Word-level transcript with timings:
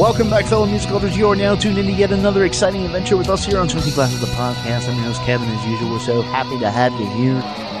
Welcome 0.00 0.30
back, 0.30 0.46
fellow 0.46 0.64
music 0.64 0.90
lovers. 0.92 1.14
You 1.14 1.28
are 1.28 1.36
now 1.36 1.54
tuned 1.54 1.76
in 1.76 1.84
to 1.84 1.92
yet 1.92 2.10
another 2.10 2.46
exciting 2.46 2.86
adventure 2.86 3.18
with 3.18 3.28
us 3.28 3.44
here 3.44 3.58
on 3.58 3.68
Twenty 3.68 3.90
Glasses, 3.90 4.22
of 4.22 4.30
the 4.30 4.34
podcast. 4.34 4.88
I'm 4.88 4.96
your 4.96 5.04
host, 5.04 5.20
Kevin. 5.24 5.46
As 5.46 5.66
usual, 5.66 5.90
we're 5.90 5.98
so 5.98 6.22
happy 6.22 6.58
to 6.58 6.70
have 6.70 6.90
you 6.94 7.06
here 7.10 7.34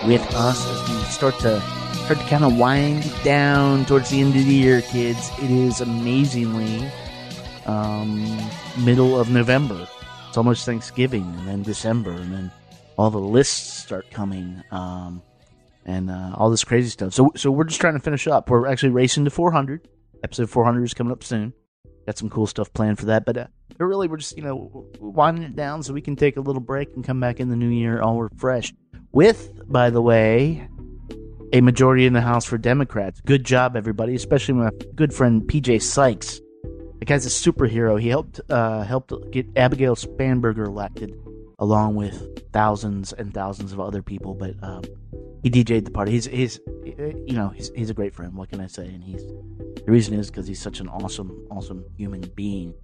with 0.06 0.20
us 0.34 0.66
as 0.66 0.90
we 0.90 1.02
start 1.04 1.38
to 1.38 1.62
start 2.04 2.18
to 2.18 2.26
kind 2.26 2.44
of 2.44 2.58
wind 2.58 3.10
down 3.24 3.86
towards 3.86 4.10
the 4.10 4.20
end 4.20 4.36
of 4.36 4.44
the 4.44 4.54
year, 4.54 4.82
kids. 4.82 5.30
It 5.38 5.50
is 5.50 5.80
amazingly 5.80 6.86
um, 7.64 8.38
middle 8.84 9.18
of 9.18 9.30
November. 9.30 9.88
It's 10.28 10.36
almost 10.36 10.66
Thanksgiving, 10.66 11.24
and 11.38 11.48
then 11.48 11.62
December, 11.62 12.10
and 12.10 12.30
then 12.30 12.52
all 12.98 13.10
the 13.10 13.18
lists 13.18 13.78
start 13.84 14.10
coming, 14.10 14.62
um, 14.70 15.22
and 15.86 16.10
uh, 16.10 16.34
all 16.34 16.50
this 16.50 16.64
crazy 16.64 16.90
stuff. 16.90 17.14
So, 17.14 17.32
so 17.34 17.50
we're 17.50 17.64
just 17.64 17.80
trying 17.80 17.94
to 17.94 18.00
finish 18.00 18.26
up. 18.26 18.50
We're 18.50 18.66
actually 18.66 18.90
racing 18.90 19.24
to 19.24 19.30
400. 19.30 19.88
Episode 20.22 20.50
400 20.50 20.84
is 20.84 20.92
coming 20.92 21.12
up 21.12 21.24
soon. 21.24 21.54
Got 22.10 22.18
some 22.18 22.28
cool 22.28 22.48
stuff 22.48 22.72
planned 22.72 22.98
for 22.98 23.06
that, 23.06 23.24
but, 23.24 23.36
uh, 23.36 23.46
really, 23.78 24.08
we're 24.08 24.16
just 24.16 24.36
you 24.36 24.42
know 24.42 24.84
winding 24.98 25.44
it 25.44 25.54
down 25.54 25.84
so 25.84 25.92
we 25.92 26.00
can 26.00 26.16
take 26.16 26.36
a 26.36 26.40
little 26.40 26.60
break 26.60 26.88
and 26.96 27.04
come 27.04 27.20
back 27.20 27.38
in 27.38 27.50
the 27.50 27.54
new 27.54 27.68
year 27.68 28.02
all 28.02 28.20
refreshed. 28.20 28.74
With, 29.12 29.52
by 29.70 29.90
the 29.90 30.02
way, 30.02 30.68
a 31.52 31.60
majority 31.60 32.06
in 32.06 32.12
the 32.12 32.20
House 32.20 32.44
for 32.44 32.58
Democrats. 32.58 33.20
Good 33.20 33.44
job, 33.44 33.76
everybody, 33.76 34.16
especially 34.16 34.54
my 34.54 34.70
good 34.96 35.14
friend 35.14 35.42
PJ 35.42 35.82
Sykes. 35.82 36.40
The 36.98 37.04
guy's 37.04 37.26
a 37.26 37.28
superhero. 37.28 38.00
He 38.00 38.08
helped 38.08 38.40
uh, 38.50 38.82
helped 38.82 39.12
get 39.30 39.46
Abigail 39.54 39.94
Spanberger 39.94 40.66
elected, 40.66 41.14
along 41.60 41.94
with 41.94 42.50
thousands 42.52 43.12
and 43.12 43.32
thousands 43.32 43.72
of 43.72 43.78
other 43.78 44.02
people. 44.02 44.34
But 44.34 44.56
um, 44.64 44.82
he 45.42 45.50
DJ'd 45.50 45.86
the 45.86 45.90
party. 45.90 46.12
He's 46.12 46.26
he's 46.26 46.60
you 46.84 47.32
know 47.32 47.48
he's 47.48 47.70
he's 47.74 47.90
a 47.90 47.94
great 47.94 48.14
friend. 48.14 48.34
What 48.34 48.50
can 48.50 48.60
I 48.60 48.66
say? 48.66 48.86
And 48.86 49.02
he's 49.02 49.24
the 49.24 49.84
reason 49.90 50.14
is 50.14 50.30
because 50.30 50.46
he's 50.46 50.60
such 50.60 50.80
an 50.80 50.88
awesome 50.88 51.46
awesome 51.50 51.84
human 51.96 52.20
being. 52.34 52.74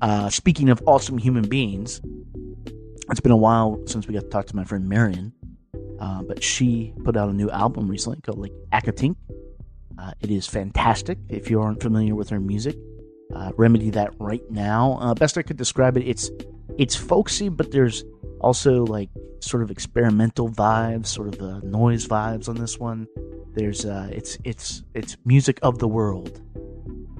Uh, 0.00 0.28
speaking 0.30 0.70
of 0.70 0.82
awesome 0.86 1.18
human 1.18 1.48
beings, 1.48 2.00
it's 3.10 3.20
been 3.20 3.32
a 3.32 3.36
while 3.36 3.80
since 3.86 4.06
we 4.06 4.14
got 4.14 4.22
to 4.24 4.28
talk 4.28 4.46
to 4.46 4.56
my 4.56 4.64
friend 4.64 4.88
Marian, 4.88 5.32
uh, 6.00 6.22
but 6.22 6.42
she 6.42 6.92
put 7.04 7.16
out 7.16 7.28
a 7.28 7.32
new 7.32 7.50
album 7.50 7.88
recently 7.88 8.20
called 8.20 8.38
like 8.38 8.52
Accotink. 8.72 9.16
Uh, 9.98 10.12
it 10.20 10.30
is 10.30 10.46
fantastic. 10.46 11.18
If 11.28 11.50
you 11.50 11.60
aren't 11.60 11.80
familiar 11.80 12.14
with 12.14 12.28
her 12.30 12.40
music, 12.40 12.76
uh, 13.34 13.52
remedy 13.56 13.90
that 13.90 14.12
right 14.18 14.42
now. 14.50 14.98
Uh, 15.00 15.14
best 15.14 15.38
I 15.38 15.42
could 15.42 15.56
describe 15.56 15.96
it, 15.96 16.06
it's 16.06 16.30
it's 16.78 16.96
folksy, 16.96 17.48
but 17.48 17.70
there's 17.70 18.04
also 18.44 18.84
like 18.84 19.08
sort 19.40 19.62
of 19.62 19.70
experimental 19.70 20.50
vibes, 20.50 21.06
sort 21.06 21.28
of 21.28 21.38
the 21.38 21.66
noise 21.66 22.06
vibes 22.06 22.48
on 22.48 22.56
this 22.56 22.78
one. 22.78 23.06
There's 23.54 23.84
uh, 23.84 24.08
it's 24.12 24.38
it's 24.44 24.84
it's 24.94 25.16
music 25.24 25.58
of 25.62 25.78
the 25.78 25.88
world. 25.88 26.40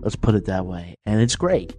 Let's 0.00 0.16
put 0.16 0.34
it 0.34 0.44
that 0.44 0.66
way, 0.66 0.96
and 1.06 1.20
it's 1.20 1.36
great. 1.36 1.74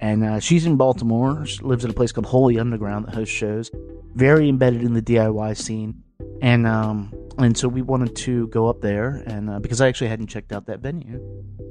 And 0.00 0.24
uh, 0.24 0.40
she's 0.40 0.66
in 0.66 0.76
Baltimore. 0.76 1.46
She 1.46 1.62
lives 1.62 1.84
at 1.84 1.90
a 1.90 1.94
place 1.94 2.12
called 2.12 2.26
Holy 2.26 2.58
Underground 2.58 3.06
that 3.06 3.14
hosts 3.14 3.34
shows. 3.34 3.70
Very 4.14 4.48
embedded 4.48 4.82
in 4.82 4.94
the 4.94 5.02
DIY 5.02 5.56
scene, 5.56 6.02
and 6.42 6.66
um, 6.66 7.14
and 7.38 7.56
so 7.56 7.68
we 7.68 7.82
wanted 7.82 8.16
to 8.16 8.48
go 8.48 8.66
up 8.68 8.80
there, 8.80 9.22
and 9.26 9.48
uh, 9.48 9.58
because 9.60 9.80
I 9.80 9.88
actually 9.88 10.08
hadn't 10.08 10.26
checked 10.26 10.52
out 10.52 10.66
that 10.66 10.80
venue, 10.80 11.20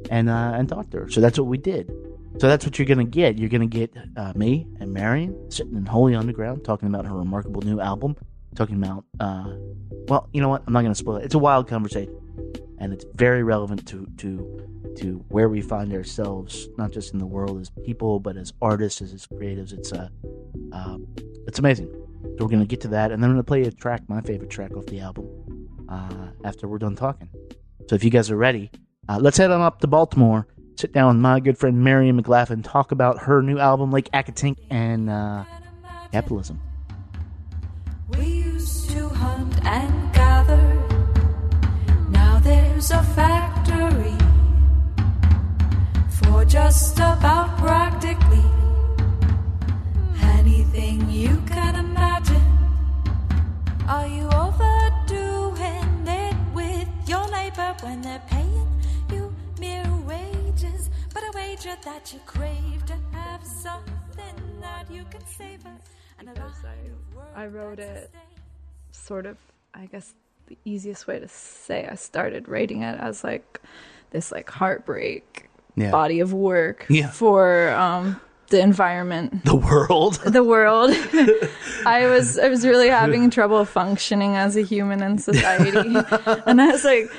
and 0.10 0.30
uh, 0.30 0.54
and 0.56 0.70
talk 0.70 0.90
to 0.92 1.00
her. 1.00 1.10
So 1.10 1.20
that's 1.20 1.38
what 1.38 1.48
we 1.48 1.58
did. 1.58 1.92
So 2.40 2.48
that's 2.48 2.66
what 2.66 2.78
you're 2.78 2.86
gonna 2.86 3.04
get. 3.04 3.40
You're 3.40 3.50
gonna 3.50 3.66
get 3.66 3.96
uh, 4.16 4.34
me 4.36 4.68
and 4.80 4.94
Marian 4.94 5.50
sitting 5.50 5.76
in 5.76 5.86
Holy 5.86 6.14
Underground 6.14 6.64
talking 6.64 6.88
about 6.88 7.06
her 7.06 7.16
remarkable 7.16 7.62
new 7.64 7.80
album. 7.80 8.16
Talking 8.56 8.76
about, 8.76 9.06
uh, 9.20 9.56
well, 10.08 10.30
you 10.34 10.42
know 10.42 10.50
what? 10.50 10.64
I'm 10.68 10.74
not 10.74 10.84
gonna 10.84 10.96
spoil 10.96 11.18
it. 11.18 11.26
It's 11.26 11.36
a 11.36 11.40
wild 11.40 11.68
conversation, 11.68 12.16
and 12.80 12.94
it's 12.94 13.06
very 13.16 13.44
relevant 13.44 13.88
to 13.88 14.08
to 14.18 14.94
to 14.98 15.26
where 15.30 15.50
we 15.50 15.62
find 15.62 15.94
ourselves, 15.94 16.68
not 16.78 16.92
just 16.92 17.14
in 17.14 17.20
the 17.20 17.26
world 17.26 17.60
as 17.60 17.72
people, 17.86 18.20
but 18.20 18.36
as 18.38 18.54
artists, 18.62 19.02
as, 19.02 19.14
as 19.14 19.28
creatives. 19.28 19.74
It's 19.74 19.92
uh, 19.92 20.10
uh, 20.72 20.98
it's 21.48 21.60
amazing. 21.60 21.88
So 22.38 22.46
we're 22.46 22.50
gonna 22.50 22.66
get 22.66 22.82
to 22.82 22.88
that, 22.90 23.12
and 23.12 23.22
then 23.22 23.32
I'm 23.32 23.36
gonna 23.36 23.44
play 23.44 23.64
a 23.64 23.72
track, 23.72 24.04
my 24.08 24.22
favorite 24.22 24.52
track 24.52 24.76
off 24.78 24.86
the 24.86 25.00
album, 25.00 25.28
uh, 25.90 26.28
after 26.44 26.68
we're 26.68 26.78
done 26.78 26.96
talking. 26.96 27.30
So 27.90 27.96
if 27.96 28.04
you 28.04 28.12
guys 28.12 28.30
are 28.30 28.38
ready, 28.38 28.70
uh, 29.10 29.18
let's 29.20 29.38
head 29.38 29.50
on 29.50 29.62
up 29.62 29.80
to 29.82 29.88
Baltimore. 29.88 30.48
Sit 30.78 30.94
down 30.94 31.08
with 31.16 31.22
my 31.24 31.40
good 31.40 31.58
friend 31.58 31.84
Marian 31.84 32.18
McLaughlin, 32.18 32.62
talk 32.62 32.92
about 32.92 33.24
her 33.24 33.42
new 33.42 33.58
album, 33.58 33.90
Lake 33.90 34.12
Accotink, 34.14 34.58
and 34.70 35.10
uh, 35.10 35.44
capitalism. 36.12 36.62
We 38.10 38.26
used 38.26 38.92
to 38.92 39.10
hunt 39.10 39.66
and 39.66 40.14
gather. 40.14 40.62
Now 42.12 42.38
there's 42.44 42.92
a 42.92 43.02
factory 43.02 44.14
for 46.22 46.46
just 46.46 46.98
about 47.00 47.58
practically 47.58 48.46
anything 50.22 51.10
you 51.10 51.42
can 51.48 51.74
imagine. 51.74 52.44
Are 53.88 54.06
you 54.06 54.28
overdoing 54.28 56.08
it 56.08 56.36
with 56.54 56.88
your 57.08 57.28
neighbor 57.32 57.76
when 57.82 58.04
they're 58.04 58.22
But 61.68 61.74
a 61.74 61.90
wager 61.90 62.00
that 62.00 62.14
you 62.14 62.20
crave 62.26 62.86
to 62.86 62.94
have 63.18 63.46
something 63.46 64.36
that 64.62 64.90
you 64.90 65.04
can 65.10 65.26
savor. 65.26 65.70
And 66.20 66.30
because 66.30 66.64
line 66.64 66.92
of 66.92 67.16
work 67.16 67.28
I, 67.36 67.44
I 67.44 67.48
wrote 67.48 67.80
it 67.80 68.10
sort 68.92 69.26
of, 69.26 69.38
I 69.74 69.86
guess 69.88 70.14
the 70.48 70.58
easiest 70.66 71.08
way 71.08 71.20
to 71.20 71.28
say 71.28 71.88
I 71.92 71.96
started 71.96 72.48
writing 72.48 72.84
it 72.84 72.98
as 73.00 73.24
like 73.24 73.60
this 74.12 74.32
like 74.32 74.50
heartbreak 74.50 75.50
Yeah. 75.76 75.92
body 75.92 76.22
of 76.22 76.32
work 76.34 76.86
Yeah. 76.90 77.10
for 77.12 77.70
um 77.72 78.20
the 78.50 78.62
environment 78.62 79.44
The 79.44 79.56
world. 79.56 80.16
the 80.26 80.44
world 80.44 80.92
i 81.86 82.08
was 82.08 82.40
i 82.40 82.48
was 82.48 82.66
really 82.66 82.88
having 82.88 83.30
trouble 83.30 83.66
functioning 83.66 84.38
as 84.38 84.56
a 84.56 84.62
human 84.62 85.04
in 85.04 85.18
society 85.18 85.80
and 86.48 86.62
i 86.62 86.68
was 86.72 86.86
like 86.86 87.12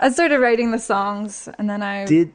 i 0.00 0.08
started 0.10 0.38
writing 0.40 0.70
the 0.70 0.78
songs 0.78 1.50
and 1.58 1.68
then 1.68 1.82
i 1.82 2.06
Did 2.06 2.32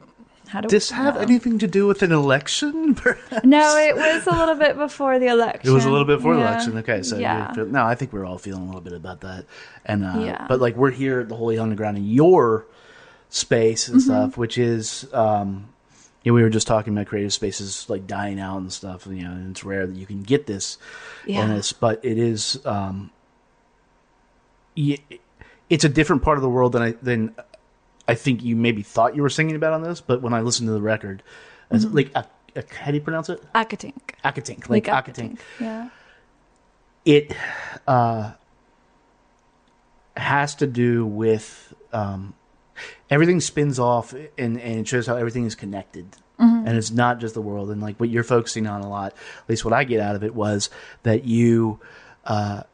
had 0.48 0.62
to 0.62 0.68
this 0.68 0.90
have 0.90 1.16
anything 1.16 1.58
to 1.58 1.66
do 1.66 1.86
with 1.86 2.02
an 2.02 2.12
election? 2.12 2.94
perhaps? 3.02 3.44
no 3.44 3.76
it 3.76 3.96
was 3.96 4.26
a 4.26 4.30
little 4.30 4.54
bit 4.54 4.76
before 4.76 5.18
the 5.18 5.26
election 5.26 5.68
It 5.70 5.72
was 5.74 5.84
a 5.84 5.90
little 5.90 6.06
bit 6.06 6.18
before 6.18 6.34
the 6.34 6.40
Yeah. 6.42 6.48
election. 6.52 6.76
Okay, 6.78 7.02
so 7.02 7.18
yeah 7.18 7.52
feel, 7.52 7.66
no, 7.66 7.84
I 7.84 7.94
think 7.94 8.12
we're 8.12 8.24
all 8.24 8.38
feeling 8.38 8.62
a 8.62 8.66
little 8.66 8.80
bit 8.80 8.92
about 8.92 9.20
that, 9.22 9.44
and 9.84 10.04
uh, 10.04 10.18
Yeah. 10.18 10.46
but 10.48 10.60
like 10.60 10.76
we're 10.76 10.90
here 10.92 11.20
at 11.20 11.28
the 11.28 11.36
Holy 11.36 11.58
Underground 11.58 11.96
in 11.96 12.04
your 12.06 12.66
space 13.28 13.88
and 13.88 13.98
Mm-hmm. 13.98 14.04
stuff, 14.04 14.36
which 14.38 14.56
is 14.58 15.08
um, 15.12 15.68
you 16.22 16.32
know, 16.32 16.34
we 16.36 16.42
were 16.42 16.50
just 16.50 16.66
talking 16.66 16.92
about 16.92 17.06
creative 17.06 17.32
spaces 17.32 17.88
like 17.88 18.06
dying 18.06 18.40
out 18.40 18.58
and 18.58 18.72
stuff. 18.72 19.06
You 19.06 19.22
know, 19.24 19.30
and 19.32 19.50
it's 19.50 19.62
rare 19.64 19.86
that 19.86 19.94
you 19.96 20.06
can 20.06 20.22
get 20.22 20.46
this, 20.46 20.76
Yeah. 21.26 21.42
and 21.42 21.52
it's 21.52 21.72
but 21.72 22.04
it 22.04 22.18
is 22.18 22.58
um, 22.64 23.10
it's 24.76 25.84
a 25.84 25.88
different 25.88 26.22
part 26.22 26.36
of 26.38 26.42
the 26.42 26.48
world 26.48 26.72
than 26.72 26.82
I 26.82 26.90
than 27.02 27.34
I 28.08 28.14
think 28.14 28.42
you 28.42 28.56
maybe 28.56 28.82
thought 28.82 29.16
you 29.16 29.22
were 29.22 29.28
singing 29.30 29.56
about 29.56 29.72
on 29.72 29.82
this. 29.82 30.00
But 30.00 30.22
when 30.22 30.32
I 30.34 30.40
listened 30.40 30.68
to 30.68 30.72
the 30.72 30.80
record, 30.80 31.22
Mm-hmm. 31.72 31.96
like 31.96 32.12
a, 32.14 32.24
a, 32.54 32.62
how 32.78 32.92
do 32.92 32.96
you 32.96 33.02
pronounce 33.02 33.28
it? 33.28 33.42
accotink 33.52 33.94
Accotink, 34.24 34.68
like, 34.68 34.84
Accotink. 34.84 35.38
yeah 35.58 35.88
It 37.04 37.34
uh, 37.88 38.32
has 40.16 40.54
to 40.56 40.66
do 40.66 41.04
with 41.04 41.74
um, 41.92 42.34
everything 43.10 43.40
spins 43.40 43.78
off 43.78 44.12
and, 44.12 44.60
and 44.60 44.80
it 44.80 44.88
shows 44.88 45.06
how 45.06 45.16
everything 45.16 45.44
is 45.44 45.54
connected. 45.54 46.16
And 46.38 46.76
it's 46.76 46.90
not 46.90 47.18
just 47.18 47.32
the 47.34 47.40
world. 47.40 47.70
And 47.70 47.80
like 47.80 47.98
what 47.98 48.10
you're 48.10 48.22
focusing 48.24 48.66
on 48.66 48.82
a 48.82 48.88
lot, 48.90 49.12
at 49.14 49.48
least 49.48 49.64
what 49.64 49.72
I 49.72 49.84
get 49.84 50.00
out 50.00 50.16
of 50.16 50.22
it 50.22 50.34
was 50.34 50.68
that 51.02 51.24
you, 51.24 51.80
uh, 52.26 52.64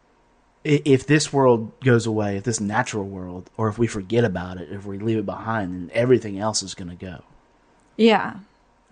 if 0.64 1.06
this 1.06 1.32
world 1.32 1.72
goes 1.80 2.06
away, 2.06 2.36
if 2.36 2.44
this 2.44 2.60
natural 2.60 3.04
world, 3.04 3.50
or 3.56 3.68
if 3.68 3.78
we 3.78 3.86
forget 3.86 4.24
about 4.24 4.58
it, 4.58 4.70
if 4.70 4.86
we 4.86 4.98
leave 4.98 5.18
it 5.18 5.26
behind, 5.26 5.72
then 5.74 5.90
everything 5.92 6.38
else 6.38 6.62
is 6.62 6.74
going 6.74 6.90
to 6.90 6.96
go. 6.96 7.22
yeah 7.96 8.36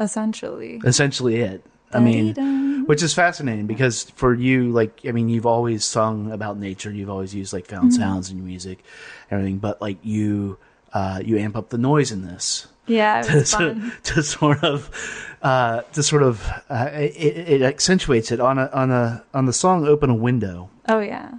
essentially 0.00 0.80
essentially 0.84 1.36
it. 1.36 1.64
I 1.92 1.98
mean, 1.98 2.84
which 2.86 3.02
is 3.02 3.14
fascinating 3.14 3.66
because 3.66 4.04
for 4.10 4.32
you, 4.32 4.70
like, 4.70 5.00
I 5.04 5.10
mean, 5.10 5.28
you've 5.28 5.46
always 5.46 5.84
sung 5.84 6.30
about 6.30 6.56
nature. 6.56 6.90
You've 6.92 7.10
always 7.10 7.34
used 7.34 7.52
like 7.52 7.66
found 7.66 7.92
sounds 7.92 8.30
in 8.30 8.36
your 8.36 8.46
music, 8.46 8.84
everything. 9.28 9.58
But 9.58 9.80
like 9.82 9.98
you, 10.04 10.56
uh, 10.92 11.20
you 11.24 11.36
amp 11.36 11.56
up 11.56 11.70
the 11.70 11.78
noise 11.78 12.12
in 12.12 12.24
this 12.24 12.68
Yeah, 12.86 13.22
to, 13.22 13.44
to, 13.44 13.92
to 14.04 14.22
sort 14.22 14.62
of 14.62 15.36
uh, 15.42 15.80
to 15.80 16.02
sort 16.04 16.22
of 16.22 16.48
uh, 16.68 16.90
it, 16.92 17.36
it 17.48 17.62
accentuates 17.62 18.30
it 18.30 18.38
on 18.38 18.58
a 18.58 18.66
on 18.72 18.92
a 18.92 19.24
on 19.34 19.46
the 19.46 19.52
song 19.52 19.84
"Open 19.84 20.10
a 20.10 20.14
Window." 20.14 20.70
Oh 20.88 21.00
yeah. 21.00 21.32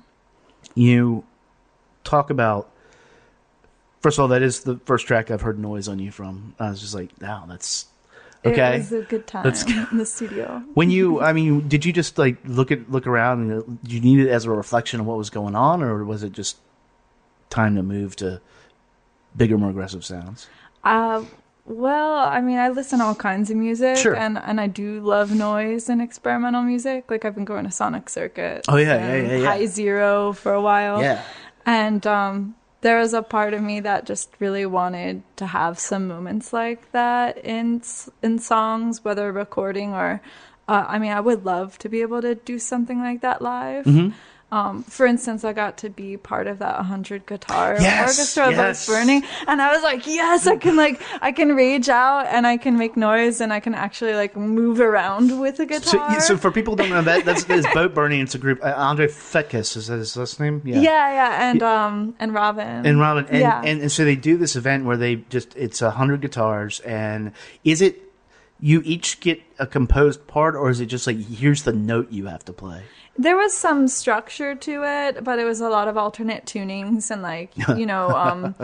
You 0.75 1.23
talk 2.03 2.29
about 2.29 2.71
first 4.01 4.17
of 4.17 4.23
all 4.23 4.27
that 4.29 4.41
is 4.41 4.61
the 4.61 4.77
first 4.85 5.07
track 5.07 5.31
I've 5.31 5.41
heard 5.41 5.59
noise 5.59 5.87
on 5.87 5.99
you 5.99 6.11
from. 6.11 6.55
I 6.59 6.69
was 6.69 6.81
just 6.81 6.93
like, 6.93 7.09
wow, 7.21 7.45
that's 7.47 7.85
okay. 8.45 8.75
It 8.75 8.77
was 8.79 8.91
a 8.91 9.01
good 9.03 9.27
time 9.27 9.45
Let's 9.45 9.63
go. 9.63 9.85
in 9.91 9.97
the 9.97 10.05
studio. 10.05 10.63
When 10.73 10.89
you, 10.89 11.21
I 11.21 11.33
mean, 11.33 11.67
did 11.67 11.85
you 11.85 11.93
just 11.93 12.17
like 12.17 12.37
look 12.45 12.71
at 12.71 12.91
look 12.91 13.07
around 13.07 13.51
and 13.51 13.61
uh, 13.61 13.65
you 13.87 14.01
need 14.01 14.19
it 14.19 14.29
as 14.29 14.45
a 14.45 14.51
reflection 14.51 14.99
of 14.99 15.05
what 15.05 15.17
was 15.17 15.29
going 15.29 15.55
on, 15.55 15.81
or 15.81 16.03
was 16.03 16.23
it 16.23 16.33
just 16.33 16.57
time 17.49 17.75
to 17.75 17.83
move 17.83 18.15
to 18.17 18.41
bigger, 19.35 19.57
more 19.57 19.69
aggressive 19.69 20.03
sounds? 20.03 20.47
Uh, 20.83 21.23
well, 21.65 22.15
I 22.17 22.41
mean, 22.41 22.57
I 22.57 22.69
listen 22.69 22.99
to 22.99 23.05
all 23.05 23.15
kinds 23.15 23.49
of 23.51 23.57
music, 23.57 23.97
Sure. 23.97 24.15
and 24.15 24.37
and 24.37 24.59
I 24.59 24.67
do 24.67 24.99
love 25.01 25.31
noise 25.33 25.89
and 25.89 26.01
experimental 26.01 26.63
music. 26.63 27.09
Like 27.09 27.23
I've 27.25 27.35
been 27.35 27.45
going 27.45 27.65
to 27.65 27.71
Sonic 27.71 28.09
Circuit. 28.09 28.65
Oh, 28.67 28.77
yeah, 28.77 28.95
and 28.95 29.27
yeah, 29.27 29.33
yeah, 29.33 29.37
yeah. 29.39 29.45
High 29.45 29.65
Zero 29.67 30.33
for 30.33 30.53
a 30.53 30.61
while. 30.61 31.01
Yeah. 31.01 31.21
And 31.65 32.05
um, 32.07 32.55
there 32.81 32.97
was 32.99 33.13
a 33.13 33.21
part 33.21 33.53
of 33.53 33.61
me 33.61 33.79
that 33.81 34.05
just 34.05 34.29
really 34.39 34.65
wanted 34.65 35.21
to 35.37 35.45
have 35.45 35.77
some 35.77 36.07
moments 36.07 36.51
like 36.51 36.91
that 36.91 37.37
in 37.37 37.79
s- 37.81 38.09
in 38.23 38.39
songs, 38.39 39.03
whether 39.05 39.31
recording 39.31 39.93
or. 39.93 40.21
Uh, 40.67 40.85
I 40.87 40.99
mean, 40.99 41.11
I 41.11 41.19
would 41.19 41.43
love 41.43 41.77
to 41.79 41.89
be 41.89 42.01
able 42.01 42.21
to 42.21 42.33
do 42.35 42.57
something 42.57 42.99
like 43.01 43.21
that 43.21 43.41
live. 43.41 43.85
Um, 44.51 44.83
for 44.83 45.05
instance, 45.05 45.45
I 45.45 45.53
got 45.53 45.77
to 45.77 45.89
be 45.89 46.17
part 46.17 46.45
of 46.47 46.59
that 46.59 46.75
100 46.75 47.25
guitar 47.25 47.77
Yes, 47.79 48.09
orchestra 48.19 48.51
yes. 48.51 48.85
was 48.87 48.95
burning, 48.95 49.23
and 49.47 49.61
I 49.61 49.71
was 49.73 49.81
like, 49.81 50.05
yes, 50.05 50.45
I 50.45 50.57
can 50.57 50.75
like 50.75 51.01
I 51.21 51.31
can 51.31 51.55
rage 51.55 51.87
out 51.87 52.25
and 52.27 52.45
I 52.45 52.57
can 52.57 52.77
make 52.77 52.97
noise 52.97 53.39
and 53.39 53.53
I 53.53 53.61
can 53.61 53.73
actually 53.73 54.13
like 54.13 54.35
move 54.35 54.81
around 54.81 55.39
with 55.39 55.59
a 55.61 55.65
guitar. 55.65 56.11
yeah, 56.11 56.19
so 56.19 56.35
for 56.35 56.51
people 56.51 56.73
who 56.73 56.83
don't 56.83 56.89
know 56.89 57.01
that 57.01 57.23
that's, 57.23 57.45
that's 57.45 57.73
boat 57.73 57.93
burning. 57.93 58.19
It's 58.19 58.35
a 58.35 58.39
group. 58.39 58.61
Uh, 58.61 58.73
Andre 58.75 59.07
Fetkes 59.07 59.77
is 59.77 59.87
that 59.87 59.99
his 59.99 60.17
last 60.17 60.39
name? 60.39 60.61
yeah, 60.65 60.81
yeah, 60.81 61.49
and 61.49 61.63
um 61.63 62.15
and 62.19 62.33
Robin 62.33 62.85
and 62.85 62.99
Robin, 62.99 63.25
and, 63.29 63.39
yeah. 63.39 63.61
and, 63.63 63.81
and 63.81 63.91
so 63.91 64.03
they 64.03 64.17
do 64.17 64.35
this 64.37 64.57
event 64.57 64.83
where 64.83 64.97
they 64.97 65.15
just 65.29 65.55
it's 65.55 65.81
a 65.81 65.91
hundred 65.91 66.19
guitars, 66.21 66.81
and 66.81 67.31
is 67.63 67.81
it 67.81 68.01
you 68.59 68.81
each 68.83 69.21
get 69.21 69.41
a 69.59 69.65
composed 69.65 70.27
part, 70.27 70.55
or 70.55 70.69
is 70.69 70.81
it 70.81 70.87
just 70.87 71.07
like 71.07 71.17
here's 71.17 71.63
the 71.63 71.73
note 71.73 72.11
you 72.11 72.25
have 72.27 72.43
to 72.45 72.53
play? 72.53 72.83
There 73.17 73.35
was 73.37 73.53
some 73.55 73.87
structure 73.87 74.55
to 74.55 74.83
it, 74.83 75.23
but 75.23 75.37
it 75.37 75.43
was 75.43 75.59
a 75.61 75.69
lot 75.69 75.87
of 75.87 75.97
alternate 75.97 76.45
tunings 76.45 77.11
and 77.11 77.21
like 77.21 77.51
you 77.77 77.85
know, 77.85 78.09
um, 78.15 78.55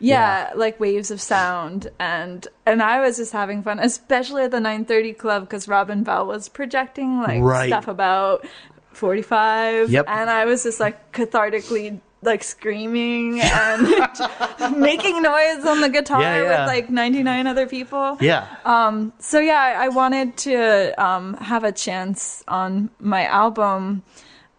yeah, 0.00 0.50
like 0.56 0.78
waves 0.80 1.10
of 1.10 1.20
sound 1.20 1.90
and 1.98 2.46
and 2.66 2.82
I 2.82 3.00
was 3.00 3.16
just 3.16 3.32
having 3.32 3.62
fun, 3.62 3.78
especially 3.78 4.42
at 4.42 4.50
the 4.50 4.58
9:30 4.58 5.16
club 5.16 5.42
because 5.44 5.68
Robin 5.68 6.02
Bell 6.02 6.26
was 6.26 6.48
projecting 6.48 7.20
like 7.20 7.40
Right. 7.42 7.68
stuff 7.68 7.88
about 7.88 8.44
45, 8.92 9.90
Yep. 9.90 10.04
and 10.08 10.30
I 10.30 10.44
was 10.44 10.62
just 10.64 10.80
like 10.80 11.12
cathartically 11.12 12.00
like 12.24 12.42
screaming 12.44 13.40
and 13.40 13.88
making 14.78 15.22
noise 15.22 15.64
on 15.64 15.80
the 15.80 15.88
guitar 15.88 16.20
Yeah, 16.22 16.42
yeah. 16.42 16.48
with 16.64 16.68
like 16.68 16.90
99 16.90 17.46
other 17.46 17.66
people. 17.66 18.16
Yeah, 18.20 18.46
Um, 18.64 19.12
so 19.18 19.38
yeah, 19.40 19.76
I 19.78 19.88
wanted 19.88 20.36
to 20.38 20.94
um, 21.02 21.34
have 21.34 21.64
a 21.64 21.72
chance 21.72 22.42
on 22.48 22.90
my 23.00 23.24
album 23.26 24.02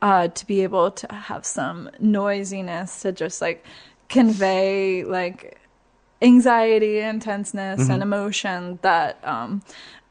uh, 0.02 0.28
to 0.28 0.46
be 0.48 0.62
able 0.62 0.92
to 0.92 1.08
have 1.14 1.46
some 1.46 1.90
noisiness 2.00 3.02
to 3.02 3.12
just 3.12 3.42
like 3.42 3.66
convey 4.10 5.04
like 5.04 5.58
anxiety 6.22 7.00
and 7.02 7.22
tenseness 7.22 7.90
and 7.90 8.02
emotion 8.02 8.80
that 8.82 9.20
um, 9.28 9.62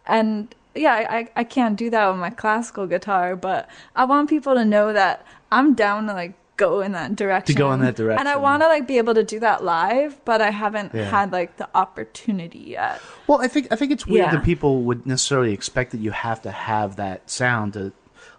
and 0.07 0.55
yeah 0.75 0.93
I, 0.95 1.19
I- 1.19 1.31
I 1.37 1.45
can't 1.45 1.77
do 1.77 1.91
that 1.91 2.09
with 2.09 2.19
my 2.19 2.31
classical 2.31 2.87
guitar 2.87 3.37
but 3.37 3.69
i 3.97 4.05
want 4.05 4.29
people 4.29 4.55
to 4.55 4.65
know 4.65 4.93
that 4.93 5.25
i'm 5.51 5.75
down 5.75 6.07
to 6.09 6.13
like 6.13 6.35
go 6.57 6.81
in 6.81 6.93
that 6.93 7.17
direction 7.17 7.55
To 7.55 7.59
go 7.59 7.73
in 7.73 7.81
that 7.81 7.97
direction. 7.97 8.21
and 8.21 8.29
i 8.29 8.37
want 8.37 8.63
to 8.63 8.69
like 8.69 8.87
be 8.87 8.99
able 8.99 9.15
to 9.15 9.25
do 9.25 9.41
that 9.41 9.65
live 9.65 10.25
but 10.25 10.41
i 10.41 10.51
haven't 10.51 10.95
Yeah. 10.95 11.05
had 11.11 11.33
like 11.33 11.57
the 11.57 11.69
opportunity 11.75 12.59
yet 12.79 13.01
Well, 13.27 13.41
I 13.41 13.49
think 13.49 13.69
I 13.73 13.77
think 13.77 13.91
it's 13.93 14.07
weird 14.07 14.27
Yeah. 14.27 14.37
that 14.37 14.45
people 14.45 14.83
would 14.83 15.05
necessarily 15.07 15.53
expect 15.53 15.91
that 15.93 16.01
you 16.01 16.11
have 16.13 16.43
to 16.43 16.51
have 16.51 16.97
that 16.97 17.29
sound 17.31 17.73
to, 17.75 17.93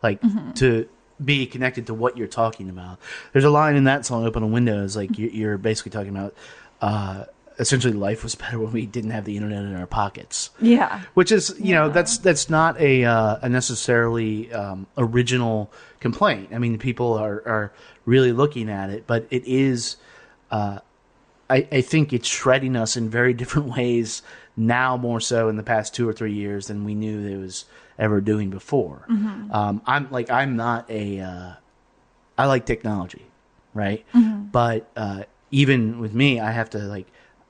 like, 0.03 0.21
Mm-hmm. 0.21 0.51
to 0.53 0.87
be 1.23 1.45
connected 1.45 1.87
to 1.87 1.93
what 1.93 2.17
you're 2.17 2.27
talking 2.27 2.69
about. 2.69 2.99
There's 3.31 3.45
a 3.45 3.49
line 3.49 3.75
in 3.77 3.85
that 3.85 4.05
song, 4.05 4.25
"Open 4.25 4.43
a 4.43 4.47
Window," 4.47 4.83
is 4.83 4.95
like 4.97 5.17
you're, 5.17 5.29
you're 5.29 5.57
basically 5.57 5.91
talking 5.91 6.09
about. 6.15 6.33
Uh, 6.81 7.23
essentially, 7.59 7.93
life 7.93 8.23
was 8.23 8.35
better 8.35 8.59
when 8.59 8.71
we 8.71 8.85
didn't 8.85 9.11
have 9.11 9.25
the 9.25 9.35
internet 9.37 9.63
in 9.63 9.75
our 9.75 9.87
pockets. 9.87 10.49
yeah 10.59 11.01
Which 11.13 11.31
is, 11.31 11.55
you 11.59 11.73
know, 11.73 11.89
that's 11.89 12.17
that's 12.17 12.49
not 12.49 12.79
a, 12.79 13.05
uh, 13.05 13.37
a 13.41 13.49
necessarily 13.49 14.51
um, 14.53 14.87
original 14.97 15.71
complaint. 15.99 16.49
I 16.53 16.59
mean, 16.59 16.77
people 16.77 17.13
are 17.13 17.41
are 17.45 17.71
really 18.05 18.31
looking 18.31 18.69
at 18.69 18.89
it, 18.89 19.05
but 19.07 19.25
it 19.29 19.43
is. 19.45 19.97
Uh, 20.51 20.79
I, 21.49 21.67
I 21.71 21.81
think 21.81 22.11
it's 22.11 22.27
shredding 22.27 22.75
us 22.75 22.97
in 22.97 23.09
very 23.09 23.33
different 23.41 23.75
ways 23.75 24.21
now, 24.57 24.97
more 24.97 25.19
so 25.19 25.49
in 25.49 25.57
the 25.57 25.63
past 25.63 25.93
two 25.93 26.07
or 26.07 26.13
three 26.13 26.33
years 26.33 26.67
than 26.67 26.85
we 26.85 26.95
knew 26.95 27.27
it 27.27 27.37
was 27.37 27.65
ever 27.99 28.19
doing 28.21 28.49
before. 28.49 29.05
Um, 29.51 29.81
I'm 29.85 30.09
like, 30.11 30.29
I'm 30.29 30.55
not 30.55 30.89
a. 30.89 31.19
Uh, 31.19 31.51
I 32.37 32.45
like 32.47 32.65
technology, 32.65 33.25
right? 33.73 34.05
But 34.51 34.89
uh, 34.95 35.23
even 35.51 35.99
with 35.99 36.13
me, 36.13 36.39
I 36.39 36.51
have 36.51 36.69
to 36.71 36.79
like 36.79 37.07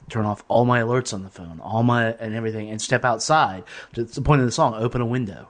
turn 0.09 0.25
off 0.25 0.43
all 0.47 0.65
my 0.65 0.81
alerts 0.81 1.13
on 1.13 1.23
the 1.23 1.29
phone, 1.29 1.59
all 1.61 1.83
my 1.83 2.11
and 2.13 2.35
everything, 2.35 2.69
and 2.69 2.81
step 2.81 3.03
outside. 3.05 3.63
It's 3.95 4.15
the 4.15 4.21
point 4.21 4.41
of 4.41 4.47
the 4.47 4.51
song. 4.51 4.73
Open 4.75 5.01
a 5.01 5.05
window. 5.05 5.49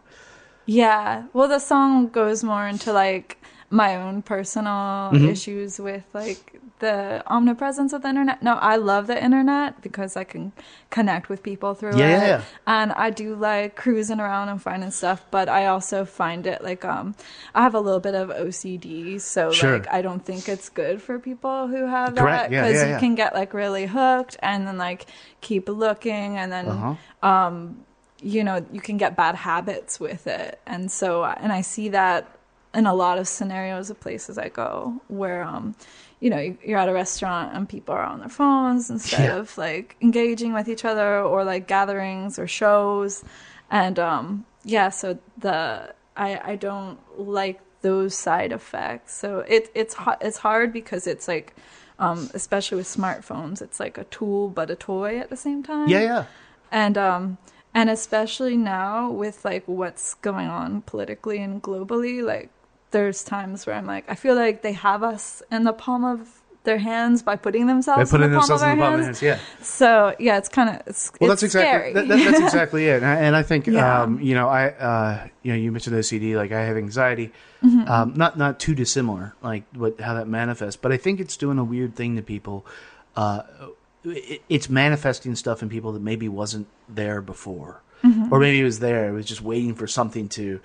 Yeah. 0.65 1.25
Well, 1.33 1.47
the 1.47 1.59
song 1.59 2.07
goes 2.07 2.43
more 2.43 2.67
into 2.67 2.91
like 2.91 3.41
my 3.83 3.91
own 4.03 4.21
personal 4.21 5.11
Mm-hmm. 5.13 5.27
issues 5.35 5.79
with 5.87 6.05
like 6.13 6.43
the 6.79 7.23
omnipresence 7.27 7.91
of 7.93 8.01
the 8.03 8.09
internet. 8.09 8.41
No, 8.41 8.53
I 8.55 8.75
love 8.77 9.07
the 9.07 9.19
internet 9.27 9.81
because 9.81 10.15
I 10.17 10.23
can 10.23 10.51
connect 10.89 11.29
with 11.29 11.41
people 11.43 11.73
through 11.73 11.97
Yeah, 11.99 12.07
it. 12.07 12.19
yeah, 12.19 12.27
yeah. 12.33 12.41
And 12.67 12.91
I 12.93 13.09
do 13.23 13.35
like 13.35 13.75
cruising 13.75 14.19
around 14.19 14.47
and 14.49 14.61
finding 14.61 14.91
stuff, 14.91 15.19
but 15.31 15.47
I 15.49 15.67
also 15.73 16.05
find 16.05 16.47
it 16.47 16.63
like 16.69 16.83
um 16.85 17.15
I 17.53 17.61
have 17.63 17.75
a 17.75 17.79
little 17.87 17.99
bit 18.07 18.15
of 18.15 18.29
OCD, 18.29 19.19
so 19.21 19.51
Sure. 19.51 19.73
like 19.79 19.87
I 19.91 20.01
don't 20.01 20.23
think 20.25 20.47
it's 20.49 20.69
good 20.69 21.01
for 21.01 21.19
people 21.19 21.67
who 21.67 21.85
have 21.97 22.15
Correct. 22.15 22.49
that 22.49 22.49
because 22.51 22.81
you 22.89 22.97
can 22.99 23.15
get 23.15 23.33
like 23.35 23.53
really 23.53 23.85
hooked 23.85 24.35
and 24.41 24.65
then 24.67 24.77
like 24.77 25.05
keep 25.41 25.67
looking 25.69 26.37
and 26.37 26.51
then 26.51 26.65
Uh-huh. 26.67 27.51
you 28.21 28.43
know 28.43 28.65
you 28.71 28.81
can 28.81 28.97
get 28.97 29.15
bad 29.15 29.35
habits 29.35 29.99
with 29.99 30.25
it 30.27 30.59
and 30.65 30.89
so 30.91 31.23
and 31.25 31.51
i 31.51 31.61
see 31.61 31.89
that 31.89 32.34
in 32.75 32.85
a 32.85 32.93
lot 32.93 33.17
of 33.17 33.27
scenarios 33.27 33.89
of 33.89 33.99
places 33.99 34.37
i 34.37 34.49
go 34.49 35.01
where 35.07 35.43
um 35.43 35.75
you 36.19 36.29
know 36.29 36.39
you- 36.39 36.57
you're 36.65 36.79
at 36.79 36.89
a 36.89 36.93
restaurant 36.93 37.53
and 37.55 37.67
people 37.69 37.93
are 37.95 38.03
on 38.03 38.19
their 38.19 38.29
phones 38.29 38.89
instead 38.89 39.29
Yeah. 39.29 39.37
of 39.37 39.57
like 39.57 39.95
engaging 40.01 40.51
with 40.53 40.67
each 40.67 40.85
other 40.85 41.19
or 41.31 41.43
like 41.43 41.67
gatherings 41.67 42.37
or 42.39 42.47
shows 42.47 43.23
and 43.69 43.97
um 43.99 44.45
yeah 44.63 44.89
so 44.89 45.17
the 45.37 45.93
i 46.17 46.29
i 46.51 46.55
don't 46.55 46.97
like 47.19 47.59
those 47.81 48.13
side 48.15 48.51
effects 48.51 49.13
so 49.13 49.39
it 49.55 49.69
it's 49.75 49.95
it's 50.21 50.37
hard 50.39 50.73
because 50.73 51.05
it's 51.07 51.27
like 51.27 51.55
um 51.99 52.29
especially 52.33 52.77
with 52.77 52.87
smartphones 52.87 53.61
it's 53.61 53.79
like 53.79 53.97
a 53.97 54.03
tool 54.05 54.49
but 54.49 54.69
a 54.69 54.75
toy 54.75 55.17
at 55.19 55.29
the 55.29 55.37
same 55.37 55.61
time 55.63 55.87
Yeah, 55.87 56.01
yeah. 56.01 56.23
and 56.71 56.97
um 56.97 57.37
and 57.73 57.89
especially 57.89 58.57
now 58.57 59.11
with 59.11 59.43
like 59.45 59.63
what's 59.67 60.13
going 60.15 60.47
on 60.47 60.81
politically 60.81 61.39
and 61.41 61.61
globally 61.61 62.23
like 62.23 62.49
there's 62.95 63.23
times 63.23 63.65
where 63.67 63.75
i'm 63.75 63.85
like 63.95 64.05
i 64.07 64.15
feel 64.15 64.35
like 64.35 64.61
they 64.61 64.71
have 64.73 65.03
us 65.03 65.43
in 65.51 65.63
the 65.69 65.73
palm 65.73 66.03
of 66.05 66.19
their 66.63 66.79
hands 66.79 67.21
by 67.21 67.35
putting 67.35 67.67
themselves 67.67 68.09
By 68.09 68.17
putting 68.17 68.25
in 68.25 68.31
the 68.31 68.39
palm 68.39 68.47
themselves 68.49 68.63
of 68.63 68.69
in 68.69 68.71
our 68.71 68.75
the 68.77 68.81
palm 68.91 68.99
of 68.99 69.05
hands. 69.05 69.19
their 69.19 69.35
hands. 69.35 69.41
Yeah. 69.59 69.65
so 69.65 70.15
yeah 70.17 70.37
it's 70.39 70.49
kind 70.49 70.69
of 70.71 70.75
it's, 70.87 71.11
Well, 71.19 71.31
it's 71.31 71.41
that's 71.41 71.43
exactly 71.53 71.91
scary. 71.91 71.93
that, 71.93 72.07
that- 72.07 72.23
that's 72.31 72.39
exactly 72.49 72.83
it, 72.87 73.03
and 73.03 73.05
I, 73.05 73.15
and 73.25 73.35
I 73.35 73.43
think 73.43 73.67
Yeah. 73.79 74.01
um, 74.01 74.19
you 74.19 74.33
know 74.33 74.47
I 74.49 74.69
uh, 74.69 75.27
you 75.43 75.51
know 75.51 75.59
you 75.59 75.71
mentioned 75.71 75.95
OCD, 75.95 76.35
like 76.35 76.51
I 76.51 76.61
have 76.69 76.77
anxiety, 76.77 77.31
Mm-hmm. 77.63 77.87
um, 77.95 78.13
not 78.15 78.37
not 78.37 78.59
too 78.59 78.73
dissimilar, 78.75 79.35
like 79.43 79.63
what 79.75 79.99
how 80.01 80.13
that 80.15 80.27
manifests, 80.27 80.79
but 80.81 80.91
I 80.91 80.97
think 80.97 81.19
it's 81.19 81.37
doing 81.37 81.57
a 81.59 81.63
weird 81.63 81.95
thing 81.95 82.15
to 82.15 82.21
people. 82.23 82.65
Uh, 83.15 83.41
it, 84.03 84.41
it's 84.49 84.67
manifesting 84.69 85.35
stuff 85.35 85.61
in 85.63 85.69
people 85.69 85.91
that 85.93 86.01
maybe 86.01 86.27
wasn't 86.29 86.67
there 86.89 87.21
before, 87.21 87.81
Mm-hmm. 88.03 88.31
or 88.33 88.39
maybe 88.39 88.59
it 88.59 88.63
was 88.63 88.79
there, 88.79 89.09
it 89.09 89.13
was 89.13 89.25
just 89.25 89.41
waiting 89.41 89.73
for 89.75 89.87
something 89.87 90.29
to 90.29 90.59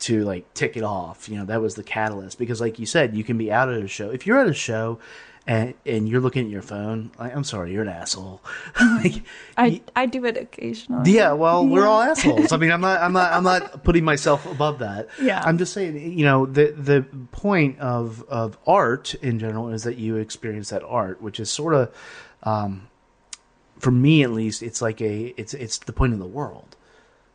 to 0.00 0.24
like 0.24 0.52
tick 0.54 0.76
it 0.76 0.82
off. 0.82 1.28
You 1.28 1.38
know, 1.38 1.44
that 1.46 1.60
was 1.60 1.74
the 1.74 1.82
catalyst 1.82 2.38
because, 2.38 2.60
like 2.60 2.78
you 2.78 2.86
said, 2.86 3.16
you 3.16 3.24
can 3.24 3.38
be 3.38 3.52
out 3.52 3.68
at 3.68 3.82
a 3.82 3.88
show. 3.88 4.10
If 4.10 4.26
you're 4.26 4.38
at 4.38 4.48
a 4.48 4.54
show. 4.54 4.98
And, 5.46 5.74
and 5.86 6.06
you're 6.08 6.20
looking 6.20 6.44
at 6.44 6.50
your 6.50 6.62
phone. 6.62 7.10
Like, 7.18 7.34
I'm 7.34 7.44
sorry, 7.44 7.72
you're 7.72 7.82
an 7.82 7.88
asshole. 7.88 8.42
like, 8.80 9.22
I, 9.56 9.80
I 9.96 10.04
do 10.06 10.24
it 10.26 10.36
occasionally 10.36 11.10
yeah, 11.12 11.32
well, 11.32 11.66
we're 11.66 11.86
all 11.86 12.02
assholes. 12.02 12.52
I 12.52 12.58
mean, 12.58 12.70
I'm 12.70 12.82
not, 12.82 13.00
I'm 13.00 13.14
not, 13.14 13.32
I'm 13.32 13.42
not 13.42 13.82
putting 13.84 14.04
myself 14.04 14.46
above 14.46 14.80
that. 14.80 15.08
Yeah. 15.20 15.42
I'm 15.42 15.58
just 15.58 15.72
saying, 15.72 16.16
you 16.16 16.26
know, 16.26 16.44
the 16.44 16.72
the 16.72 17.04
point 17.32 17.80
of 17.80 18.22
of 18.28 18.58
art 18.66 19.14
in 19.14 19.38
general 19.38 19.70
is 19.70 19.84
that 19.84 19.96
you 19.96 20.16
experience 20.16 20.68
that 20.68 20.84
art, 20.84 21.22
which 21.22 21.40
is 21.40 21.50
sort 21.50 21.74
of, 21.74 21.96
um, 22.42 22.88
for 23.78 23.90
me 23.90 24.22
at 24.22 24.30
least, 24.30 24.62
it's 24.62 24.80
like 24.82 25.00
a 25.00 25.34
it's 25.40 25.54
it's 25.54 25.78
the 25.78 25.92
point 25.92 26.12
of 26.12 26.18
the 26.18 26.26
world. 26.26 26.76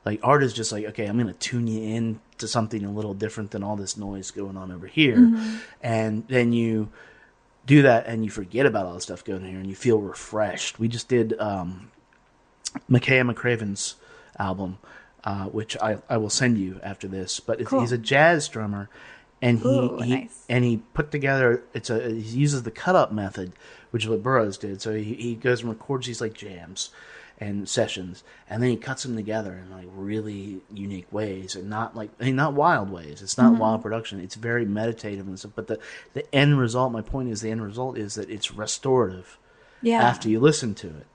Like 0.05 0.19
art 0.23 0.43
is 0.43 0.53
just 0.53 0.71
like 0.71 0.85
okay, 0.85 1.05
I'm 1.05 1.17
gonna 1.17 1.33
tune 1.33 1.67
you 1.67 1.81
in 1.81 2.19
to 2.39 2.47
something 2.47 2.83
a 2.83 2.91
little 2.91 3.13
different 3.13 3.51
than 3.51 3.63
all 3.63 3.75
this 3.75 3.95
noise 3.97 4.31
going 4.31 4.57
on 4.57 4.71
over 4.71 4.87
here, 4.87 5.31
and 5.81 6.27
then 6.27 6.53
you 6.53 6.89
do 7.65 7.81
that 7.81 8.05
and 8.05 8.23
you 8.23 8.29
forget 8.29 8.65
about 8.65 8.85
all 8.85 8.93
the 8.93 9.01
stuff 9.01 9.23
going 9.23 9.41
on 9.43 9.49
here 9.49 9.59
and 9.59 9.67
you 9.69 9.75
feel 9.75 9.99
refreshed. 9.99 10.77
We 10.79 10.87
just 10.87 11.07
did 11.07 11.33
um, 11.39 11.89
Makaya 12.89 13.29
McCraven's 13.31 13.95
album, 14.37 14.77
uh, 15.23 15.45
which 15.45 15.75
I, 15.81 15.97
I 16.09 16.17
will 16.17 16.29
send 16.29 16.57
you 16.57 16.79
after 16.83 17.07
this. 17.07 17.39
But 17.39 17.63
Cool. 17.65 17.81
he's 17.81 17.91
a 17.91 17.97
jazz 17.97 18.47
drummer, 18.47 18.89
and 19.41 19.59
he, 19.59 19.67
Ooh, 19.67 19.97
he 19.99 20.15
nice. 20.15 20.45
and 20.49 20.63
he 20.63 20.77
put 20.93 21.11
together 21.11 21.63
it's 21.73 21.89
a 21.89 22.09
he 22.09 22.37
uses 22.37 22.63
the 22.63 22.71
cut 22.71 22.95
up 22.95 23.11
method, 23.11 23.53
which 23.91 24.03
is 24.03 24.09
what 24.09 24.21
Burroughs 24.23 24.57
did. 24.57 24.81
So 24.81 24.93
he, 24.93 25.13
he 25.15 25.35
goes 25.35 25.61
and 25.61 25.69
records 25.69 26.07
these 26.07 26.21
like 26.21 26.33
jams 26.33 26.89
and 27.37 27.67
sessions, 27.67 28.23
and 28.49 28.63
then 28.63 28.69
he 28.69 28.77
cuts 28.77 29.03
them 29.03 29.15
together 29.15 29.53
in 29.53 29.69
like 29.69 29.87
really 29.93 30.61
unique 30.73 31.11
ways, 31.11 31.55
and 31.55 31.69
not 31.69 31.95
like 31.95 32.09
I 32.19 32.25
mean, 32.25 32.35
not 32.37 32.53
wild 32.53 32.89
ways. 32.89 33.21
It's 33.21 33.35
Mm-hmm. 33.35 33.51
not 33.53 33.59
wild 33.59 33.81
production. 33.81 34.19
It's 34.21 34.35
very 34.35 34.65
meditative 34.65 35.27
and 35.27 35.37
stuff. 35.37 35.51
But 35.55 35.67
the 35.67 35.79
the 36.13 36.33
end 36.33 36.57
result, 36.59 36.91
my 36.93 37.01
point 37.01 37.29
is, 37.29 37.41
the 37.41 37.51
end 37.51 37.61
result 37.63 37.97
is 37.97 38.15
that 38.15 38.29
it's 38.29 38.51
restorative 38.53 39.37
Yeah. 39.81 40.01
after 40.01 40.29
you 40.29 40.39
listen 40.39 40.75
to 40.75 40.87
it, 40.87 41.07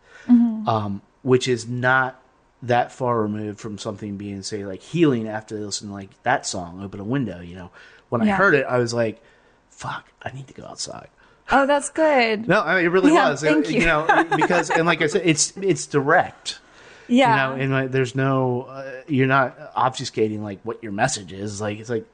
um, 0.68 1.02
which 1.22 1.48
is 1.48 1.66
not 1.68 2.20
that 2.62 2.92
far 2.92 3.22
removed 3.22 3.58
from 3.58 3.78
something 3.78 4.18
being 4.18 4.42
say 4.42 4.66
like 4.66 4.82
healing 4.82 5.26
after 5.26 5.56
they 5.56 5.64
listen 5.64 5.88
to 5.88 5.94
like 5.94 6.10
that 6.24 6.46
song, 6.46 6.82
"Open 6.82 7.00
a 7.00 7.04
Window." 7.04 7.40
You 7.40 7.54
know, 7.54 7.70
when 8.10 8.20
I 8.20 8.26
heard 8.36 8.54
it, 8.54 8.66
I 8.66 8.76
was 8.78 8.92
like, 8.92 9.22
"Fuck, 9.70 10.12
I 10.22 10.30
need 10.32 10.46
to 10.48 10.54
go 10.54 10.66
outside." 10.66 11.08
Oh, 11.52 11.66
that's 11.66 11.88
good. 11.90 12.46
No, 12.48 12.62
I 12.62 12.76
mean, 12.76 12.84
it 12.84 12.88
really 12.88 13.12
Yeah, 13.12 13.30
was. 13.30 13.40
thank 13.42 13.66
It- 13.68 13.74
you. 13.74 13.84
know, 13.86 14.06
because 14.36 14.70
and 14.70 14.86
like 14.86 15.02
I 15.02 15.06
said, 15.06 15.22
it's 15.24 15.56
it's 15.56 15.86
direct. 15.86 16.60
Yeah. 17.08 17.30
You 17.50 17.56
know, 17.56 17.62
and 17.62 17.72
like, 17.72 17.90
there's 17.90 18.14
no 18.14 18.62
uh, 18.62 19.02
you're 19.08 19.26
not 19.26 19.74
obfuscating 19.74 20.42
like 20.42 20.60
what 20.62 20.82
your 20.82 20.92
message 20.92 21.32
is. 21.32 21.60
Like 21.60 21.78
it's 21.78 21.90
like 21.90 22.06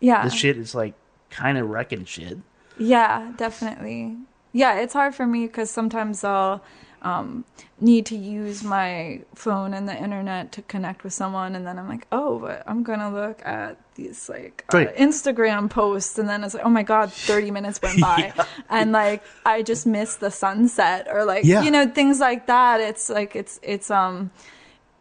yeah. 0.00 0.24
this 0.24 0.34
shit 0.34 0.56
is 0.56 0.74
like 0.74 0.94
kind 1.30 1.56
of 1.56 1.68
wrecking 1.68 2.04
shit. 2.04 2.38
Yeah, 2.78 3.32
definitely. 3.36 4.16
Yeah, 4.52 4.80
it's 4.80 4.92
hard 4.92 5.14
for 5.14 5.26
me 5.26 5.46
because 5.46 5.70
sometimes 5.70 6.24
I'll 6.24 6.62
um, 7.04 7.44
need 7.80 8.06
to 8.06 8.16
use 8.16 8.64
my 8.64 9.20
phone 9.34 9.74
and 9.74 9.88
the 9.88 9.96
internet 9.96 10.52
to 10.52 10.62
connect 10.62 11.04
with 11.04 11.12
someone, 11.12 11.54
and 11.54 11.66
then 11.66 11.78
I'm 11.78 11.88
like, 11.88 12.06
oh, 12.10 12.38
but 12.38 12.62
I'm 12.66 12.82
gonna 12.82 13.12
look 13.12 13.40
at 13.44 13.76
these 13.94 14.28
like 14.28 14.64
uh, 14.72 14.78
Right. 14.78 14.96
Instagram 14.96 15.68
posts, 15.70 16.18
and 16.18 16.28
then 16.28 16.42
it's 16.42 16.54
like, 16.54 16.64
oh 16.64 16.70
my 16.70 16.82
god, 16.82 17.12
30 17.12 17.50
minutes 17.50 17.80
went 17.82 18.00
by, 18.10 18.32
and 18.70 18.92
like 18.92 19.22
I 19.44 19.62
just 19.62 19.86
missed 19.86 20.20
the 20.20 20.30
sunset, 20.30 21.06
or 21.10 21.24
like 21.24 21.44
Yeah. 21.44 21.62
you 21.62 21.70
know 21.70 21.86
things 21.88 22.20
like 22.20 22.46
that. 22.46 22.80
It's 22.80 23.08
like 23.10 23.36
it's 23.36 23.60
it's 23.62 23.90
um 23.90 24.30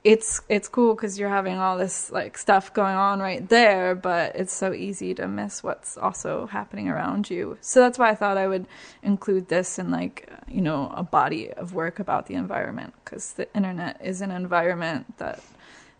it's 0.03 0.41
it's 0.49 0.67
cool 0.67 0.95
because 0.95 1.17
you're 1.17 1.29
having 1.29 1.57
all 1.57 1.77
this 1.77 2.11
like 2.11 2.37
stuff 2.37 2.73
going 2.73 2.95
on 2.95 3.19
right 3.21 3.47
there, 3.47 3.95
but 3.95 4.35
it's 4.35 4.51
so 4.53 4.73
easy 4.73 5.13
to 5.13 5.27
miss 5.27 5.63
what's 5.63 5.97
also 5.97 6.47
happening 6.47 6.89
around 6.89 7.29
you. 7.29 7.57
So 7.61 7.79
that's 7.79 7.97
why 7.97 8.09
I 8.09 8.15
thought 8.15 8.37
I 8.37 8.47
would 8.47 8.65
include 9.01 9.47
this 9.47 9.79
in 9.79 9.91
like 9.91 10.29
you 10.47 10.61
know 10.61 10.91
a 10.95 11.03
body 11.03 11.51
of 11.53 11.73
work 11.73 11.99
about 11.99 12.25
the 12.27 12.33
environment 12.35 12.93
because 13.03 13.33
the 13.33 13.53
internet 13.55 13.99
is 14.03 14.19
an 14.21 14.31
environment 14.31 15.17
that 15.19 15.39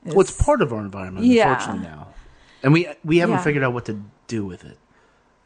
is 0.05 0.13
Well, 0.13 0.21
it's 0.21 0.31
part 0.43 0.61
of 0.61 0.73
our 0.73 0.81
environment, 0.81 1.25
Yeah. 1.25 1.49
unfortunately 1.49 1.87
now, 1.89 2.07
and 2.61 2.73
we 2.73 2.89
we 3.05 3.19
haven't 3.19 3.37
Yeah. 3.37 3.43
figured 3.43 3.63
out 3.63 3.73
what 3.73 3.85
to 3.85 4.01
do 4.27 4.45
with 4.45 4.65
it. 4.65 4.77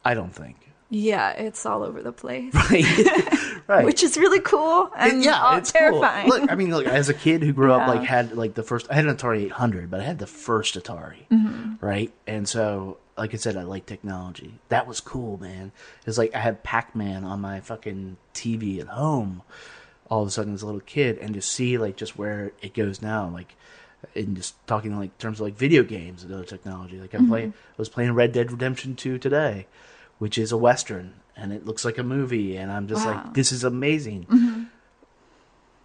I 0.04 0.14
don't 0.14 0.34
think. 0.34 0.67
Yeah, 0.90 1.30
it's 1.32 1.64
all 1.66 1.82
over 1.82 2.02
the 2.02 2.12
place, 2.12 2.52
right. 2.70 3.62
right. 3.68 3.84
which 3.84 4.02
is 4.02 4.16
really 4.16 4.40
cool 4.40 4.90
and 4.96 5.22
yeah, 5.22 5.42
uh, 5.44 5.56
it's 5.58 5.70
terrifying. 5.72 6.30
Cool. 6.30 6.40
Look, 6.40 6.50
I 6.52 6.54
mean, 6.54 6.70
look, 6.70 6.86
as 6.86 7.08
a 7.08 7.14
kid 7.14 7.42
who 7.42 7.52
grew 7.52 7.72
up, 7.72 7.86
like, 7.88 8.02
had 8.02 8.36
like 8.36 8.54
the 8.54 8.62
first, 8.62 8.86
I 8.90 8.94
had 8.94 9.06
an 9.06 9.14
Atari 9.16 9.44
800, 9.46 9.90
but 9.90 10.00
I 10.00 10.04
had 10.04 10.18
the 10.18 10.26
first 10.26 10.74
Atari, 10.76 11.26
Mm-hmm. 11.30 11.84
right? 11.84 12.12
And 12.26 12.48
so, 12.48 12.98
like 13.16 13.34
I 13.34 13.36
said, 13.36 13.56
I 13.56 13.62
like 13.64 13.84
technology. 13.86 14.54
That 14.70 14.86
was 14.86 15.00
cool, 15.00 15.38
man. 15.38 15.72
It's 16.06 16.16
like 16.18 16.34
I 16.34 16.38
had 16.38 16.62
Pac 16.62 16.94
Man 16.94 17.24
on 17.24 17.40
my 17.40 17.60
fucking 17.60 18.16
TV 18.34 18.80
at 18.80 18.86
home 18.88 19.42
all 20.10 20.22
of 20.22 20.28
a 20.28 20.30
sudden 20.30 20.54
as 20.54 20.62
a 20.62 20.66
little 20.66 20.80
kid, 20.80 21.18
and 21.18 21.34
to 21.34 21.42
see 21.42 21.76
like 21.76 21.96
just 21.96 22.16
where 22.16 22.52
it 22.62 22.74
goes 22.74 23.02
now, 23.02 23.28
like. 23.28 23.54
In 24.14 24.36
just 24.36 24.54
talking 24.68 24.96
like 24.96 25.18
terms 25.18 25.40
of 25.40 25.44
like 25.46 25.56
video 25.56 25.82
games 25.82 26.22
and 26.22 26.32
other 26.32 26.44
technology, 26.44 27.00
like 27.00 27.12
I'm 27.14 27.22
Mm-hmm. 27.22 27.30
playing, 27.30 27.52
I 27.70 27.74
was 27.76 27.88
playing 27.88 28.12
Red 28.12 28.30
Dead 28.30 28.52
Redemption 28.52 28.94
2 28.94 29.18
today, 29.18 29.66
which 30.18 30.36
is 30.38 30.52
a 30.52 30.56
western, 30.56 31.14
and 31.36 31.52
it 31.52 31.64
looks 31.66 31.84
like 31.84 31.98
a 31.98 32.02
movie, 32.02 32.56
and 32.56 32.70
I'm 32.70 32.86
just 32.88 33.06
Wow. 33.06 33.14
like, 33.24 33.34
this 33.34 33.52
is 33.52 33.64
amazing. 33.64 34.68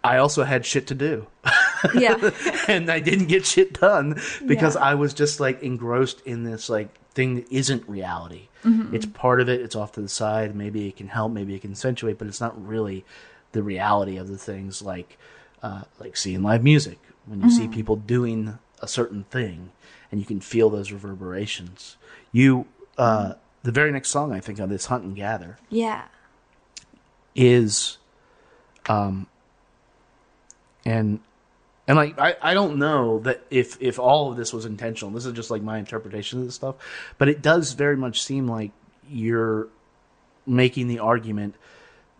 I 0.02 0.18
also 0.18 0.44
had 0.44 0.66
shit 0.66 0.86
to 0.88 0.94
do. 0.94 1.26
yeah, 1.94 2.30
and 2.68 2.90
I 2.90 3.00
didn't 3.00 3.26
get 3.26 3.46
shit 3.46 3.80
done 3.80 4.20
because 4.46 4.74
Yeah. 4.74 4.82
I 4.82 4.94
was 4.94 5.14
just 5.14 5.40
like 5.40 5.62
engrossed 5.62 6.20
in 6.22 6.44
this 6.44 6.68
like 6.68 6.88
thing 7.10 7.36
that 7.36 7.50
isn't 7.50 7.88
reality. 7.88 8.48
Mm-hmm. 8.64 8.94
It's 8.94 9.06
part 9.06 9.40
of 9.40 9.48
it, 9.48 9.60
it's 9.60 9.76
off 9.76 9.92
to 9.92 10.00
the 10.00 10.08
side, 10.08 10.54
maybe 10.54 10.88
it 10.88 10.96
can 10.96 11.08
help, 11.08 11.32
maybe 11.32 11.54
it 11.54 11.60
can 11.60 11.70
accentuate, 11.72 12.18
but 12.18 12.26
it's 12.28 12.40
not 12.40 12.54
really 12.66 13.04
the 13.52 13.62
reality 13.62 14.16
of 14.16 14.28
the 14.28 14.38
things 14.38 14.82
like 14.82 15.16
uh, 15.62 15.82
like 16.00 16.16
seeing 16.16 16.42
live 16.42 16.62
music 16.62 16.98
when 17.26 17.40
you 17.40 17.46
Mm-hmm. 17.46 17.56
see 17.56 17.68
people 17.68 17.96
doing 17.96 18.58
a 18.82 18.88
certain 18.88 19.24
thing 19.24 19.70
and 20.10 20.20
you 20.20 20.26
can 20.26 20.40
feel 20.40 20.68
those 20.68 20.92
reverberations. 20.92 21.96
You 22.32 22.66
uh, 22.98 23.34
the 23.64 23.72
very 23.72 23.90
next 23.90 24.10
song 24.10 24.32
I 24.32 24.40
think 24.40 24.60
on 24.60 24.68
this 24.68 24.86
Hunt 24.86 25.04
and 25.04 25.16
Gather 25.16 25.58
yeah, 25.68 26.04
is 27.34 27.98
um 28.88 29.26
and 30.84 31.18
and 31.88 31.96
like 31.96 32.18
I, 32.18 32.36
I 32.40 32.54
don't 32.54 32.78
know 32.78 33.18
that 33.20 33.42
if 33.50 33.76
if 33.80 33.98
all 33.98 34.30
of 34.30 34.36
this 34.36 34.52
was 34.52 34.64
intentional 34.64 35.12
this 35.12 35.26
is 35.26 35.32
just 35.32 35.50
like 35.50 35.62
my 35.62 35.78
interpretation 35.78 36.38
of 36.38 36.46
this 36.46 36.54
stuff 36.54 36.76
but 37.18 37.28
it 37.28 37.42
does 37.42 37.72
very 37.72 37.96
much 37.96 38.22
seem 38.22 38.46
like 38.46 38.70
you're 39.10 39.68
making 40.46 40.86
the 40.86 40.98
argument 40.98 41.56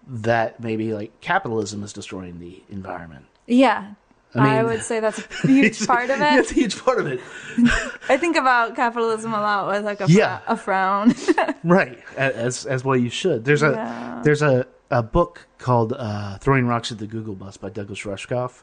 that 0.07 0.61
maybe 0.61 0.93
like 0.93 1.19
capitalism 1.21 1.83
is 1.83 1.93
destroying 1.93 2.41
the 2.41 2.63
environment 2.69 3.27
yeah. 3.47 3.93
I, 4.37 4.57
mean- 4.57 4.65
would 4.67 4.83
say 4.83 5.01
that's 5.01 5.19
a 5.45 5.47
huge 5.47 5.87
part 5.87 6.11
of 6.11 6.17
it. 6.17 6.19
That's 6.21 6.51
a 6.51 6.55
huge 6.55 6.83
part 6.85 6.99
of 6.99 7.07
it 7.07 7.21
I 8.09 8.17
think 8.17 8.37
about 8.37 8.75
capitalism 8.77 9.33
a 9.33 9.41
lot 9.41 9.69
with 9.69 9.85
like 9.85 10.01
a, 10.01 10.07
Yeah. 10.09 10.41
a 10.47 10.57
frown. 10.57 11.15
right 11.65 11.99
as 12.17 12.67
as 12.67 12.85
well 12.85 12.97
you 12.97 13.11
should 13.11 13.45
there's 13.45 13.63
a 13.63 13.71
Yeah. 13.73 14.21
there's 14.25 14.43
a 14.43 14.67
a 14.91 15.03
book 15.03 15.47
called 15.59 15.93
uh 15.97 16.37
throwing 16.39 16.67
rocks 16.67 16.93
at 16.93 16.99
the 16.99 17.07
google 17.07 17.35
bus 17.35 17.57
by 17.57 17.71
douglas 17.71 18.01
rushkoff 18.03 18.63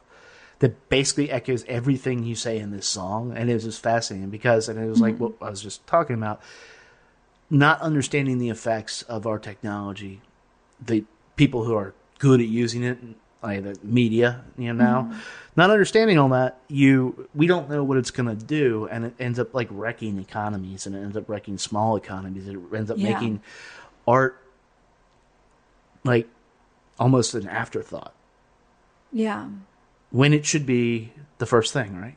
that 0.60 0.88
basically 0.88 1.30
echoes 1.30 1.64
everything 1.66 2.22
you 2.22 2.34
say 2.36 2.58
in 2.58 2.70
this 2.70 2.86
song 2.86 3.32
and 3.36 3.50
it 3.50 3.54
was 3.54 3.64
just 3.64 3.82
fascinating 3.82 4.30
because 4.30 4.68
and 4.68 4.78
it 4.78 4.86
was 4.88 5.00
like 5.00 5.16
what 5.18 5.32
i 5.42 5.50
was 5.50 5.60
just 5.62 5.84
talking 5.86 6.14
about 6.14 6.40
not 7.50 7.80
understanding 7.80 8.38
the 8.38 8.48
effects 8.48 9.02
of 9.02 9.26
our 9.26 9.38
technology 9.38 10.20
the 10.84 11.04
people 11.36 11.64
who 11.64 11.74
are 11.74 11.92
good 12.18 12.40
at 12.40 12.46
using 12.46 12.82
it 12.84 12.98
like 13.42 13.62
the 13.62 13.76
media 13.82 14.42
you 14.56 14.72
know 14.72 14.84
now 14.84 15.12
not 15.56 15.70
understanding 15.70 16.18
all 16.18 16.28
that 16.28 16.58
you 16.68 17.28
we 17.34 17.46
don't 17.46 17.68
know 17.68 17.82
what 17.84 17.96
it's 17.98 18.10
going 18.10 18.28
to 18.28 18.44
do 18.44 18.86
and 18.90 19.04
it 19.04 19.14
ends 19.18 19.38
up 19.38 19.52
like 19.54 19.68
wrecking 19.70 20.18
economies 20.18 20.86
and 20.86 20.94
it 20.94 21.00
ends 21.00 21.16
up 21.16 21.28
wrecking 21.28 21.58
small 21.58 21.96
economies 21.96 22.46
it 22.48 22.56
ends 22.74 22.90
up 22.90 22.98
Yeah. 22.98 23.12
making 23.12 23.40
art 24.06 24.38
like 26.04 26.28
almost 26.98 27.34
an 27.34 27.46
afterthought 27.48 28.12
yeah. 29.12 29.46
when 30.10 30.32
it 30.32 30.46
should 30.46 30.66
be 30.66 31.12
the 31.38 31.46
first 31.46 31.72
thing 31.72 31.96
right 32.00 32.16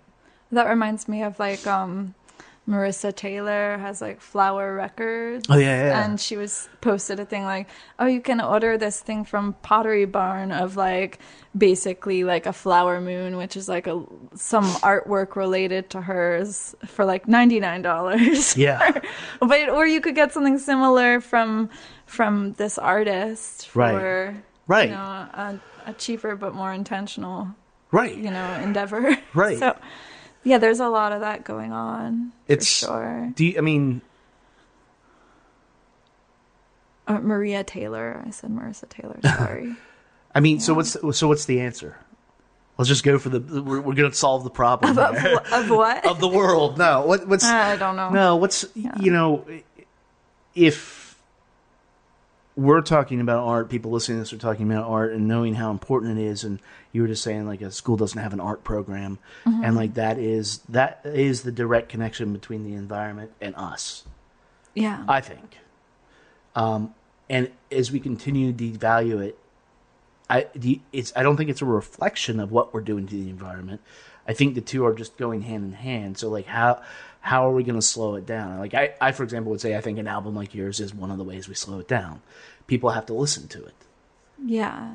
That 0.52 0.68
reminds 0.68 1.08
me 1.08 1.24
of 1.24 1.40
like 1.40 1.66
um 1.68 2.14
Marissa 2.68 3.16
Taylor 3.16 3.78
has 3.78 4.02
like 4.02 4.20
Flower 4.22 4.74
Records. 4.74 5.46
Oh, 5.50 5.58
yeah, 5.58 5.86
yeah. 5.88 6.04
And 6.06 6.20
she 6.20 6.36
was 6.36 6.68
posted 6.82 7.20
a 7.20 7.26
thing 7.26 7.44
like, 7.44 7.68
"Oh, 8.00 8.08
you 8.08 8.22
can 8.22 8.42
order 8.42 8.78
this 8.78 9.00
thing 9.00 9.24
from 9.24 9.54
Pottery 9.62 10.06
Barn 10.06 10.52
of 10.52 10.76
like 10.76 11.20
basically 11.56 12.24
like 12.24 12.48
a 12.48 12.54
flower 12.54 13.00
moon, 13.00 13.38
which 13.38 13.56
is 13.56 13.70
like 13.70 13.86
a 13.88 14.04
some 14.34 14.66
artwork 14.82 15.36
related 15.36 15.90
to 15.92 16.02
hers 16.02 16.76
for 16.88 17.06
like 17.06 17.28
$99." 17.28 18.56
yeah 18.58 19.00
but 19.40 19.70
or 19.70 19.86
you 19.86 20.02
could 20.02 20.16
get 20.16 20.34
something 20.34 20.58
similar 20.58 21.22
from 21.22 21.70
from 22.06 22.54
this 22.54 22.78
artist 22.78 23.68
for 23.68 23.82
Right. 23.82 24.44
Right. 24.68 24.90
you 24.90 24.96
know, 24.96 25.02
a, 25.02 25.60
a 25.86 25.94
cheaper 25.94 26.36
but 26.36 26.56
more 26.56 26.74
intentional 26.74 27.48
right 27.92 28.16
you 28.18 28.32
know 28.32 28.54
endeavor 28.62 29.16
Right. 29.34 29.58
so 29.64 29.76
yeah 30.46 30.58
there's 30.58 30.80
a 30.80 30.88
lot 30.88 31.12
of 31.12 31.20
that 31.20 31.44
going 31.44 31.74
on 31.74 32.32
it's 32.48 32.66
sure. 32.68 33.32
do 33.36 33.46
you, 33.46 33.58
i 33.58 33.62
mean 33.62 34.02
uh, 37.08 37.20
maria 37.20 37.64
taylor 37.64 38.24
i 38.26 38.30
said 38.30 38.50
marissa 38.50 38.88
taylor 38.88 39.20
sorry. 39.24 39.76
I 40.36 40.42
mean 40.42 40.60
so 40.60 40.74
what's 40.74 40.98
so 41.18 41.28
what's 41.30 41.46
the 41.46 41.62
answer? 41.62 41.98
Let's 42.78 42.90
just 42.90 43.06
go 43.06 43.18
for 43.18 43.30
the 43.30 43.40
we're, 43.62 43.80
we're 43.80 43.94
gonna 43.94 44.12
solve 44.12 44.44
the 44.44 44.50
problem 44.50 44.98
of, 44.98 45.18
here. 45.18 45.40
of 45.54 45.70
what? 45.70 46.06
Of 46.12 46.20
the 46.20 46.28
world. 46.28 46.78
No 46.78 47.06
what, 47.06 47.26
what's 47.26 47.46
i 47.46 47.78
don't 47.78 47.96
know. 47.96 48.10
No, 48.10 48.36
what's 48.36 48.66
you 48.76 49.12
know, 49.12 49.46
if 50.54 51.05
we're 52.56 52.82
talking 52.82 53.20
about 53.20 53.46
art. 53.46 53.70
People 53.70 53.92
listening 53.92 54.18
to 54.18 54.22
this 54.22 54.34
are 54.34 54.38
talking 54.38 54.72
about 54.72 54.90
art 54.90 55.14
and 55.14 55.28
knowing 55.28 55.56
how 55.56 55.72
important 55.72 56.18
it 56.18 56.24
is. 56.24 56.44
And 56.44 56.60
you 56.92 57.02
were 57.02 57.08
just 57.08 57.24
saying 57.24 57.46
like 57.46 57.62
a 57.62 57.72
school 57.72 57.98
doesn't 57.98 58.22
have 58.22 58.34
an 58.34 58.40
art 58.40 58.64
program, 58.64 59.20
and 59.46 59.76
like 59.76 59.96
that 59.96 60.18
is 60.18 60.60
that 60.70 61.02
is 61.04 61.44
the 61.44 61.52
direct 61.52 61.90
connection 61.90 62.32
between 62.34 62.64
the 62.64 62.74
environment 62.74 63.32
and 63.42 63.56
us. 63.56 64.06
Yeah. 64.74 65.04
I 65.08 65.22
think. 65.22 65.58
Um, 66.56 66.94
and 67.30 67.52
as 67.72 67.92
we 67.92 68.00
continue 68.00 68.54
to 68.54 68.64
devalue 68.72 69.22
it, 69.26 69.38
I 70.30 70.48
the, 70.56 70.82
it's 70.94 71.12
I 71.16 71.24
don't 71.24 71.38
think 71.38 71.50
it's 71.50 71.62
a 71.62 71.66
reflection 71.66 72.40
of 72.40 72.52
what 72.52 72.74
we're 72.74 72.82
doing 72.82 73.08
to 73.08 73.16
the 73.16 73.30
environment. 73.30 73.82
I 74.28 74.34
think 74.34 74.56
the 74.56 74.62
two 74.62 74.86
are 74.86 74.94
just 74.94 75.18
going 75.18 75.42
hand 75.44 75.64
in 75.66 75.72
hand. 75.74 76.18
So 76.18 76.30
like 76.30 76.46
how 76.48 76.82
how 77.22 77.48
are 77.48 77.54
we 77.54 77.64
going 77.64 77.76
to 77.80 77.82
slow 77.82 78.16
it 78.16 78.26
down? 78.26 78.60
Like 78.60 78.74
I, 78.74 78.94
I 79.02 79.12
for 79.12 79.24
example 79.24 79.52
would 79.52 79.62
say 79.62 79.76
I 79.76 79.82
think 79.82 79.98
an 80.00 80.08
album 80.08 80.36
like 80.36 80.54
yours 80.56 80.80
is 80.80 80.94
one 80.94 81.12
of 81.12 81.18
the 81.18 81.24
ways 81.24 81.48
we 81.50 81.56
slow 81.56 81.80
it 81.80 81.88
down. 81.88 82.22
People 82.68 82.92
have 82.92 83.06
to 83.08 83.14
listen 83.14 83.48
to 83.50 83.64
it. 83.66 83.76
yeah. 84.46 84.94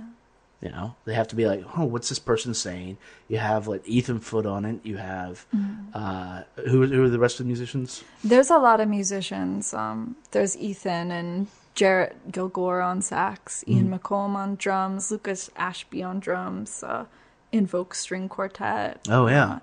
You 0.63 0.69
know, 0.69 0.95
they 1.07 1.15
have 1.15 1.27
to 1.29 1.37
be 1.37 1.47
like, 1.47 1.65
"Oh, 1.79 1.85
what's 1.87 2.11
this 2.11 2.19
person 2.19 2.53
saying?" 2.53 2.99
You 3.29 3.39
have 3.39 3.67
like 3.67 3.81
Ethan 3.89 4.21
Foote 4.21 4.45
on 4.45 4.67
it. 4.67 4.81
You 4.85 4.99
have 4.99 5.47
uh, 5.95 6.43
who, 6.69 6.85
who 6.87 7.03
are 7.03 7.09
the 7.09 7.19
rest 7.19 7.41
of 7.41 7.47
the 7.47 7.49
musicians? 7.49 8.05
There's 8.23 8.51
a 8.51 8.59
lot 8.59 8.79
of 8.79 8.87
musicians. 8.87 9.73
Um, 9.73 10.17
there's 10.33 10.59
Ethan 10.59 11.11
and 11.13 11.47
Jarrett 11.75 12.31
Gilgore 12.31 12.83
on 12.83 13.01
sax, 13.01 13.65
Ian 13.67 13.87
Mm-hmm. 13.89 13.95
McComb 13.95 14.35
on 14.35 14.57
drums, 14.57 15.11
Lucas 15.11 15.51
Ashby 15.57 16.03
on 16.03 16.21
drums, 16.21 16.83
uh, 16.83 17.07
Invoke 17.53 17.95
String 17.95 18.29
Quartet. 18.29 19.01
Oh, 19.09 19.27
yeah. 19.27 19.45
uh, 19.55 19.59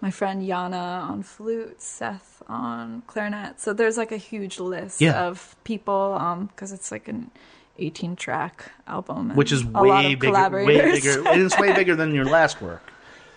my 0.00 0.10
friend 0.10 0.42
Yana 0.42 1.02
on 1.02 1.22
flute, 1.22 1.80
Seth 1.82 2.42
on 2.48 3.02
clarinet. 3.06 3.60
So 3.60 3.72
there's 3.72 3.96
like 3.98 4.12
a 4.12 4.16
huge 4.16 4.58
list 4.58 5.00
Yeah. 5.00 5.26
of 5.26 5.54
people 5.64 6.14
because 6.54 6.72
it's 6.72 6.90
like 6.90 7.06
an 7.08 7.30
18 7.78 8.16
track 8.16 8.72
album, 8.86 9.30
and 9.30 9.36
Which 9.36 9.52
is 9.52 9.64
way 9.64 10.14
bigger, 10.14 10.64
way 10.64 10.92
bigger, 10.92 11.28
and 11.28 11.42
it's 11.42 11.58
way 11.58 11.72
bigger 11.74 11.94
than 11.96 12.14
your 12.14 12.24
last 12.26 12.60
work. 12.62 12.82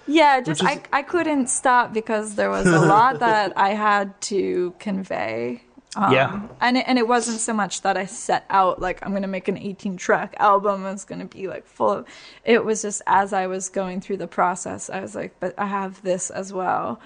Yeah, 0.08 0.42
just 0.42 0.62
is- 0.62 0.68
I 0.68 0.82
I 0.92 1.02
couldn't 1.02 1.48
stop 1.48 1.94
because 1.94 2.36
there 2.36 2.50
was 2.50 2.66
a 2.68 2.80
lot 2.96 3.20
that 3.20 3.54
I 3.58 3.70
had 3.70 4.20
to 4.32 4.74
convey. 4.80 5.64
Um, 5.96 6.12
Yeah. 6.14 6.42
and 6.62 6.78
it, 6.78 6.86
and 6.88 6.98
it 6.98 7.08
wasn't 7.08 7.40
so 7.40 7.54
much 7.54 7.82
that 7.82 7.98
I 7.98 8.06
set 8.06 8.46
out 8.50 8.82
like 8.82 9.06
I'm 9.06 9.14
gonna 9.14 9.28
make 9.28 9.48
an 9.48 9.58
18 9.58 9.98
track 9.98 10.36
album. 10.40 10.86
It's 10.86 11.06
gonna 11.06 11.26
be 11.26 11.48
like 11.48 11.66
full 11.66 11.90
of. 11.90 12.06
It 12.46 12.66
was 12.66 12.82
just 12.82 13.02
as 13.08 13.34
I 13.34 13.48
was 13.48 13.70
going 13.70 14.02
through 14.02 14.18
the 14.18 14.28
process, 14.28 14.90
I 14.90 15.02
was 15.02 15.16
like, 15.16 15.40
but 15.40 15.54
I 15.58 15.66
have 15.68 16.02
this 16.02 16.30
as 16.30 16.52
well, 16.54 17.00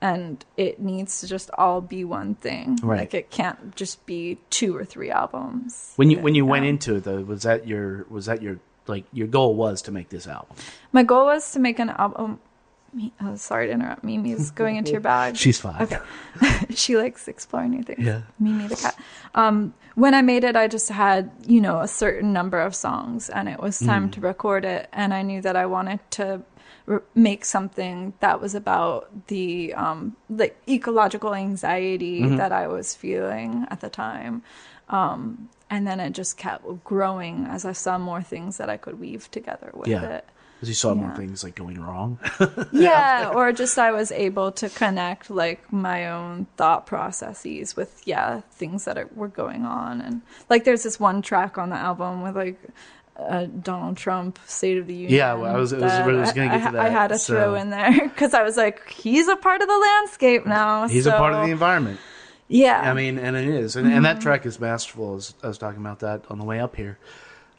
and 0.00 0.44
it 0.56 0.80
needs 0.80 1.20
to 1.20 1.26
just 1.26 1.50
all 1.56 1.80
be 1.80 2.04
one 2.04 2.34
thing. 2.34 2.78
Right. 2.82 3.00
Like 3.00 3.14
it 3.14 3.30
can't 3.30 3.74
just 3.76 4.04
be 4.06 4.38
two 4.50 4.76
or 4.76 4.84
three 4.84 5.10
albums. 5.10 5.92
When 5.96 6.10
you 6.10 6.18
when 6.20 6.34
you 6.34 6.44
went 6.44 6.66
into 6.66 6.96
it 6.96 7.04
though, 7.04 7.22
was 7.22 7.42
that 7.44 7.66
your 7.66 8.04
was 8.10 8.26
that 8.26 8.42
your 8.42 8.58
like 8.86 9.04
your 9.14 9.26
goal 9.26 9.54
was 9.54 9.80
to 9.82 9.90
make 9.92 10.10
this 10.10 10.26
album? 10.26 10.54
My 10.92 11.02
goal 11.02 11.24
was 11.24 11.50
to 11.52 11.58
make 11.58 11.78
an 11.78 11.88
album. 11.90 12.38
Me, 12.94 13.12
oh, 13.20 13.34
sorry 13.34 13.66
to 13.66 13.72
interrupt. 13.72 14.04
Mimi's 14.04 14.50
going 14.52 14.76
into 14.76 14.92
your 14.92 15.00
bag. 15.14 15.36
She's 15.36 15.60
fine. 15.60 15.82
Okay. 15.82 15.98
she 16.70 16.96
likes 16.96 17.26
exploring 17.26 17.70
new 17.72 17.82
things. 17.82 18.04
Yeah. 18.06 18.22
Mimi 18.38 18.68
the 18.68 18.76
cat. 18.76 18.96
Um, 19.34 19.74
when 19.96 20.14
I 20.14 20.22
made 20.22 20.44
it, 20.44 20.54
I 20.56 20.68
just 20.68 20.88
had, 20.90 21.30
you 21.46 21.60
know, 21.60 21.80
a 21.80 21.88
certain 21.88 22.32
number 22.32 22.60
of 22.60 22.74
songs 22.74 23.28
and 23.30 23.48
it 23.48 23.60
was 23.60 23.80
Mm. 23.80 23.86
time 23.86 24.10
to 24.12 24.20
record 24.20 24.64
it. 24.64 24.88
And 24.92 25.12
I 25.12 25.22
knew 25.22 25.40
that 25.42 25.56
I 25.56 25.66
wanted 25.66 25.98
to 26.12 26.42
re- 26.86 27.00
make 27.16 27.44
something 27.44 28.12
that 28.20 28.40
was 28.40 28.54
about 28.54 29.26
the, 29.26 29.74
um, 29.74 30.16
like 30.30 30.56
ecological 30.68 31.34
anxiety 31.34 32.20
Mm-hmm. 32.22 32.36
that 32.36 32.52
I 32.52 32.68
was 32.68 32.94
feeling 32.94 33.66
at 33.70 33.80
the 33.80 33.88
time. 33.90 34.42
Um, 34.88 35.48
and 35.70 35.86
then 35.86 35.98
it 35.98 36.10
just 36.12 36.36
kept 36.36 36.84
growing 36.84 37.46
as 37.48 37.64
I 37.64 37.72
saw 37.72 37.98
more 37.98 38.22
things 38.22 38.58
that 38.58 38.70
I 38.70 38.76
could 38.76 39.00
weave 39.00 39.28
together 39.30 39.70
with 39.74 39.88
Yeah. 39.88 40.02
it. 40.04 40.28
Because 40.56 40.68
you 40.68 40.74
saw 40.74 40.94
more 40.94 41.14
things 41.16 41.44
like 41.44 41.54
going 41.54 41.80
wrong. 41.80 42.18
yeah 42.72 43.30
or 43.34 43.52
just 43.52 43.78
i 43.78 43.90
was 43.92 44.10
able 44.12 44.50
to 44.52 44.68
connect 44.70 45.28
like 45.30 45.70
my 45.72 46.08
own 46.10 46.46
thought 46.56 46.86
processes 46.86 47.76
with 47.76 48.00
yeah 48.06 48.40
things 48.52 48.84
that 48.86 48.96
are, 48.96 49.08
were 49.14 49.28
going 49.28 49.64
on 49.64 50.00
and 50.00 50.22
like 50.48 50.64
there's 50.64 50.82
this 50.82 50.98
one 50.98 51.20
track 51.22 51.58
on 51.58 51.68
the 51.70 51.76
album 51.76 52.22
with 52.22 52.36
like 52.36 52.58
uh, 53.16 53.46
Donald 53.62 53.96
Trump 53.96 54.40
State 54.44 54.76
of 54.76 54.88
the 54.88 54.92
Union. 54.94 55.12
Yeah, 55.12 55.34
well, 55.34 55.54
I 55.54 55.56
was- 55.56 55.72
I 55.72 55.76
was- 55.76 56.16
was 56.16 56.32
gonna 56.32 56.52
I- 56.52 56.58
get 56.58 56.72
to 56.72 56.78
I, 56.78 56.86
I 56.86 56.88
had 56.88 57.08
to 57.08 57.18
so- 57.18 57.32
throw 57.34 57.54
in 57.54 57.70
there 57.70 57.92
because 58.08 58.34
I 58.34 58.42
was 58.42 58.56
like, 58.56 58.88
he's 58.90 59.28
a 59.28 59.36
part 59.36 59.62
of 59.62 59.68
the 59.68 59.78
landscape 59.78 60.44
now. 60.46 60.88
He's 60.88 61.06
a 61.06 61.12
part 61.12 61.32
of 61.32 61.44
the 61.46 61.52
environment. 61.52 62.00
Yeah, 62.48 62.80
I 62.80 62.92
mean, 62.92 63.18
and 63.18 63.36
it 63.36 63.46
is, 63.46 63.76
and, 63.76 63.86
and 63.90 64.04
that 64.04 64.20
track 64.20 64.44
is 64.46 64.58
masterful. 64.58 65.10
I 65.12 65.14
was, 65.14 65.34
I 65.44 65.46
was 65.46 65.58
talking 65.58 65.80
about 65.80 66.00
that 66.00 66.24
on 66.28 66.38
the 66.40 66.44
way 66.44 66.58
up 66.58 66.74
here. 66.74 66.98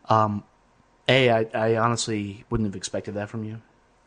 Um, 0.09 0.43
a, 1.07 1.29
I, 1.31 1.45
I 1.53 1.77
honestly 1.77 2.43
wouldn't 2.49 2.67
have 2.67 2.75
expected 2.75 3.13
that 3.15 3.29
from 3.29 3.43
you. 3.43 3.61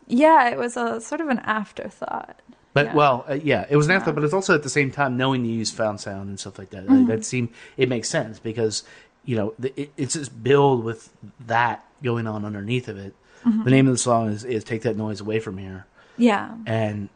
yeah, 0.06 0.48
it 0.48 0.58
was 0.58 0.76
a 0.76 1.00
sort 1.00 1.20
of 1.20 1.28
an 1.28 1.38
afterthought. 1.40 2.40
But 2.74 2.86
Yeah. 2.86 2.94
well, 2.94 3.24
uh, 3.28 3.34
yeah, 3.34 3.66
it 3.70 3.76
was 3.76 3.86
an 3.86 3.92
after, 3.92 4.12
but 4.12 4.24
it's 4.24 4.34
also 4.34 4.54
at 4.54 4.62
the 4.62 4.68
same 4.70 4.90
time 4.90 5.16
knowing 5.16 5.44
you 5.44 5.52
use 5.52 5.70
found 5.70 6.00
sound 6.00 6.28
and 6.28 6.38
stuff 6.38 6.58
like 6.58 6.70
that. 6.70 6.84
Mm-hmm. 6.84 6.94
Like, 6.94 7.06
that 7.08 7.24
seemed 7.24 7.48
it 7.76 7.88
makes 7.88 8.08
sense 8.08 8.38
because 8.38 8.82
you 9.24 9.36
know 9.36 9.54
the, 9.58 9.72
it, 9.80 9.92
it's 9.96 10.14
just 10.14 10.42
build 10.42 10.84
with 10.84 11.10
that 11.46 11.84
going 12.02 12.26
on 12.26 12.44
underneath 12.44 12.88
of 12.88 12.98
it. 12.98 13.14
Mm-hmm. 13.44 13.64
The 13.64 13.70
name 13.70 13.86
of 13.88 13.94
the 13.94 13.98
song 13.98 14.28
is, 14.30 14.44
is 14.44 14.64
"Take 14.64 14.82
That 14.82 14.96
Noise 14.96 15.20
Away 15.20 15.40
from 15.40 15.58
Here," 15.58 15.86
Yeah, 16.16 16.54
and 16.66 17.08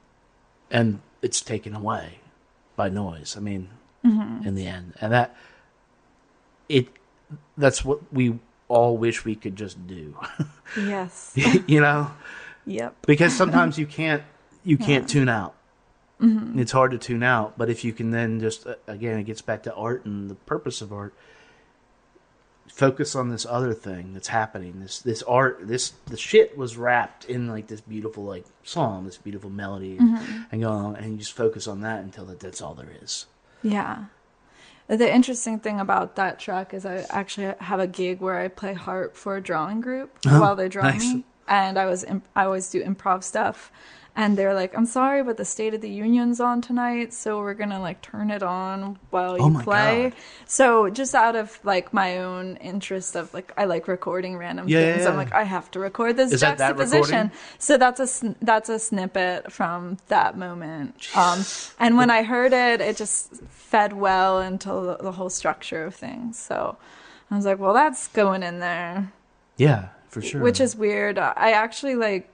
and 0.71 1.01
it's 1.21 1.41
taken 1.41 1.75
away 1.75 2.19
by 2.77 2.89
noise. 2.89 3.37
I 3.37 3.41
mean, 3.41 3.69
Mm-hmm. 4.05 4.47
in 4.49 4.55
the 4.57 4.67
end, 4.67 4.95
and 5.01 5.13
that 5.13 5.37
it 6.69 6.89
that's 7.57 7.85
what 7.85 8.01
we 8.13 8.39
all 8.73 8.97
wish 8.97 9.25
we 9.25 9.35
could 9.35 9.57
just 9.57 9.87
do, 9.87 10.17
yes, 10.77 11.33
you 11.67 11.81
know, 11.81 12.11
yep, 12.67 12.95
because 13.07 13.37
sometimes 13.37 13.79
you 13.79 13.87
can't 13.87 14.23
you 14.65 14.79
can't 14.79 15.09
tune 15.09 15.29
out. 15.29 15.55
It's 16.59 16.71
hard 16.71 16.93
to 16.93 16.99
tune 16.99 17.25
out, 17.25 17.59
but 17.59 17.69
if 17.69 17.85
you 17.85 17.93
can 17.93 18.13
then 18.13 18.39
just 18.39 18.65
uh, 18.67 18.77
again, 18.87 19.19
it 19.19 19.25
gets 19.25 19.43
back 19.43 19.65
to 19.65 19.75
art 19.75 20.05
and 20.05 20.31
the 20.31 20.37
purpose 20.37 20.81
of 20.81 20.93
art. 20.93 21.15
Focus 22.69 23.17
on 23.17 23.29
this 23.29 23.45
other 23.45 23.75
thing 23.75 24.15
that's 24.15 24.29
happening. 24.29 24.81
This 24.81 25.01
this 25.01 25.23
art, 25.25 25.59
this 25.67 25.93
the 26.07 26.17
shit 26.17 26.57
was 26.57 26.77
wrapped 26.77 27.25
in 27.25 27.49
like 27.49 27.67
this 27.67 27.81
beautiful 27.81 28.23
like 28.25 28.47
song, 28.63 29.05
this 29.05 29.19
beautiful 29.19 29.51
melody, 29.51 29.99
and 30.53 30.63
go 30.63 30.71
on, 30.71 30.97
and 30.97 31.13
you 31.13 31.19
just 31.19 31.33
focus 31.33 31.67
on 31.67 31.81
that 31.81 32.05
until 32.05 32.25
that 32.27 32.39
that's 32.39 32.63
all 32.63 32.75
there 32.75 32.93
is. 33.03 33.27
Yeah. 33.63 34.05
The 34.93 35.11
interesting 35.11 35.59
thing 35.59 35.81
about 35.81 36.17
that 36.17 36.39
track 36.39 36.75
is 36.75 36.85
I 36.85 37.07
actually 37.09 37.55
have 37.61 37.81
a 37.81 37.87
gig 37.87 38.21
where 38.21 38.39
I 38.39 38.49
play 38.49 38.75
harp 38.75 39.17
for 39.17 39.37
a 39.37 39.41
drawing 39.41 39.81
group 39.81 40.19
oh, 40.27 40.39
while 40.39 40.55
they 40.55 40.69
draw 40.69 40.83
nice. 40.83 41.15
me, 41.15 41.25
and 41.49 41.79
I 41.79 41.87
was 41.87 42.05
imp- 42.05 42.29
I 42.37 42.45
always 42.45 42.69
do 42.69 42.85
improv 42.85 43.25
stuff, 43.25 43.73
and 44.15 44.37
they're 44.37 44.53
like, 44.55 44.77
"I'm 44.77 44.85
sorry, 44.87 45.23
but 45.23 45.37
the 45.39 45.45
State 45.45 45.73
of 45.75 45.81
the 45.81 45.89
Union's 45.89 46.39
on 46.41 46.61
tonight, 46.61 47.15
so 47.15 47.39
we're 47.39 47.55
gonna 47.55 47.81
like 47.81 48.03
turn 48.03 48.31
it 48.31 48.43
on 48.43 48.99
while 49.11 49.39
you 49.39 49.45
Oh 49.45 49.49
my 49.51 49.65
play." 49.65 50.11
God. 50.11 50.19
So 50.47 50.91
just 50.91 51.15
out 51.15 51.35
of 51.35 51.59
like 51.65 51.93
my 51.95 52.19
own 52.19 52.57
interest 52.57 53.17
of 53.17 53.33
like 53.33 53.53
I 53.57 53.65
like 53.65 53.89
recording 53.89 54.37
random 54.37 54.69
Yeah, 54.69 54.81
yeah, 54.81 54.93
things, 54.93 55.07
I'm 55.07 55.17
like 55.17 55.33
I 55.33 55.45
have 55.45 55.71
to 55.73 55.79
record 55.81 56.17
this 56.17 56.33
Is 56.33 56.41
that 56.43 56.59
that 56.59 56.77
juxtaposition. 56.77 57.31
So 57.59 57.79
that's 57.79 58.01
a 58.23 58.35
that's 58.43 58.69
a 58.69 58.79
snippet 58.79 59.51
from 59.51 59.97
that 60.09 60.37
moment. 60.37 61.09
Um, 61.17 61.45
and 61.79 61.97
when 61.97 62.11
I 62.11 62.23
heard 62.23 62.53
it, 62.53 62.81
it 62.81 62.97
just 62.99 63.35
fed 63.49 63.95
well 63.95 64.41
into 64.41 64.69
the, 64.69 64.97
the 65.01 65.13
whole 65.13 65.31
structure 65.31 65.85
of 65.85 65.95
things. 65.95 66.39
So 66.39 66.77
I 67.31 67.37
was 67.37 67.47
like, 67.47 67.59
well, 67.59 67.73
that's 67.73 68.09
going 68.09 68.43
in 68.43 68.59
there, 68.61 69.11
Yeah, 69.57 69.89
for 70.09 70.21
sure. 70.21 70.43
which 70.43 70.61
is 70.61 70.77
weird. 70.77 71.17
I 71.19 71.53
actually 71.53 71.95
like 71.95 72.29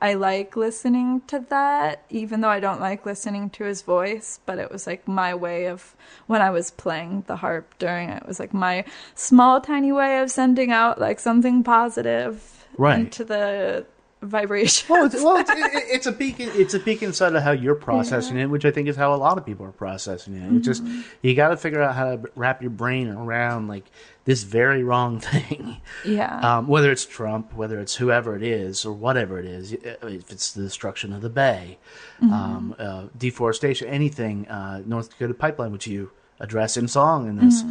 I 0.00 0.14
like 0.14 0.56
listening 0.56 1.22
to 1.28 1.40
that, 1.50 2.04
even 2.10 2.40
though 2.40 2.48
I 2.48 2.60
don't 2.60 2.80
like 2.80 3.04
listening 3.06 3.50
to 3.50 3.64
his 3.64 3.82
voice. 3.82 4.40
But 4.46 4.58
it 4.58 4.70
was 4.70 4.86
like 4.86 5.06
my 5.08 5.34
way 5.34 5.66
of 5.66 5.94
when 6.26 6.40
I 6.42 6.50
was 6.50 6.70
playing 6.70 7.24
the 7.26 7.36
harp 7.36 7.74
during 7.78 8.08
it. 8.10 8.22
It 8.22 8.28
was 8.28 8.40
like 8.40 8.54
my 8.54 8.84
small, 9.14 9.60
tiny 9.60 9.92
way 9.92 10.18
of 10.20 10.30
sending 10.30 10.70
out 10.72 11.00
like 11.00 11.20
something 11.20 11.62
positive 11.62 12.66
Right. 12.78 13.00
into 13.00 13.24
the 13.24 13.84
vibration. 14.22 14.86
well, 14.90 15.06
it's, 15.06 15.14
well, 15.16 15.36
it's, 15.38 15.50
it, 15.54 15.56
it's 15.72 16.06
a 16.06 16.12
peek. 16.12 16.36
It's 16.38 16.74
a 16.74 16.80
peek 16.80 17.02
inside 17.02 17.34
of 17.34 17.42
how 17.42 17.52
you're 17.52 17.74
processing 17.74 18.38
it, 18.38 18.46
which 18.46 18.64
I 18.64 18.70
think 18.70 18.88
is 18.88 18.96
how 18.96 19.14
a 19.14 19.16
lot 19.16 19.38
of 19.38 19.46
people 19.46 19.66
are 19.66 19.72
processing 19.72 20.34
it. 20.34 20.56
It's 20.56 20.66
just 20.66 20.82
you 21.22 21.34
got 21.34 21.48
to 21.48 21.56
figure 21.56 21.82
out 21.82 21.94
how 21.94 22.16
to 22.16 22.30
wrap 22.34 22.60
your 22.60 22.70
brain 22.70 23.08
around 23.08 23.68
like 23.68 23.84
this 24.24 24.42
very 24.42 24.84
wrong 24.84 25.20
thing. 25.20 25.80
Yeah. 26.04 26.38
Um, 26.40 26.68
whether 26.68 26.90
it's 26.92 27.06
Trump, 27.06 27.54
whether 27.54 27.80
it's 27.80 27.96
whoever 27.96 28.36
it 28.36 28.42
is, 28.42 28.84
or 28.84 28.92
whatever 28.92 29.38
it 29.38 29.46
is, 29.46 29.72
if 29.72 30.30
it's 30.30 30.52
the 30.52 30.62
destruction 30.62 31.12
of 31.12 31.22
the 31.22 31.30
bay, 31.30 31.78
um, 32.22 32.74
uh, 32.78 33.06
deforestation, 33.16 33.88
anything, 33.88 34.46
uh, 34.48 34.82
North 34.84 35.10
Dakota 35.10 35.34
pipeline, 35.34 35.72
which 35.72 35.86
you 35.86 36.10
address 36.38 36.76
in 36.76 36.88
song 36.88 37.28
in 37.28 37.36
this, 37.36 37.62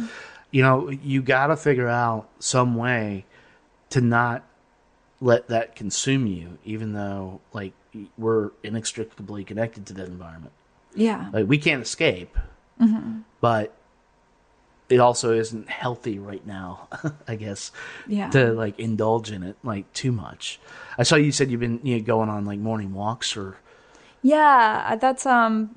you 0.50 0.62
know, 0.62 0.90
you 0.90 1.22
got 1.22 1.48
to 1.48 1.56
figure 1.56 1.88
out 1.88 2.28
some 2.38 2.74
way 2.74 3.24
to 3.90 4.00
not 4.00 4.44
let 5.20 5.48
that 5.48 5.76
consume 5.76 6.26
you, 6.26 6.58
even 6.64 6.92
though 6.92 7.40
like 7.52 7.72
we're 8.16 8.50
inextricably 8.62 9.44
connected 9.44 9.86
to 9.86 9.92
that 9.94 10.06
environment. 10.06 10.52
yeah. 10.94 11.28
Like 11.32 11.46
we 11.48 11.58
can't 11.58 11.82
escape, 11.82 12.36
but 13.40 13.74
it 14.88 14.98
also 14.98 15.32
isn't 15.32 15.68
healthy 15.68 16.18
right 16.18 16.44
now, 16.46 16.88
I 17.28 17.36
guess. 17.36 17.70
Yeah. 18.08 18.30
To 18.30 18.52
like 18.52 18.78
indulge 18.78 19.30
in 19.30 19.42
it 19.42 19.56
like 19.62 19.92
too 19.92 20.12
much. 20.12 20.58
I 20.98 21.02
saw 21.04 21.16
you 21.16 21.32
said 21.32 21.50
you've 21.50 21.60
been 21.60 21.80
you 21.82 21.98
know, 21.98 22.02
going 22.02 22.28
on 22.28 22.44
like 22.44 22.58
morning 22.58 22.94
walks 22.94 23.36
or 23.36 23.56
Yeah, 24.22 24.96
that's 24.96 25.26
um 25.26 25.76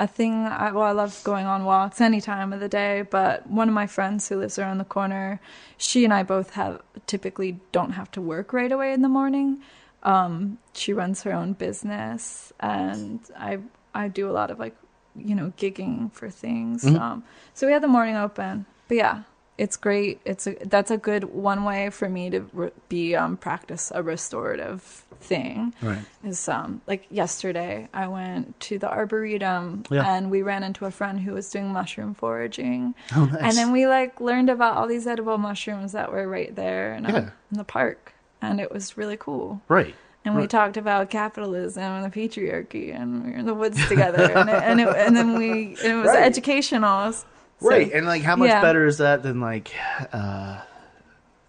a 0.00 0.06
thing. 0.06 0.46
I, 0.46 0.72
well, 0.72 0.84
I 0.84 0.92
love 0.92 1.20
going 1.24 1.46
on 1.46 1.64
walks 1.64 2.00
any 2.00 2.20
time 2.20 2.52
of 2.52 2.60
the 2.60 2.68
day. 2.68 3.02
But 3.02 3.46
one 3.46 3.68
of 3.68 3.74
my 3.74 3.86
friends 3.86 4.28
who 4.28 4.36
lives 4.38 4.58
around 4.58 4.78
the 4.78 4.84
corner, 4.84 5.40
she 5.76 6.04
and 6.04 6.12
I 6.12 6.22
both 6.24 6.50
have 6.54 6.80
typically 7.06 7.60
don't 7.70 7.92
have 7.92 8.10
to 8.12 8.20
work 8.20 8.52
right 8.52 8.72
away 8.72 8.92
in 8.92 9.02
the 9.02 9.08
morning. 9.08 9.60
Um, 10.02 10.58
she 10.72 10.92
runs 10.94 11.22
her 11.24 11.32
own 11.32 11.52
business, 11.52 12.52
and 12.58 13.20
I 13.38 13.58
I 13.94 14.08
do 14.08 14.30
a 14.30 14.32
lot 14.32 14.50
of 14.50 14.58
like 14.58 14.74
you 15.14 15.34
know 15.34 15.52
gigging 15.58 16.10
for 16.12 16.30
things. 16.30 16.84
Um, 16.96 17.22
so 17.52 17.66
we 17.66 17.72
had 17.74 17.82
the 17.82 17.88
morning 17.88 18.16
open. 18.16 18.64
But 18.88 18.96
yeah, 18.96 19.22
it's 19.64 19.76
great. 19.76 20.20
It's 20.24 20.46
a 20.46 20.52
that's 20.74 20.90
a 20.90 20.96
good 20.96 21.24
one 21.24 21.64
way 21.64 21.90
for 21.90 22.08
me 22.08 22.30
to 22.30 22.40
re- 22.52 22.70
be 22.88 23.14
um 23.14 23.36
practice 23.36 23.92
a 23.94 24.02
restorative 24.02 24.80
thing 25.20 25.74
Right. 25.82 26.02
is 26.24 26.48
um 26.48 26.80
like 26.86 27.02
yesterday 27.10 27.86
I 27.92 28.06
went 28.08 28.58
to 28.68 28.78
the 28.78 28.88
arboretum 28.90 29.84
Yeah. 29.90 30.04
and 30.16 30.30
we 30.30 30.40
ran 30.42 30.62
into 30.62 30.86
a 30.86 30.90
friend 30.90 31.20
who 31.20 31.32
was 31.34 31.50
doing 31.50 31.68
mushroom 31.72 32.14
foraging. 32.14 32.94
Oh, 33.14 33.26
nice. 33.26 33.42
And 33.42 33.52
then 33.58 33.70
we 33.72 33.86
like 33.86 34.18
learned 34.20 34.48
about 34.48 34.76
all 34.78 34.86
these 34.88 35.06
edible 35.06 35.36
mushrooms 35.36 35.92
that 35.92 36.10
were 36.10 36.26
right 36.26 36.54
there 36.56 36.94
in, 36.94 37.04
uh, 37.04 37.10
Yeah. 37.12 37.30
in 37.52 37.58
the 37.58 37.64
park 37.64 38.14
and 38.40 38.60
it 38.60 38.72
was 38.72 38.96
really 38.96 39.18
cool. 39.18 39.60
Right. 39.68 39.94
And 40.24 40.34
we 40.36 40.42
Right. 40.42 40.50
talked 40.50 40.76
about 40.78 41.10
capitalism 41.10 41.82
and 41.82 42.04
the 42.10 42.14
patriarchy 42.20 42.94
and 42.98 43.24
we 43.24 43.30
were 43.32 43.36
in 43.36 43.46
the 43.46 43.54
woods 43.62 43.78
together 43.88 44.24
and 44.38 44.48
it, 44.48 44.62
and, 44.62 44.80
it, 44.80 44.88
and 44.96 45.14
then 45.14 45.36
we 45.38 45.76
and 45.84 45.92
it 45.92 45.96
was 45.96 46.08
Right. 46.08 46.22
educational. 46.22 47.12
So- 47.60 47.68
Right. 47.68 47.92
And 47.92 48.06
like 48.06 48.22
how 48.22 48.36
much 48.36 48.48
yeah. 48.48 48.62
better 48.62 48.86
is 48.86 48.98
that 48.98 49.22
than 49.22 49.40
like 49.40 49.72
uh 50.12 50.60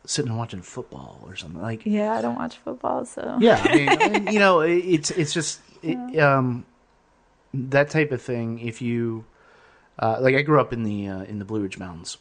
sitting 0.06 0.30
and 0.30 0.38
watching 0.38 0.62
football 0.62 1.21
or 1.26 1.36
something? 1.36 1.62
Like 1.62 1.86
Yeah, 1.86 2.13
I 2.13 2.21
don't 2.21 2.36
watch 2.36 2.58
football 2.58 3.06
so 3.06 3.38
yeah, 3.39 3.62
I 3.63 3.76
mean, 3.76 3.89
I 4.02 4.10
mean, 4.10 4.28
you 4.34 4.39
know, 4.39 4.62
it, 4.62 4.76
it's 4.78 5.12
it's 5.12 5.34
just 5.34 5.62
it, 5.82 6.19
um 6.19 6.65
that 7.54 7.89
type 7.89 8.12
of 8.12 8.21
thing. 8.21 8.60
If 8.60 8.82
you 8.82 9.26
uh, 10.00 10.17
like, 10.21 10.36
I 10.36 10.41
grew 10.41 10.60
up 10.60 10.71
in 10.74 10.84
the 10.84 11.08
uh, 11.08 11.24
in 11.24 11.38
the 11.38 11.45
Blue 11.45 11.62
Ridge 11.62 11.78
Mountains, 11.78 12.17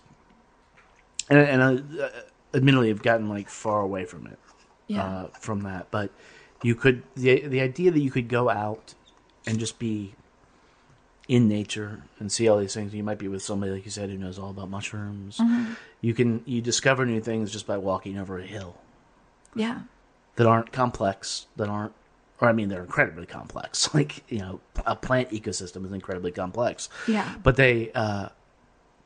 and 1.31 1.39
and 1.39 2.01
uh, 2.01 2.09
admittedly, 2.53 2.91
I've 2.91 3.03
gotten 3.03 3.29
like 3.29 3.49
far 3.49 3.81
away 3.81 4.05
from 4.05 4.27
it 4.27 4.39
Yeah. 4.89 5.05
uh, 5.05 5.27
from 5.39 5.63
that. 5.63 5.91
But 5.91 6.11
you 6.63 6.75
could 6.75 7.03
the 7.15 7.47
the 7.47 7.61
idea 7.61 7.91
that 7.93 8.01
you 8.01 8.11
could 8.11 8.29
go 8.29 8.51
out 8.51 8.95
and 9.47 9.59
just 9.59 9.79
be 9.79 10.15
in 11.31 11.47
nature 11.47 12.03
and 12.19 12.31
see 12.33 12.49
all 12.49 12.59
these 12.59 12.75
things. 12.75 12.93
You 12.93 13.05
might 13.05 13.19
be 13.19 13.29
with 13.29 13.41
somebody 13.41 13.71
like 13.71 13.85
you 13.85 13.91
said 13.93 14.11
who 14.11 14.19
knows 14.19 14.37
all 14.37 14.51
about 14.51 14.69
mushrooms. 14.69 15.39
Mm-hmm. 15.39 15.75
You 16.01 16.13
can 16.13 16.43
you 16.45 16.61
discover 16.61 17.07
new 17.07 17.21
things 17.21 17.53
just 17.53 17.69
by 17.69 17.79
walking 17.79 18.19
over 18.19 18.41
a 18.41 18.45
hill 18.45 18.77
yeah. 19.55 19.83
that 20.35 20.49
aren't 20.49 20.73
complex, 20.73 21.47
that 21.55 21.69
aren't, 21.69 21.93
or 22.41 22.49
I 22.49 22.53
mean, 22.53 22.69
they're 22.69 22.83
incredibly 22.83 23.27
complex. 23.27 23.95
Like 23.95 24.25
you 24.29 24.41
know, 24.41 24.61
a 24.85 24.97
plant 24.97 25.31
ecosystem 25.31 25.87
is 25.87 25.93
incredibly 25.93 26.33
complex, 26.33 26.89
Yeah. 27.07 27.33
but 27.45 27.55
they 27.55 27.93
uh, 27.95 28.31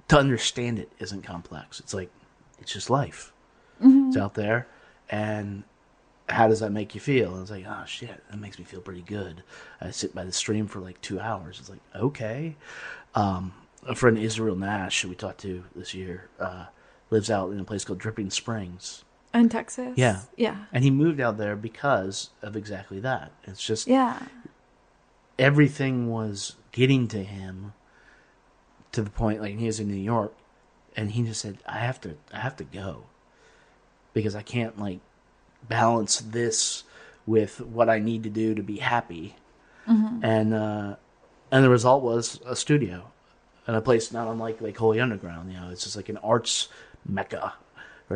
to 0.08 0.18
understand 0.18 0.78
it 0.78 0.90
isn't 1.00 1.24
complex. 1.24 1.78
It's 1.78 1.92
like 1.92 2.10
it's 2.58 2.72
just 2.72 2.88
life. 2.88 3.32
It's 3.82 4.16
out 4.16 4.32
there, 4.32 4.66
and 5.10 5.64
how 6.28 6.48
does 6.48 6.60
that 6.60 6.72
make 6.72 6.94
you 6.94 7.00
feel? 7.00 7.32
And 7.34 7.42
it's 7.42 7.50
like, 7.50 7.66
oh 7.68 7.84
shit, 7.86 8.22
that 8.30 8.40
makes 8.40 8.58
me 8.58 8.64
feel 8.64 8.80
pretty 8.80 9.02
good. 9.02 9.42
I 9.80 9.90
sit 9.90 10.14
by 10.14 10.24
the 10.24 10.32
stream 10.32 10.66
for 10.66 10.80
like 10.80 11.00
two 11.00 11.20
hours. 11.20 11.58
It's 11.60 11.68
like 11.70 11.80
okay. 11.94 12.56
Um, 13.14 13.52
a 13.86 13.94
friend 13.94 14.18
Israel 14.18 14.56
Nash, 14.56 15.02
who 15.02 15.08
we 15.10 15.14
talked 15.14 15.40
to 15.42 15.64
this 15.76 15.92
year, 15.94 16.28
uh, 16.40 16.66
lives 17.10 17.30
out 17.30 17.50
in 17.52 17.60
a 17.60 17.64
place 17.64 17.84
called 17.84 17.98
Dripping 17.98 18.30
Springs. 18.30 19.04
In 19.34 19.48
Texas. 19.48 19.92
Yeah. 19.96 20.20
Yeah. 20.36 20.64
And 20.72 20.82
he 20.84 20.90
moved 20.90 21.20
out 21.20 21.36
there 21.38 21.56
because 21.56 22.30
of 22.40 22.56
exactly 22.56 23.00
that. 23.00 23.32
It's 23.44 23.62
just 23.64 23.86
Yeah. 23.86 24.20
everything 25.38 26.08
was 26.10 26.56
getting 26.72 27.08
to 27.08 27.22
him 27.22 27.72
to 28.92 29.02
the 29.02 29.10
point 29.10 29.40
like 29.40 29.58
he 29.58 29.66
was 29.66 29.80
in 29.80 29.88
New 29.88 29.94
York 29.94 30.32
and 30.96 31.10
he 31.10 31.22
just 31.24 31.40
said, 31.40 31.58
I 31.66 31.78
have 31.80 32.00
to 32.02 32.16
I 32.32 32.38
have 32.38 32.56
to 32.56 32.64
go. 32.64 33.04
Because 34.12 34.36
I 34.36 34.42
can't 34.42 34.78
like 34.78 35.00
balance 35.68 36.18
this 36.20 36.84
with 37.26 37.60
what 37.60 37.88
I 37.88 37.98
need 37.98 38.22
to 38.24 38.30
do 38.30 38.54
to 38.54 38.62
be 38.62 38.76
happy. 38.78 39.36
And 39.86 40.54
uh 40.54 40.96
and 41.50 41.62
the 41.64 41.68
result 41.70 42.02
was 42.02 42.40
a 42.46 42.56
studio 42.56 43.10
and 43.66 43.76
a 43.76 43.80
place 43.80 44.10
not 44.12 44.26
unlike 44.28 44.60
like 44.60 44.76
Holy 44.76 44.98
Underground, 45.00 45.52
you 45.52 45.58
know, 45.60 45.68
it's 45.70 45.84
just 45.84 45.96
like 45.96 46.08
an 46.08 46.16
arts 46.18 46.68
mecca. 47.06 47.54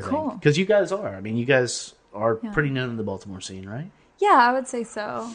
Cool. 0.01 0.31
Because 0.39 0.57
you 0.59 0.65
guys 0.65 0.93
are. 0.93 1.15
I 1.17 1.21
mean, 1.21 1.37
you 1.37 1.45
guys 1.47 1.95
are 2.15 2.39
Yeah. 2.43 2.53
pretty 2.53 2.71
known 2.71 2.91
in 2.91 2.97
the 2.97 3.03
Baltimore 3.03 3.41
scene, 3.41 3.69
right? 3.69 3.91
Yeah, 4.19 4.37
I 4.39 4.53
would 4.53 4.69
say 4.69 4.85
so. 4.85 5.31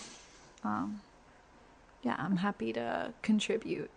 Um, 0.64 1.02
yeah, 2.04 2.16
I'm 2.20 2.38
happy 2.38 2.72
to 2.74 3.14
contribute. 3.24 3.90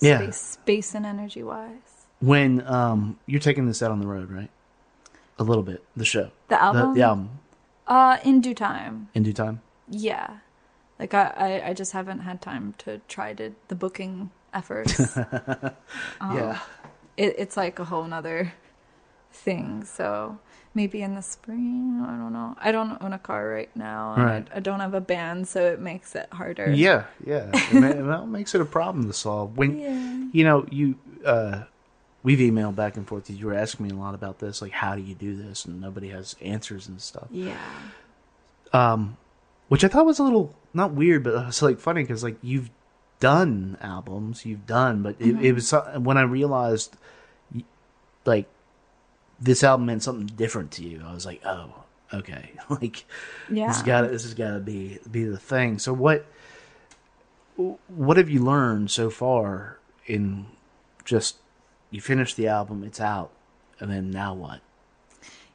Yeah. 0.00 0.18
Space, 0.18 0.36
space 0.36 0.94
and 0.94 1.06
energy 1.06 1.42
wise. 1.42 2.06
When 2.20 2.66
um, 2.66 3.18
you're 3.26 3.40
taking 3.40 3.66
this 3.66 3.82
out 3.82 3.90
on 3.90 4.00
the 4.00 4.06
road, 4.06 4.30
right? 4.30 4.50
A 5.38 5.42
little 5.44 5.62
bit. 5.62 5.82
The 5.96 6.04
show, 6.04 6.30
The 6.48 6.62
album? 6.62 6.94
the, 6.94 7.02
album, 7.02 7.30
Uh, 7.86 8.18
in 8.24 8.40
due 8.40 8.54
time. 8.54 9.08
in 9.14 9.22
due 9.22 9.32
time. 9.32 9.60
Yeah. 9.88 10.38
Like 10.98 11.12
I, 11.12 11.32
I, 11.36 11.68
I 11.70 11.74
just 11.74 11.92
haven't 11.92 12.20
had 12.20 12.40
time 12.40 12.74
to 12.78 13.00
try 13.08 13.34
to 13.34 13.52
the 13.68 13.74
booking 13.74 14.30
efforts. 14.54 15.16
yeah, 16.20 16.60
it, 17.16 17.34
it's 17.38 17.56
like 17.56 17.78
a 17.78 17.84
whole 17.84 18.04
nother 18.04 18.52
thing. 19.32 19.84
So 19.84 20.38
maybe 20.72 21.02
in 21.02 21.14
the 21.14 21.22
spring. 21.22 22.00
I 22.06 22.12
don't 22.16 22.32
know. 22.32 22.56
I 22.60 22.72
don't 22.72 23.02
own 23.02 23.12
a 23.12 23.18
car 23.18 23.48
right 23.48 23.74
now. 23.76 24.14
Right. 24.16 24.46
I, 24.52 24.56
I 24.56 24.60
don't 24.60 24.80
have 24.80 24.94
a 24.94 25.00
band, 25.00 25.48
so 25.48 25.60
it 25.72 25.80
makes 25.80 26.14
it 26.14 26.28
harder. 26.32 26.70
yeah, 26.72 27.04
yeah. 27.26 27.50
It 27.52 27.74
ma- 28.04 28.22
it 28.22 28.26
makes 28.26 28.54
it 28.54 28.60
a 28.60 28.64
problem 28.64 29.06
to 29.08 29.12
solve. 29.12 29.56
When 29.56 29.78
Yeah. 29.78 30.28
you 30.32 30.44
know 30.44 30.64
you, 30.70 30.94
uh, 31.26 31.64
we've 32.24 32.40
emailed 32.40 32.74
back 32.74 32.96
and 32.96 33.06
forth. 33.06 33.30
You 33.30 33.46
were 33.46 33.54
asking 33.54 33.86
me 33.86 33.92
a 33.92 33.96
lot 33.96 34.14
about 34.16 34.40
this, 34.40 34.60
like 34.60 34.72
how 34.72 34.96
do 34.96 35.02
you 35.02 35.14
do 35.14 35.36
this, 35.36 35.64
and 35.66 35.80
nobody 35.80 36.08
has 36.08 36.34
answers 36.40 36.88
and 36.88 37.00
stuff. 37.00 37.28
Yeah. 37.30 37.56
um, 38.72 39.16
which 39.68 39.84
I 39.84 39.88
thought 39.88 40.04
was 40.06 40.18
a 40.18 40.24
little 40.24 40.52
not 40.72 40.92
weird, 40.92 41.22
but 41.22 41.34
it 41.34 41.46
was 41.46 41.62
like 41.62 41.78
funny 41.78 42.02
because 42.02 42.24
like 42.24 42.36
you've 42.42 42.70
done 43.20 43.76
albums, 43.80 44.44
you've 44.44 44.66
done, 44.66 45.02
but 45.02 45.16
it, 45.20 45.34
Mm-hmm. 45.36 45.44
it 45.44 45.52
was 45.52 45.72
when 45.98 46.18
I 46.18 46.22
realized 46.22 46.96
like 48.24 48.46
this 49.40 49.62
album 49.62 49.86
meant 49.86 50.02
something 50.02 50.26
different 50.26 50.70
to 50.72 50.82
you. 50.84 51.02
I 51.06 51.12
was 51.14 51.24
like, 51.26 51.40
oh, 51.44 51.84
okay, 52.12 52.52
like 52.68 53.04
Yeah. 53.50 53.66
this 53.68 53.76
has 53.76 53.82
got 53.86 54.10
this 54.10 54.22
has 54.24 54.34
got 54.34 54.54
to 54.54 54.60
be 54.60 54.98
be 55.10 55.24
the 55.24 55.38
thing. 55.38 55.78
So 55.78 55.92
what 55.92 56.26
what 57.88 58.16
have 58.16 58.28
you 58.28 58.42
learned 58.42 58.90
so 58.90 59.10
far 59.10 59.78
in 60.06 60.46
just 61.04 61.36
you 61.94 62.00
finished 62.00 62.36
the 62.36 62.48
album, 62.48 62.82
it's 62.82 63.00
out, 63.00 63.30
and 63.78 63.88
then 63.88 64.10
now 64.10 64.34
what? 64.34 64.60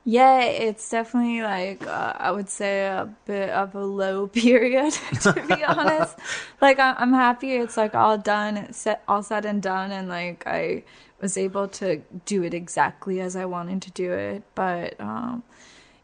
Yeah, 0.05 0.39
it's 0.39 0.89
definitely 0.89 1.41
like 1.41 1.85
uh, 1.85 2.13
I 2.17 2.31
would 2.31 2.49
say 2.49 2.85
a 2.85 3.13
bit 3.25 3.49
of 3.49 3.75
a 3.75 3.83
low 3.83 4.27
period 4.41 4.93
to 5.21 5.33
be 5.33 5.63
honest. 5.63 6.17
Like 6.61 6.79
I- 6.79 6.95
I'm 6.97 7.11
happy 7.13 7.53
it's 7.55 7.75
like 7.77 7.93
all 7.93 8.17
done, 8.17 8.71
set, 8.71 9.03
all 9.07 9.21
said 9.21 9.45
and 9.45 9.61
done, 9.61 9.91
and 9.91 10.07
like 10.07 10.47
I 10.47 10.83
was 11.21 11.37
able 11.37 11.67
to 11.79 12.01
do 12.25 12.43
it 12.43 12.53
exactly 12.53 13.19
as 13.19 13.35
I 13.35 13.43
wanted 13.45 13.81
to 13.83 13.91
do 13.91 14.13
it. 14.13 14.43
But 14.55 14.99
um, 15.01 15.43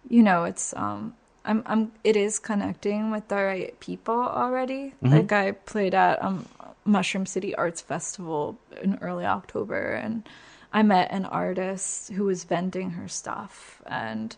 you 0.10 0.22
know, 0.22 0.44
it's 0.44 0.74
um, 0.76 1.16
I'm 1.46 1.64
I'm 1.66 1.92
it 2.04 2.18
is 2.18 2.40
connecting 2.40 3.10
with 3.12 3.30
the 3.30 3.38
right 3.38 3.80
people 3.80 4.20
already. 4.20 4.94
Like 5.02 5.32
I 5.32 5.52
played 5.54 5.96
at 5.96 6.22
um 6.22 6.46
Mushroom 6.86 7.26
City 7.26 7.56
Arts 7.56 7.82
Festival 7.82 8.58
in 8.82 8.98
early 9.02 9.26
October 9.26 9.94
and 9.94 10.28
I 10.72 10.84
met 10.84 11.12
an 11.12 11.26
artist 11.26 12.12
who 12.12 12.26
was 12.26 12.44
vending 12.44 12.92
her 12.92 13.08
stuff 13.08 13.82
and 13.88 14.36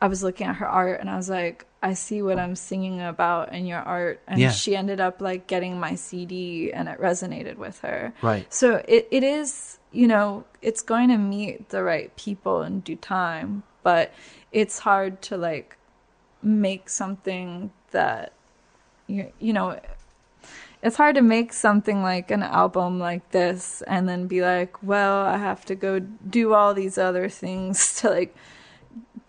I 0.00 0.06
was 0.06 0.22
looking 0.22 0.46
at 0.46 0.56
her 0.56 0.68
art 0.68 1.00
and 1.00 1.10
I 1.10 1.16
was 1.16 1.28
like, 1.28 1.66
I 1.82 1.94
see 1.94 2.22
what 2.22 2.38
I'm 2.38 2.54
singing 2.54 3.00
about 3.00 3.52
in 3.52 3.66
your 3.66 3.80
art. 3.80 4.20
And 4.28 4.38
Yeah. 4.38 4.50
she 4.52 4.76
ended 4.76 5.00
up 5.00 5.20
like 5.20 5.46
getting 5.48 5.80
my 5.80 5.94
CD 5.96 6.72
and 6.72 6.88
it 6.88 7.00
resonated 7.00 7.56
with 7.56 7.80
her. 7.80 8.12
Right. 8.22 8.52
So 8.52 8.82
it, 8.86 9.08
it 9.10 9.24
is, 9.24 9.78
you 9.90 10.06
know, 10.06 10.44
it's 10.62 10.82
going 10.82 11.08
to 11.08 11.16
meet 11.18 11.70
the 11.70 11.82
right 11.82 12.14
people 12.16 12.62
in 12.62 12.80
due 12.80 12.96
time, 12.96 13.64
but 13.82 14.12
it's 14.52 14.78
hard 14.80 15.20
to 15.22 15.36
like 15.36 15.76
make 16.42 16.88
something 16.88 17.70
that 17.90 18.32
you 19.08 19.32
you 19.40 19.52
know 19.52 19.80
it's 20.82 20.96
hard 20.96 21.16
to 21.16 21.22
make 21.22 21.52
something 21.52 22.02
like 22.02 22.30
an 22.30 22.42
album 22.42 22.98
like 22.98 23.30
this 23.30 23.82
and 23.86 24.08
then 24.08 24.26
be 24.26 24.40
like 24.42 24.82
well 24.82 25.18
i 25.26 25.36
have 25.36 25.64
to 25.64 25.74
go 25.74 25.98
do 25.98 26.54
all 26.54 26.74
these 26.74 26.98
other 26.98 27.28
things 27.28 27.96
to 28.00 28.10
like 28.10 28.34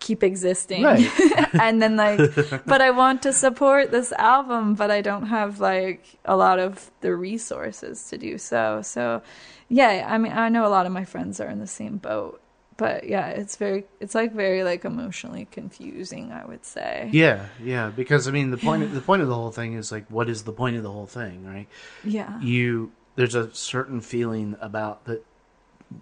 keep 0.00 0.24
existing. 0.24 0.82
Right. 0.82 1.08
and 1.60 1.80
then 1.80 1.96
like 1.96 2.18
but 2.66 2.80
I 2.80 2.90
want 2.90 3.22
to 3.22 3.32
support 3.32 3.92
this 3.92 4.12
album, 4.12 4.74
but 4.74 4.90
I 4.90 5.02
don't 5.02 5.26
have 5.26 5.60
like 5.60 6.18
a 6.24 6.36
lot 6.36 6.58
of 6.58 6.90
the 7.02 7.14
resources 7.14 8.08
to 8.08 8.18
do 8.18 8.38
so. 8.38 8.82
So 8.82 9.22
yeah, 9.68 10.06
I 10.08 10.18
mean 10.18 10.32
I 10.32 10.48
know 10.48 10.66
a 10.66 10.68
lot 10.68 10.86
of 10.86 10.92
my 10.92 11.04
friends 11.04 11.40
are 11.40 11.48
in 11.48 11.60
the 11.60 11.66
same 11.66 11.98
boat. 11.98 12.40
But 12.80 13.06
yeah, 13.06 13.28
it's 13.28 13.56
very 13.56 13.84
it's 14.00 14.14
like 14.14 14.32
very 14.32 14.64
like 14.64 14.86
emotionally 14.86 15.46
confusing, 15.52 16.32
I 16.32 16.46
would 16.46 16.64
say. 16.64 17.10
Yeah, 17.12 17.46
yeah. 17.62 17.90
Because 17.90 18.26
I 18.26 18.30
mean, 18.30 18.50
the 18.50 18.56
point 18.56 18.92
the 18.94 19.02
point 19.02 19.20
of 19.20 19.28
the 19.28 19.34
whole 19.34 19.50
thing 19.50 19.74
is 19.74 19.92
like, 19.92 20.06
what 20.08 20.30
is 20.30 20.44
the 20.44 20.52
point 20.52 20.76
of 20.76 20.82
the 20.82 20.90
whole 20.90 21.06
thing, 21.06 21.44
right? 21.44 21.68
Yeah. 22.02 22.40
You 22.40 22.92
there's 23.16 23.34
a 23.34 23.52
certain 23.54 24.00
feeling 24.00 24.56
about 24.62 25.04
that. 25.04 25.22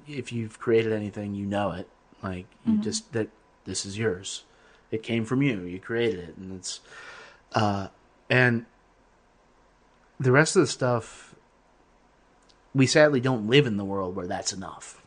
If 0.07 0.33
you've 0.33 0.61
created 0.61 0.93
anything, 0.93 1.35
you 1.35 1.47
know 1.47 1.73
it. 1.73 1.88
Like 2.23 2.47
you 2.64 2.75
Mm-hmm. 2.75 2.83
just 2.83 3.12
that 3.12 3.29
this 3.64 3.85
is 3.85 3.99
yours. 3.99 4.45
It 4.93 5.03
came 5.03 5.25
from 5.25 5.43
you. 5.43 5.62
You 5.62 5.81
created 5.81 6.21
it, 6.29 6.37
and 6.37 6.53
it's 6.55 6.81
uh, 7.55 7.88
and 8.31 8.67
the 10.21 10.31
rest 10.31 10.55
of 10.55 10.61
the 10.61 10.67
stuff. 10.69 11.35
We 12.73 12.87
sadly 12.87 13.21
don't 13.21 13.49
live 13.49 13.67
in 13.67 13.77
the 13.79 13.85
world 13.85 14.14
where 14.14 14.29
that's 14.29 14.53
enough. 14.53 15.03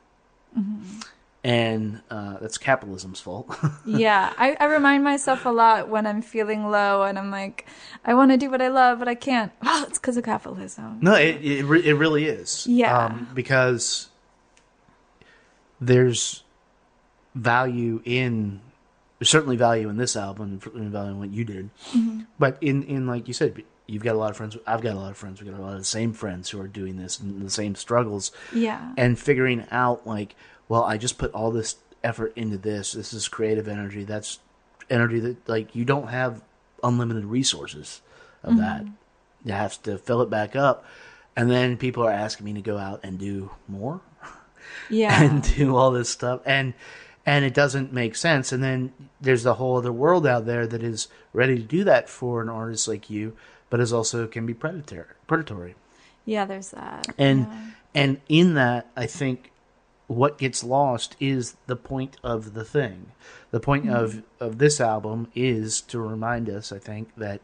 Mm-hmm. 0.57 0.99
And 1.43 2.01
uh, 2.11 2.37
that's 2.39 2.59
capitalism's 2.59 3.19
fault. 3.19 3.55
yeah, 3.85 4.31
I, 4.37 4.55
I 4.59 4.65
remind 4.65 5.03
myself 5.03 5.45
a 5.45 5.49
lot 5.49 5.89
when 5.89 6.05
I'm 6.05 6.21
feeling 6.21 6.69
low 6.69 7.01
and 7.01 7.17
I'm 7.17 7.31
like, 7.31 7.65
I 8.05 8.13
want 8.13 8.29
to 8.29 8.37
do 8.37 8.51
what 8.51 8.61
I 8.61 8.67
love, 8.67 8.99
but 8.99 9.07
I 9.07 9.15
can't. 9.15 9.51
Well, 9.63 9.85
it's 9.85 9.97
because 9.97 10.17
of 10.17 10.23
capitalism. 10.23 10.99
No, 11.01 11.15
it 11.15 11.43
it, 11.43 11.65
re- 11.65 11.83
it 11.83 11.93
really 11.93 12.25
is. 12.25 12.67
Yeah. 12.67 13.05
um, 13.05 13.29
because 13.33 14.09
there's 15.79 16.43
value 17.33 18.01
in 18.05 18.61
there's 19.17 19.29
certainly 19.29 19.55
value 19.55 19.89
in 19.89 19.97
this 19.97 20.15
album, 20.15 20.59
and 20.75 20.91
value 20.91 21.11
in 21.11 21.19
what 21.19 21.29
you 21.31 21.43
did. 21.43 21.69
Mm-hmm. 21.91 22.21
But 22.37 22.57
in 22.61 22.83
in 22.83 23.07
like 23.07 23.27
you 23.27 23.33
said, 23.33 23.63
you've 23.87 24.03
got 24.03 24.15
a 24.15 24.17
lot 24.17 24.31
of 24.31 24.37
friends. 24.37 24.57
I've 24.65 24.81
got 24.81 24.93
a 24.93 24.99
lot 24.99 25.11
of 25.11 25.17
friends. 25.17 25.41
We 25.41 25.49
got 25.49 25.59
a 25.59 25.61
lot 25.61 25.73
of 25.73 25.79
the 25.79 25.85
same 25.85 26.13
friends 26.13 26.49
who 26.49 26.59
are 26.61 26.67
doing 26.67 26.97
this 26.97 27.19
and 27.19 27.45
the 27.45 27.49
same 27.49 27.75
struggles. 27.75 28.31
Yeah. 28.53 28.93
and 28.97 29.19
figuring 29.19 29.65
out 29.69 30.07
like, 30.07 30.35
well, 30.71 30.85
I 30.85 30.95
just 30.95 31.17
put 31.17 31.33
all 31.33 31.51
this 31.51 31.75
effort 32.01 32.31
into 32.37 32.57
this. 32.57 32.93
This 32.93 33.11
is 33.11 33.27
creative 33.27 33.67
energy. 33.67 34.05
That's 34.05 34.39
energy 34.89 35.19
that 35.19 35.49
like 35.49 35.75
you 35.75 35.83
don't 35.83 36.07
have 36.07 36.41
unlimited 36.81 37.25
resources 37.25 37.99
of 38.41 38.51
mm-hmm. 38.53 38.61
that. 38.61 38.85
You 39.43 39.51
have 39.51 39.83
to 39.83 39.97
fill 39.97 40.21
it 40.21 40.29
back 40.29 40.55
up. 40.55 40.85
And 41.35 41.51
then 41.51 41.75
people 41.75 42.05
are 42.05 42.11
asking 42.11 42.45
me 42.45 42.53
to 42.53 42.61
go 42.61 42.77
out 42.77 43.01
and 43.03 43.19
do 43.19 43.51
more 43.67 43.99
Yeah. 44.89 45.21
and 45.21 45.43
do 45.43 45.75
all 45.75 45.91
this 45.91 46.07
stuff 46.07 46.39
and 46.45 46.73
and 47.25 47.43
it 47.43 47.53
doesn't 47.53 47.91
make 47.91 48.15
sense 48.15 48.53
and 48.53 48.63
then 48.63 48.93
there's 49.19 49.43
the 49.43 49.55
whole 49.55 49.75
other 49.75 49.91
world 49.91 50.25
out 50.25 50.45
there 50.45 50.65
that 50.65 50.83
is 50.83 51.09
ready 51.33 51.57
to 51.57 51.63
do 51.63 51.83
that 51.83 52.07
for 52.09 52.41
an 52.41 52.47
artist 52.47 52.87
like 52.87 53.09
you 53.09 53.35
but 53.69 53.81
is 53.81 53.91
also 53.91 54.25
can 54.25 54.45
be 54.45 54.53
predatory 54.53 55.05
predatory 55.27 55.75
yeah, 56.23 56.45
there's 56.45 56.69
that. 56.69 57.07
and 57.17 57.41
Yeah. 57.41 57.65
and 57.93 58.21
in 58.29 58.53
that 58.53 58.87
i 58.95 59.05
think 59.05 59.50
what 60.11 60.37
gets 60.37 60.63
lost 60.63 61.15
is 61.19 61.55
the 61.67 61.75
point 61.75 62.17
of 62.23 62.53
the 62.53 62.65
thing. 62.65 63.11
The 63.51 63.59
point 63.59 63.89
of 63.89 64.11
mm-hmm. 64.11 64.43
of 64.43 64.57
this 64.57 64.81
album 64.81 65.27
is 65.35 65.81
to 65.81 65.99
remind 65.99 66.49
us 66.49 66.71
i 66.71 66.79
think 66.79 67.15
that 67.15 67.41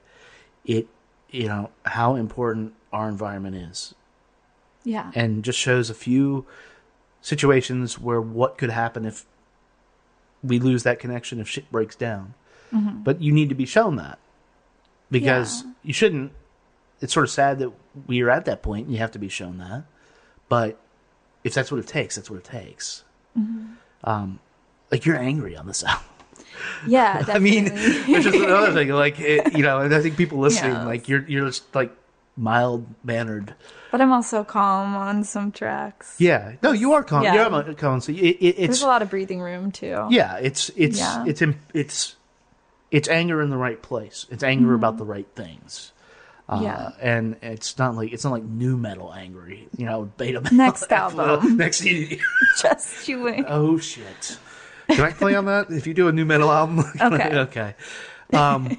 it 0.66 0.88
you 1.30 1.48
know 1.48 1.70
how 1.86 2.16
important 2.16 2.74
our 2.92 3.08
environment 3.10 3.56
is. 3.56 3.94
Yeah. 4.84 5.12
and 5.16 5.44
just 5.44 5.60
shows 5.60 5.90
a 5.90 5.94
few 5.94 6.46
situations 7.20 8.00
where 8.00 8.22
what 8.22 8.58
could 8.58 8.70
happen 8.70 9.04
if 9.04 9.26
we 10.42 10.60
lose 10.60 10.84
that 10.84 10.98
connection 10.98 11.42
if 11.42 11.50
shit 11.50 11.70
breaks 11.70 11.96
down. 11.96 12.36
Mm-hmm. 12.74 13.04
But 13.04 13.22
you 13.22 13.34
need 13.34 13.50
to 13.50 13.56
be 13.56 13.66
shown 13.66 13.98
that 13.98 14.18
because 15.12 15.64
Yeah. 15.64 15.72
you 15.84 15.94
shouldn't. 15.94 16.32
It's 17.02 17.14
sort 17.14 17.26
of 17.26 17.32
sad 17.32 17.60
that 17.60 17.72
we 18.08 18.22
are 18.22 18.30
at 18.30 18.46
that 18.46 18.62
point 18.62 18.86
and 18.86 18.94
you 18.94 19.00
have 19.00 19.12
to 19.12 19.20
be 19.20 19.28
shown 19.30 19.58
that. 19.58 19.84
But 20.48 20.80
if 21.48 21.54
that's 21.56 21.72
what 21.72 21.80
it 21.80 21.88
takes 21.88 22.16
that's 22.16 22.30
what 22.30 22.38
it 22.38 22.44
takes 22.46 23.04
um 24.04 24.40
like 24.92 25.06
you're 25.06 25.18
angry 25.18 25.56
on 25.58 25.66
this 25.68 25.84
album 25.84 26.04
yeah, 26.88 27.24
I 27.28 27.38
mean, 27.40 27.66
definitely. 27.66 28.14
which 28.14 28.26
is 28.26 28.34
another 28.36 28.74
thing. 28.74 28.90
Like, 28.90 29.20
it, 29.20 29.56
you 29.56 29.62
know, 29.64 29.80
and 29.80 29.94
I 29.94 30.02
think 30.02 30.18
people 30.18 30.40
listening, 30.40 30.72
Yes. 30.74 30.86
like, 30.86 31.08
you're 31.08 31.24
you're 31.28 31.46
just 31.48 31.74
like 31.76 31.92
mild 32.36 32.86
mannered. 33.04 33.54
but 33.92 34.02
I'm 34.02 34.12
also 34.12 34.44
calm 34.44 34.96
on 34.96 35.24
some 35.24 35.52
tracks. 35.52 36.16
Yeah, 36.20 36.54
no, 36.64 36.72
you 36.72 36.94
are 36.94 37.04
calm. 37.04 37.24
Yeah. 37.24 37.34
You're 37.66 37.74
calm. 37.76 38.02
So 38.02 38.12
it, 38.12 38.18
it, 38.18 38.46
it's 38.46 38.58
There's 38.58 38.82
a 38.82 38.88
lot 38.88 39.02
of 39.04 39.10
breathing 39.12 39.40
room 39.42 39.72
too. 39.72 40.08
yeah, 40.10 40.38
it's 40.38 40.70
it's 40.76 40.98
Yeah. 41.00 41.26
it's 41.28 41.44
it's 41.74 42.16
it's 42.92 43.08
anger 43.08 43.42
in 43.42 43.50
the 43.52 43.58
right 43.58 43.82
place. 43.82 44.26
It's 44.32 44.44
anger 44.44 44.74
about 44.74 44.98
the 44.98 45.06
right 45.06 45.28
things. 45.36 45.92
Uh. 46.50 46.60
Yeah. 46.64 46.92
and 47.02 47.36
it's 47.42 47.78
not 47.78 47.96
like 47.96 48.14
it's 48.14 48.24
not 48.24 48.32
like 48.32 48.44
new 48.44 48.78
metal 48.78 49.14
angry, 49.14 49.68
you 49.78 49.86
know. 49.86 50.10
Beta 50.18 50.40
metal. 50.42 50.58
Next 50.58 50.92
album. 50.92 51.58
next 51.58 51.78
CD. 51.80 52.22
Just 52.62 53.06
chewing. 53.06 53.44
Oh 53.48 53.78
shit! 53.78 54.38
Can 54.90 55.02
I 55.02 55.12
play 55.12 55.36
on 55.36 55.46
that? 55.46 55.70
If 55.70 55.86
you 55.88 55.94
do 55.94 56.08
a 56.08 56.12
new 56.14 56.24
metal 56.26 56.50
album, 56.52 56.86
Okay. 57.02 57.36
okay. 57.40 57.76
Um, 58.34 58.78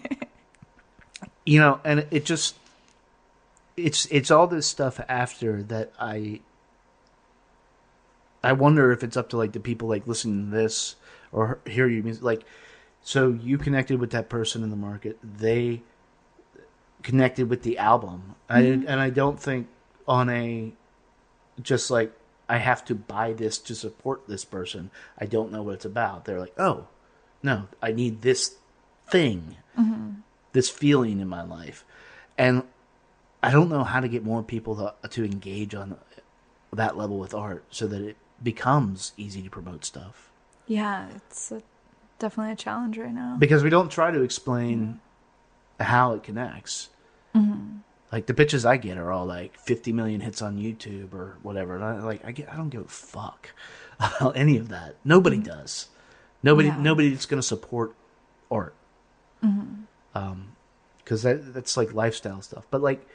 you 1.45 1.59
know, 1.61 1.81
and 1.85 2.07
it 2.11 2.25
just 2.25 2.57
it's 3.77 4.07
it's 4.07 4.31
all 4.31 4.47
this 4.47 4.67
stuff 4.67 4.99
after 5.09 5.63
that. 5.65 5.93
I 6.01 6.41
I 8.43 8.53
wonder 8.53 8.93
if 8.93 9.03
it's 9.03 9.17
up 9.17 9.29
to 9.31 9.37
like 9.37 9.53
the 9.53 9.61
people 9.61 9.89
like 9.89 10.07
listening 10.07 10.51
to 10.51 10.57
this 10.57 10.97
or 11.33 11.59
hear 11.67 11.87
you 11.89 12.03
music. 12.03 12.23
Like, 12.23 12.45
so 13.03 13.31
you 13.31 13.59
connected 13.59 14.01
with 14.01 14.11
that 14.13 14.29
person 14.29 14.63
in 14.63 14.71
the 14.71 14.77
market. 14.77 15.19
They 15.23 15.83
connected 17.03 17.49
with 17.49 17.63
the 17.63 17.79
album, 17.79 18.35
I, 18.49 18.63
mm-hmm. 18.63 18.89
and 18.89 19.01
I 19.01 19.11
don't 19.11 19.39
think 19.41 19.69
on 20.07 20.29
a 20.31 20.73
just 21.61 21.91
like 21.91 22.13
I 22.49 22.59
have 22.59 22.85
to 22.87 22.95
buy 22.95 23.33
this 23.33 23.59
to 23.59 23.75
support 23.75 24.27
this 24.27 24.45
person. 24.45 24.91
I 25.19 25.27
don't 25.27 25.53
know 25.53 25.63
what 25.63 25.75
it's 25.75 25.85
about. 25.85 26.25
They're 26.25 26.41
like, 26.41 26.59
oh, 26.59 26.87
no, 27.43 27.69
I 27.83 27.93
need 27.93 28.23
this 28.23 28.57
thing, 29.11 29.57
mm-hmm. 29.79 30.21
this 30.53 30.71
feeling 30.71 31.21
in 31.21 31.29
my 31.29 31.43
life, 31.43 31.85
and 32.37 32.63
I 33.43 33.51
don't 33.51 33.69
know 33.69 33.85
how 33.85 34.01
to 34.01 34.09
get 34.09 34.25
more 34.25 34.43
people 34.43 34.77
to 34.77 35.09
to 35.09 35.25
engage 35.25 35.75
on 35.75 35.97
that 36.73 36.97
level 36.97 37.19
with 37.19 37.35
art 37.35 37.65
so 37.71 37.87
that 37.87 38.03
it 38.03 38.17
becomes 38.43 39.13
easy 39.17 39.43
to 39.43 39.51
promote 39.51 39.85
stuff. 39.85 40.31
Yeah, 40.67 41.09
it's 41.17 41.51
a, 41.51 41.63
definitely 42.19 42.53
a 42.53 42.57
challenge 42.57 42.99
right 42.99 43.13
now. 43.13 43.37
Because 43.39 43.63
we 43.63 43.71
don't 43.71 43.91
try 43.91 44.11
to 44.11 44.23
explain 44.23 44.79
mm-hmm. 44.81 44.99
How 45.79 46.13
it 46.15 46.23
connects. 46.23 46.89
Mm-hmm. 47.35 47.79
Like 48.11 48.27
the 48.27 48.35
pitches 48.35 48.65
I 48.65 48.77
get 48.79 48.99
are 48.99 49.13
all 49.13 49.27
like 49.27 49.59
50 49.59 49.93
million 49.93 50.21
hits 50.21 50.41
on 50.41 50.57
YouTube 50.57 51.13
or 51.13 51.37
whatever. 51.43 51.75
And 51.75 51.85
I 51.85 52.01
like 52.01 52.25
I 52.25 52.33
get 52.33 52.53
I 52.53 52.57
don't 52.57 52.71
give 52.71 52.83
a 52.83 52.89
fuck 52.89 53.51
about 53.99 54.37
any 54.37 54.57
of 54.57 54.69
that. 54.69 54.97
Nobody 55.05 55.37
mm-hmm. 55.37 55.47
does. 55.47 55.89
Nobody 56.43 56.69
Yeah. 56.69 56.79
nobody 56.79 57.11
that's 57.11 57.27
going 57.27 57.41
to 57.41 57.47
support 57.47 57.95
art. 58.51 58.75
Mm-hmm. 59.45 59.83
Um 60.15 60.57
cuz 61.05 61.23
that 61.23 61.53
that's 61.53 61.77
like 61.77 61.93
lifestyle 61.93 62.41
stuff. 62.43 62.67
But 62.71 62.81
like 62.83 63.07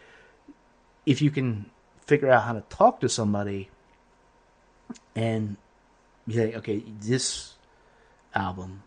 if 1.05 1.21
you 1.21 1.31
can 1.31 1.69
figure 2.05 2.29
out 2.29 2.43
how 2.43 2.53
to 2.53 2.61
talk 2.69 2.99
to 2.99 3.09
somebody 3.09 3.69
and 5.15 5.57
be 6.27 6.45
like, 6.45 6.55
okay, 6.57 6.83
this 7.01 7.55
album 8.35 8.83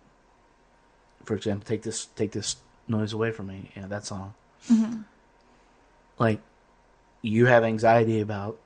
for 1.24 1.34
example, 1.34 1.66
take 1.66 1.82
this 1.82 2.06
take 2.06 2.30
this 2.30 2.56
noise 2.88 3.12
away 3.12 3.30
from 3.32 3.46
me. 3.48 3.70
Yeah, 3.76 3.86
that 3.86 4.04
song. 4.06 4.34
Like, 6.18 6.40
you 7.22 7.46
have 7.46 7.64
anxiety 7.64 8.20
about 8.20 8.58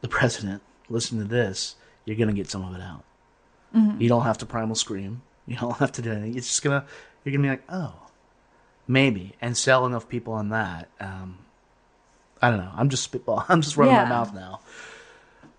the 0.00 0.08
president. 0.08 0.62
Listen 0.88 1.18
to 1.18 1.24
this. 1.24 1.76
You're 2.04 2.16
gonna 2.16 2.32
get 2.32 2.50
some 2.50 2.64
of 2.64 2.74
it 2.74 2.80
out. 2.82 3.04
You 4.00 4.08
don't 4.08 4.22
have 4.24 4.38
to 4.38 4.46
primal 4.46 4.74
scream. 4.74 5.22
You 5.46 5.56
don't 5.56 5.76
have 5.78 5.90
to 5.92 6.02
do 6.02 6.12
anything. 6.12 6.36
It's 6.36 6.46
just 6.46 6.62
gonna. 6.62 6.84
You're 7.24 7.32
gonna 7.32 7.42
be 7.42 7.48
like, 7.48 7.64
oh, 7.68 7.92
maybe, 8.86 9.32
and 9.40 9.56
sell 9.56 9.84
enough 9.84 10.08
people 10.08 10.32
on 10.34 10.50
that. 10.50 10.88
Um, 11.00 11.38
I 12.40 12.50
don't 12.50 12.60
know. 12.60 12.70
I'm 12.76 12.88
just 12.88 13.02
spitball. 13.02 13.44
I'm 13.48 13.60
just 13.60 13.76
running 13.76 13.94
Yeah. 13.94 14.04
my 14.04 14.08
mouth 14.10 14.32
now. 14.32 14.60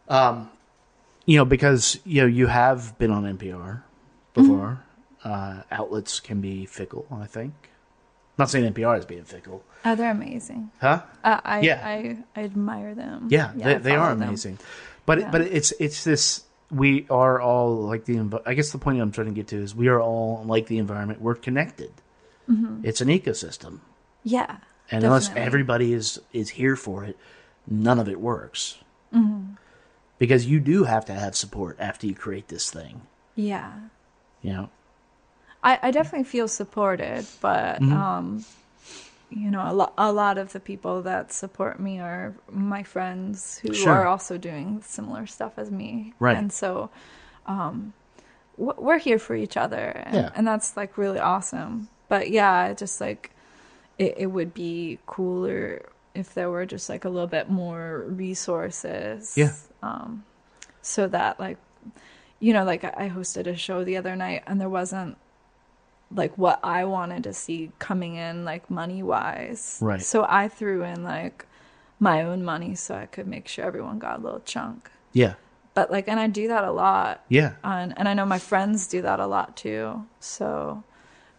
Um, 0.08 0.50
you 1.26 1.36
know, 1.36 1.44
because 1.44 2.00
you 2.06 2.22
know 2.22 2.28
you 2.28 2.48
have 2.48 2.98
been 3.00 3.12
on 3.12 3.24
NPR 3.38 3.82
before. 4.34 4.82
Uh, 5.26 5.64
outlets 5.72 6.22
can 6.22 6.40
be 6.40 6.66
fickle. 6.66 7.06
I 7.12 7.26
think. 7.26 7.54
Not 8.38 8.50
saying 8.50 8.72
NPR 8.74 8.98
is 9.00 9.06
being 9.06 9.24
fickle, 9.24 9.64
Oh, 9.86 9.96
they're 9.96 10.12
amazing. 10.12 10.72
huh? 10.80 11.02
Uh, 11.24 11.42
I, 11.44 11.60
Yeah. 11.62 11.82
I 11.84 12.18
I 12.36 12.44
admire 12.44 12.94
them. 12.96 13.28
Yeah, 13.30 13.52
I 13.56 13.58
they, 13.58 13.78
they 13.78 13.92
are 13.96 14.08
follow 14.08 14.16
them. 14.20 14.28
amazing. 14.30 14.60
But 15.06 15.18
it, 15.18 15.22
Yeah. 15.22 15.32
but 15.32 15.42
it's 15.42 15.72
it's 15.80 16.04
this. 16.04 16.44
We 16.70 17.06
are 17.10 17.42
all 17.42 17.76
like 17.88 18.06
the. 18.06 18.42
I 18.46 18.54
guess 18.54 18.72
the 18.72 18.78
point 18.78 19.02
I'm 19.02 19.12
trying 19.12 19.28
to 19.28 19.34
get 19.34 19.48
to 19.50 19.58
is 19.58 19.76
we 19.76 19.88
are 19.90 20.00
all 20.00 20.44
like 20.46 20.68
the 20.68 20.78
environment. 20.78 21.22
We're 21.22 21.36
connected. 21.36 21.92
It's 22.84 23.00
an 23.00 23.08
ecosystem, 23.08 23.80
Yeah. 24.24 24.58
and 24.92 25.04
unless 25.06 25.30
everybody 25.38 25.94
is 25.94 26.20
is 26.34 26.50
here 26.50 26.76
for 26.76 27.06
it, 27.06 27.18
none 27.66 27.98
of 28.00 28.10
it 28.10 28.20
works. 28.20 28.78
Because 30.18 30.46
you 30.46 30.60
do 30.60 30.84
have 30.84 31.06
to 31.06 31.14
have 31.14 31.36
support 31.36 31.78
after 31.80 32.06
you 32.08 32.14
create 32.14 32.48
this 32.50 32.70
thing. 32.70 33.02
Yeah. 33.36 33.72
You 34.42 34.54
know. 34.54 34.70
I, 35.64 35.80
I 35.82 35.92
definitely 35.92 36.24
feel 36.26 36.48
supported, 36.48 37.26
but 37.42 37.82
Mm-hmm. 37.82 37.94
um, 37.94 38.46
you 39.30 39.50
know, 39.50 39.64
a 39.66 39.72
lot 39.72 39.94
a 39.98 40.12
lot 40.12 40.38
of 40.38 40.52
the 40.52 40.60
people 40.60 41.04
that 41.04 41.32
support 41.32 41.80
me 41.80 42.00
are 42.00 42.36
my 42.52 42.84
friends 42.84 43.60
who 43.60 43.74
Sure. 43.74 43.94
are 43.94 44.06
also 44.08 44.38
doing 44.38 44.82
similar 44.86 45.26
stuff 45.26 45.54
as 45.58 45.72
me, 45.72 46.14
Right. 46.20 46.36
And 46.38 46.52
so, 46.52 46.90
um, 47.46 47.94
w- 48.58 48.76
we're 48.78 48.98
here 48.98 49.18
for 49.20 49.34
each 49.36 49.56
other, 49.56 49.78
and, 50.06 50.16
Yeah. 50.16 50.30
and 50.36 50.46
that's 50.46 50.76
like 50.76 50.98
really 50.98 51.20
awesome. 51.20 51.88
But 52.10 52.30
yeah, 52.30 52.74
just 52.74 53.00
like 53.00 53.32
it, 53.98 54.16
it 54.18 54.28
would 54.28 54.54
be 54.54 55.00
cooler 55.06 55.86
if 56.14 56.34
there 56.34 56.50
were 56.50 56.66
just 56.66 56.90
like 56.90 57.06
a 57.06 57.10
little 57.10 57.28
bit 57.28 57.50
more 57.50 58.04
resources, 58.08 59.38
Yeah. 59.38 59.54
Um, 59.82 60.26
so 60.82 61.08
that 61.08 61.40
like 61.40 61.58
you 62.40 62.52
know, 62.54 62.66
like 62.66 62.84
I 62.84 63.08
hosted 63.10 63.48
a 63.48 63.56
show 63.56 63.84
the 63.86 63.96
other 63.98 64.16
night 64.18 64.44
and 64.48 64.60
there 64.60 64.68
wasn't 64.68 65.16
like 66.14 66.38
what 66.38 66.60
I 66.64 66.86
wanted 66.86 67.24
to 67.24 67.34
see 67.34 67.72
coming 67.80 68.16
in 68.16 68.46
like 68.46 68.70
money 68.70 69.04
wise. 69.04 69.78
Right. 69.82 70.02
So 70.02 70.26
I 70.28 70.48
threw 70.48 70.84
in 70.84 71.04
like 71.04 71.46
my 72.00 72.24
own 72.24 72.44
money 72.44 72.76
so 72.76 72.96
I 72.96 73.06
could 73.06 73.28
make 73.28 73.48
sure 73.48 73.66
everyone 73.66 74.00
got 74.00 74.20
a 74.20 74.22
little 74.22 74.42
chunk. 74.42 74.90
Yeah. 75.14 75.36
But 75.74 75.92
like 75.92 76.08
and 76.08 76.20
I 76.20 76.28
do 76.28 76.48
that 76.50 76.64
a 76.64 76.72
lot. 76.72 77.24
Yeah. 77.30 77.54
And 77.64 77.94
and 77.98 78.08
I 78.08 78.14
know 78.14 78.26
my 78.26 78.40
friends 78.40 78.88
do 78.88 79.02
that 79.02 79.20
a 79.20 79.28
lot 79.28 79.56
too. 79.56 80.06
So 80.20 80.84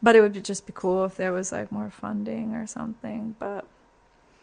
but 0.03 0.17
it 0.17 0.21
would 0.21 0.33
be, 0.33 0.41
just 0.41 0.67
be 0.67 0.73
cool 0.75 1.05
if 1.05 1.17
there 1.17 1.33
was 1.33 1.53
like 1.53 1.71
more 1.71 1.91
funding 1.91 2.55
or 2.55 2.67
something. 2.67 3.37
But 3.39 3.67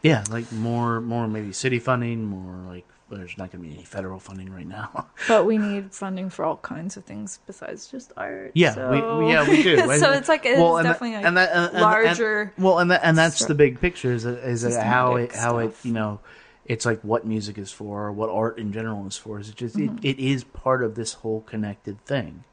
Yeah, 0.02 0.24
like 0.30 0.50
more, 0.52 1.00
more 1.00 1.28
maybe 1.28 1.52
city 1.52 1.78
funding, 1.78 2.24
more 2.24 2.72
like 2.72 2.86
there's 3.18 3.36
not 3.38 3.50
going 3.50 3.62
to 3.64 3.68
be 3.68 3.74
any 3.74 3.84
federal 3.84 4.18
funding 4.18 4.52
right 4.52 4.66
now. 4.66 5.06
but 5.28 5.46
we 5.46 5.58
need 5.58 5.92
funding 5.92 6.30
for 6.30 6.44
all 6.44 6.56
kinds 6.58 6.96
of 6.96 7.04
things 7.04 7.38
besides 7.46 7.88
just 7.88 8.12
art. 8.16 8.52
Yeah, 8.54 8.74
so. 8.74 9.18
we, 9.18 9.30
yeah 9.32 9.48
we 9.48 9.62
do. 9.62 9.76
so 9.98 10.12
it's 10.12 10.28
like 10.28 10.44
it's 10.46 10.58
and 10.60 10.78
that- 10.78 10.82
definitely 10.84 11.16
like 11.16 11.24
and 11.24 11.36
that- 11.36 11.50
and- 11.50 11.64
and- 11.66 11.72
and- 11.74 11.82
larger. 11.82 12.52
well, 12.58 12.78
and 12.78 12.90
that, 12.90 13.00
and 13.02 13.16
that's 13.18 13.44
the 13.46 13.54
big 13.54 13.80
picture 13.80 14.12
is 14.12 14.24
is 14.24 14.76
how 14.76 15.16
it 15.16 15.34
how 15.34 15.58
it 15.58 15.74
you 15.82 15.92
know 15.92 16.20
it's 16.66 16.86
like 16.86 17.00
what 17.02 17.26
music 17.26 17.58
is 17.58 17.72
for, 17.72 18.06
or 18.06 18.12
what 18.12 18.30
art 18.30 18.58
in 18.58 18.72
general 18.72 19.04
is 19.06 19.16
for. 19.16 19.40
Is 19.40 19.48
it 19.48 19.56
just 19.56 19.74
Mm-hmm. 19.76 19.98
it, 20.06 20.18
it 20.18 20.22
is 20.24 20.44
part 20.44 20.84
of 20.84 20.94
this 20.94 21.14
whole 21.14 21.40
connected 21.40 22.04
thing. 22.04 22.44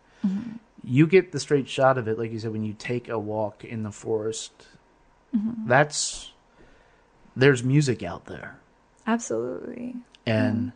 You 0.84 1.06
get 1.08 1.32
the 1.34 1.39
straight 1.39 1.67
shot 1.70 1.98
of 1.98 2.08
it, 2.08 2.17
like 2.17 2.32
you 2.32 2.39
said, 2.39 2.52
when 2.52 2.63
you 2.63 2.74
take 2.74 3.10
a 3.10 3.20
walk 3.20 3.63
in 3.63 3.84
the 3.84 3.91
forest. 3.91 4.52
Mm-hmm. 5.36 5.67
That's 5.67 6.32
there's 7.36 7.63
music 7.63 8.02
out 8.02 8.26
there. 8.26 8.58
Absolutely. 9.06 9.96
And 10.28 10.74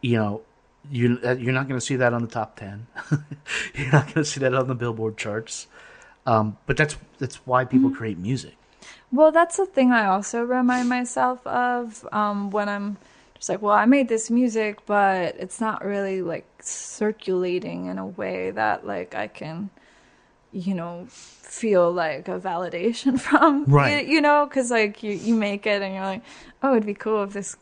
you 0.00 0.16
know 0.16 0.42
you 0.90 1.18
you're 1.38 1.52
not 1.52 1.68
going 1.68 1.78
to 1.78 1.84
see 1.84 1.96
that 1.96 2.12
on 2.12 2.22
the 2.22 2.28
top 2.28 2.56
10 2.56 2.86
you're 3.74 3.92
not 3.92 4.06
going 4.06 4.14
to 4.16 4.24
see 4.24 4.40
that 4.40 4.54
on 4.54 4.66
the 4.68 4.74
billboard 4.74 5.16
charts. 5.16 5.66
Um, 6.26 6.58
but 6.66 6.76
that's 6.76 6.96
that's 7.18 7.36
why 7.46 7.64
people 7.64 7.90
Mm-hmm. 7.90 7.92
create 7.92 8.18
music. 8.18 8.56
Well, 9.12 9.32
that's 9.32 9.56
the 9.56 9.66
thing 9.66 9.92
I 9.92 10.06
also 10.06 10.42
remind 10.42 10.88
myself 10.88 11.46
of 11.46 12.06
um, 12.12 12.50
when 12.50 12.68
I'm 12.68 12.98
just 13.34 13.48
like, 13.48 13.62
well, 13.62 13.74
I 13.74 13.84
made 13.86 14.08
this 14.08 14.30
music, 14.30 14.86
but 14.86 15.36
it's 15.38 15.60
not 15.60 15.84
really 15.84 16.22
like 16.22 16.46
circulating 16.60 17.86
in 17.86 17.98
a 17.98 18.06
way 18.06 18.50
that 18.52 18.86
like 18.86 19.14
I 19.14 19.28
can, 19.28 19.70
you 20.52 20.74
know, 20.74 21.06
feel 21.08 21.92
like 21.92 22.28
a 22.28 22.38
validation 22.38 23.18
from. 23.26 23.64
Right. 23.64 24.06
You, 24.06 24.14
you 24.14 24.20
know, 24.20 24.46
because 24.46 24.70
like 24.70 25.02
you, 25.02 25.12
you 25.12 25.34
make 25.34 25.66
it 25.66 25.82
and 25.82 25.94
you're 25.94 26.04
like, 26.04 26.22
oh, 26.62 26.72
it'd 26.72 26.86
be 26.86 26.94
cool 26.94 27.24
if 27.24 27.32
this 27.32 27.56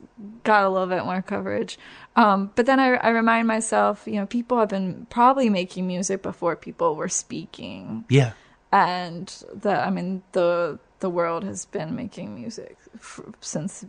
got 0.45 0.65
a 0.65 0.69
little 0.69 0.89
bit 0.89 1.05
more 1.05 1.23
coverage. 1.23 1.79
Um, 2.17 2.51
but 2.55 2.67
then 2.67 2.81
I, 2.81 2.95
I 2.95 3.11
remind 3.11 3.47
myself, 3.47 4.03
you 4.07 4.15
know, 4.15 4.27
people 4.27 4.59
have 4.59 4.69
been 4.69 5.07
probably 5.11 5.49
making 5.49 5.87
music 5.87 6.23
before 6.23 6.57
people 6.57 6.97
were 6.97 7.09
speaking 7.09 8.05
yeah 8.09 8.33
and 8.73 9.45
the 9.55 9.71
I 9.71 9.91
mean 9.91 10.23
the 10.33 10.79
the 11.01 11.11
world 11.11 11.45
has 11.45 11.65
been 11.65 11.97
making 11.97 12.35
music 12.35 12.77
f- 12.95 13.21
since 13.41 13.85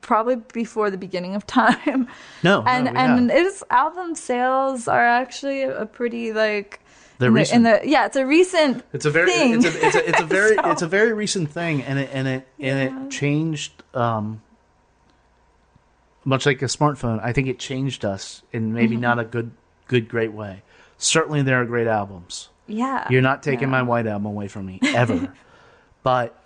probably 0.00 0.36
before 0.52 0.90
the 0.90 0.96
beginning 0.96 1.34
of 1.34 1.46
time. 1.62 2.08
no 2.42 2.60
no, 2.60 2.66
and 2.66 2.90
we 2.90 2.96
and 2.96 3.30
its 3.30 3.62
album 3.70 4.14
sales 4.14 4.88
are 4.88 5.04
actually 5.04 5.62
a 5.62 5.86
pretty 5.86 6.32
like 6.32 6.80
They're 7.18 7.28
in 7.28 7.34
the, 7.34 7.38
recent. 7.40 7.56
in 7.56 7.62
the 7.62 7.80
yeah 7.88 8.06
it's 8.06 8.16
a 8.16 8.26
recent 8.26 8.84
it's 8.92 9.04
a 9.04 9.10
very 9.10 9.30
thing. 9.30 9.54
it's 9.54 9.64
a, 9.66 9.86
it's 9.86 9.94
a, 9.96 10.08
it's 10.08 10.20
a 10.20 10.26
very 10.26 10.56
So- 10.62 10.70
it's 10.70 10.82
a 10.82 10.88
very 10.88 11.12
recent 11.12 11.50
thing 11.50 11.82
and 11.82 11.98
it 11.98 12.10
and 12.12 12.26
it 12.28 12.48
and 12.58 12.78
it 13.06 13.10
changed 13.10 13.72
um 13.94 14.40
much 16.24 16.46
like 16.46 16.60
a 16.62 16.66
smartphone 16.66 17.20
i 17.22 17.32
think 17.32 17.48
it 17.48 17.58
changed 17.58 18.04
us 18.04 18.42
in 18.52 18.72
maybe 18.72 18.94
Mm-hmm. 18.94 19.02
not 19.02 19.18
a 19.18 19.24
good 19.24 19.50
good 19.88 20.08
great 20.08 20.32
way 20.32 20.62
certainly 20.98 21.42
there 21.42 21.60
are 21.60 21.64
great 21.64 21.86
albums 21.86 22.48
yeah 22.66 23.06
You're 23.10 23.22
not 23.22 23.42
taking 23.42 23.68
yeah. 23.68 23.78
my 23.78 23.82
white 23.82 24.06
album 24.06 24.26
away 24.26 24.48
from 24.48 24.66
me 24.66 24.78
ever. 24.82 25.32
but 26.02 26.38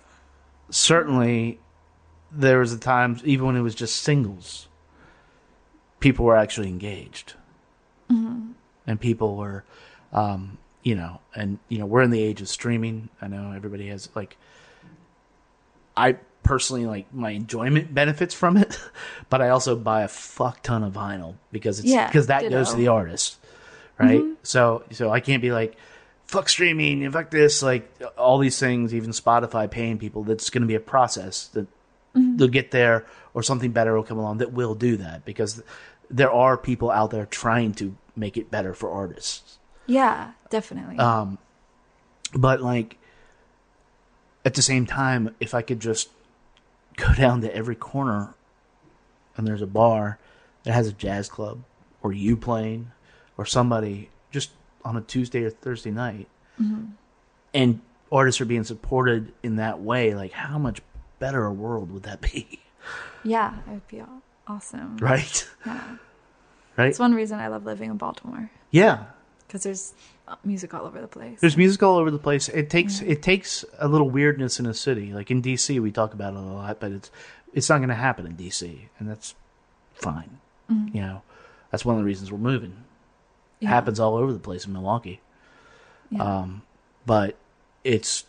certainly 0.71 1.61
there 2.33 2.59
was 2.59 2.73
a 2.73 2.79
time 2.79 3.19
even 3.25 3.47
when 3.47 3.57
it 3.57 3.63
was 3.63 3.75
just 3.75 4.03
singles, 4.03 4.69
people 6.01 6.25
were 6.27 6.37
actually 6.37 6.69
engaged. 6.69 7.35
Mm-hmm. 8.11 8.51
And 8.87 9.01
people 9.01 9.37
were 9.37 9.65
um, 10.13 10.59
you 10.83 10.95
know, 10.95 11.21
and 11.35 11.59
you 11.69 11.79
know, 11.79 11.87
we're 11.87 12.03
in 12.03 12.11
the 12.11 12.23
age 12.23 12.41
of 12.41 12.49
streaming. 12.49 13.09
I 13.21 13.29
know 13.29 13.53
everybody 13.53 13.89
has 13.89 14.09
like 14.15 14.37
I 15.97 16.17
personally 16.43 16.87
like 16.87 17.13
my 17.13 17.31
enjoyment 17.31 17.93
benefits 17.93 18.35
from 18.35 18.57
it, 18.57 18.79
but 19.29 19.43
I 19.43 19.51
also 19.51 19.77
buy 19.77 20.03
a 20.03 20.09
fuck 20.09 20.63
ton 20.63 20.83
of 20.83 20.93
vinyl 20.93 21.35
because 21.53 21.79
it's 21.79 21.89
Yeah, 21.89 22.07
because 22.07 22.29
that 22.29 22.49
goes 22.51 22.71
to 22.71 22.77
the 22.77 22.89
artist, 22.89 23.37
right? 23.99 24.21
Mm-hmm. 24.21 24.35
So 24.43 24.85
so 24.93 25.11
I 25.11 25.21
can't 25.21 25.43
be 25.43 25.53
like 25.53 25.77
fuck 26.27 26.49
streaming 26.49 27.03
and 27.05 27.13
fuck 27.13 27.31
this 27.31 27.63
like 27.63 27.91
all 28.17 28.39
these 28.39 28.59
things. 28.59 28.95
Even 28.95 29.11
Spotify 29.11 29.71
paying 29.71 29.99
people. 29.99 30.25
That's 30.25 30.51
going 30.51 30.63
to 30.63 30.69
be 30.69 30.75
a 30.77 30.81
process 30.81 31.49
that 31.49 31.67
Mm-hmm. 32.17 32.39
they'll 32.39 32.49
get 32.49 32.71
there 32.71 33.05
or 33.35 33.43
something 33.43 33.71
better 33.71 33.95
will 33.95 34.03
come 34.03 34.19
along 34.19 34.39
that 34.39 34.51
will 34.51 34.75
do 34.75 34.97
that 34.97 35.27
because 35.27 35.63
there 36.09 36.33
are 36.33 36.57
people 36.57 36.91
out 36.91 37.11
there 37.11 37.27
trying 37.27 37.75
to 37.75 37.95
make 38.17 38.39
it 38.39 38.51
better 38.51 38.73
for 38.73 38.91
artists 38.91 39.58
yeah 39.89 40.33
definitely. 40.51 40.97
Um, 40.99 41.39
but 42.33 42.61
like 42.61 42.97
at 44.45 44.55
the 44.55 44.63
same 44.63 44.87
time 44.87 45.35
if 45.41 45.55
i 45.55 45.63
could 45.63 45.81
just 45.81 46.11
go 46.97 47.13
down 47.17 47.41
to 47.41 47.55
every 47.55 47.75
corner 47.75 48.35
and 49.37 49.47
there's 49.47 49.63
a 49.63 49.67
bar 49.67 50.19
that 50.65 50.73
has 50.73 50.89
a 50.89 50.93
jazz 50.93 51.29
club 51.29 51.63
or 52.03 52.13
you 52.13 52.37
playing 52.37 52.91
or 53.37 53.45
somebody 53.45 54.11
just 54.31 54.51
on 54.85 54.97
a 54.97 55.01
tuesday 55.01 55.45
or 55.45 55.51
thursday 55.51 55.91
night 55.91 56.29
and 57.55 57.81
artists 58.11 58.41
are 58.41 58.47
being 58.47 58.65
supported 58.65 59.33
in 59.43 59.57
that 59.57 59.81
way 59.81 60.15
like 60.15 60.33
how 60.33 60.59
much 60.59 60.81
better 61.19 61.45
a 61.45 61.53
world 61.53 61.91
would 61.93 62.05
that 62.05 62.21
be? 62.21 62.61
Yeah 63.25 63.59
it 63.67 63.71
would 63.71 63.89
be 63.89 64.03
awesome. 64.47 64.97
Right? 64.99 65.49
Yeah. 65.67 65.97
Right? 66.77 66.89
It's 66.89 66.99
one 66.99 67.15
reason 67.15 67.39
I 67.39 67.49
love 67.49 67.65
living 67.65 67.91
in 67.91 67.97
Baltimore. 67.97 68.51
Yeah 68.71 69.05
because 69.49 69.63
there's 69.63 69.95
uh, 70.29 70.37
music 70.45 70.75
all 70.75 70.85
over 70.85 71.01
the 71.01 71.09
place 71.09 71.41
There's 71.41 71.57
music 71.57 71.83
all 71.83 71.97
over 71.97 72.11
the 72.11 72.19
place. 72.19 72.49
It 72.51 72.71
takes 72.71 73.01
it 73.01 73.23
takes 73.23 73.65
a 73.79 73.89
little 73.89 74.11
weirdness 74.11 74.61
in 74.61 74.67
a 74.67 74.75
city. 74.75 75.13
Like 75.13 75.31
in 75.31 75.43
DC, 75.43 75.81
we 75.81 75.91
talk 75.91 76.15
about 76.15 76.35
it 76.35 76.37
a 76.37 76.41
lot, 76.41 76.79
but 76.79 76.93
it's 76.93 77.11
it's 77.55 77.69
not 77.69 77.79
going 77.79 77.89
to 77.89 77.95
happen 77.95 78.27
in 78.27 78.37
DC, 78.37 78.79
and 78.99 79.09
that's 79.09 79.35
fine. 79.95 80.39
You 80.93 81.01
know, 81.01 81.23
that's 81.71 81.85
one 81.85 81.97
of 81.97 82.01
the 82.01 82.05
reasons 82.05 82.31
we're 82.31 82.39
moving. 82.39 82.85
It 83.63 83.67
happens 83.67 83.99
all 83.99 84.17
over 84.17 84.35
the 84.35 84.39
place 84.39 84.67
in 84.67 84.75
Milwaukee, 84.75 85.21
yeah. 86.11 86.41
um, 86.41 86.63
but 87.07 87.37
it's 87.85 88.27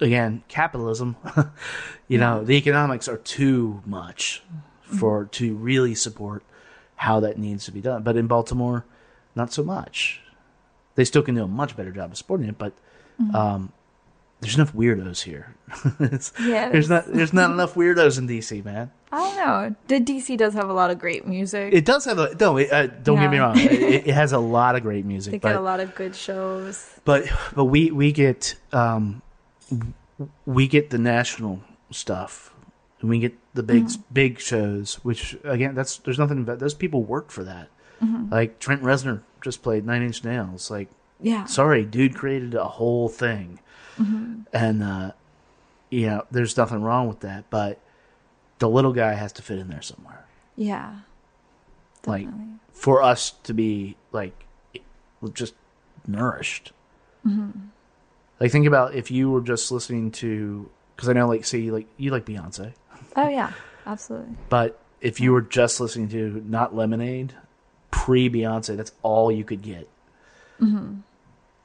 again 0.00 0.44
capitalism. 0.46 1.16
you 2.08 2.18
know, 2.18 2.44
the 2.44 2.54
economics 2.54 3.08
are 3.08 3.16
too 3.16 3.82
much 3.84 4.42
for 4.82 5.24
to 5.26 5.54
really 5.54 5.96
support 5.96 6.44
how 6.94 7.20
that 7.20 7.38
needs 7.38 7.64
to 7.64 7.72
be 7.72 7.80
done. 7.80 8.04
But 8.04 8.16
in 8.16 8.28
Baltimore, 8.28 8.84
not 9.34 9.52
so 9.52 9.64
much. 9.64 10.20
They 10.98 11.04
still 11.04 11.22
can 11.22 11.36
do 11.36 11.44
a 11.44 11.46
much 11.46 11.76
better 11.76 11.92
job 11.92 12.10
of 12.10 12.16
supporting 12.18 12.48
it, 12.48 12.58
but 12.58 12.72
um, 13.32 13.70
there's 14.40 14.56
enough 14.56 14.72
weirdos 14.74 15.22
here. 15.22 15.54
Yeah, 16.42 16.70
there's 16.70 16.88
not 16.90 17.06
there's 17.06 17.32
not 17.32 17.50
enough 17.52 17.74
weirdos 17.74 18.18
in 18.18 18.26
DC, 18.26 18.64
man. 18.64 18.90
I 19.12 19.18
don't 19.18 19.36
know. 19.36 19.76
The 19.86 20.00
DC 20.00 20.36
does 20.36 20.54
have 20.54 20.68
a 20.68 20.72
lot 20.72 20.90
of 20.90 20.98
great 20.98 21.24
music. 21.26 21.72
It 21.72 21.84
does 21.84 22.04
have 22.06 22.18
a 22.18 22.34
no. 22.40 22.56
It, 22.56 22.72
uh, 22.72 22.86
don't 22.88 23.20
get 23.20 23.30
me 23.30 23.38
wrong. 23.38 23.56
It, 23.58 24.08
it 24.08 24.14
has 24.14 24.32
a 24.32 24.38
lot 24.56 24.74
of 24.74 24.82
great 24.82 25.04
music, 25.04 25.30
they 25.32 25.38
but 25.38 25.48
get 25.50 25.56
a 25.56 25.60
lot 25.60 25.78
of 25.80 25.94
good 25.94 26.16
shows. 26.16 26.98
but 27.04 27.24
but 27.54 27.66
we 27.66 27.90
we 27.92 28.10
get 28.10 28.56
um 28.72 29.22
we 30.46 30.66
get 30.66 30.90
the 30.90 30.98
national 30.98 31.60
stuff 31.90 32.52
and 33.00 33.08
we 33.10 33.18
get 33.20 33.34
the 33.54 33.62
big 33.62 33.84
Mm-hmm. 33.84 34.02
big 34.12 34.40
shows 34.40 34.96
which 35.04 35.36
again 35.44 35.74
that's 35.74 35.98
there's 35.98 36.18
nothing 36.18 36.38
about 36.38 36.58
those 36.58 36.74
people 36.74 37.02
work 37.04 37.30
for 37.30 37.44
that 37.44 37.68
Mm-hmm. 38.02 38.32
like 38.32 38.58
trent 38.60 38.82
reznor 38.82 39.22
just 39.42 39.62
played 39.62 39.84
nine 39.86 40.02
inch 40.02 40.24
nails. 40.24 40.70
Like 40.70 40.88
Yeah. 41.20 41.44
sorry 41.46 41.84
dude 41.84 42.14
created 42.14 42.54
a 42.54 42.64
whole 42.64 43.08
thing. 43.08 43.60
And 44.52 44.82
uh 44.82 45.12
you 45.90 46.06
know 46.06 46.24
there's 46.30 46.56
nothing 46.56 46.82
wrong 46.82 47.08
with 47.08 47.20
that 47.20 47.44
but 47.50 47.80
the 48.58 48.68
little 48.68 48.92
guy 48.92 49.14
has 49.14 49.32
to 49.34 49.42
fit 49.42 49.58
in 49.58 49.68
there 49.68 49.82
somewhere. 49.82 50.24
Yeah. 50.56 51.00
like 52.06 52.28
for 52.72 53.02
us 53.02 53.32
to 53.44 53.52
be 53.54 53.96
like 54.12 54.44
just 55.34 55.54
nourished. 56.06 56.72
Like 58.40 58.52
think 58.52 58.66
about 58.66 58.94
if 58.94 59.10
you 59.10 59.30
were 59.30 59.40
just 59.40 59.72
listening 59.72 60.10
to 60.12 60.70
because 60.94 61.08
I 61.08 61.12
know 61.12 61.26
like 61.28 61.44
say 61.44 61.70
like 61.70 61.86
you 61.96 62.10
like 62.10 62.24
Beyonce, 62.24 62.72
Oh 63.16 63.28
yeah, 63.28 63.52
absolutely. 63.86 64.36
but 64.48 64.80
if 65.00 65.20
you 65.20 65.32
were 65.32 65.42
just 65.42 65.80
listening 65.80 66.08
to 66.10 66.42
not 66.46 66.74
Lemonade 66.74 67.34
pre 68.08 68.30
Beyonce, 68.30 68.74
that's 68.74 68.92
all 69.02 69.30
you 69.30 69.44
could 69.44 69.60
get. 69.60 69.86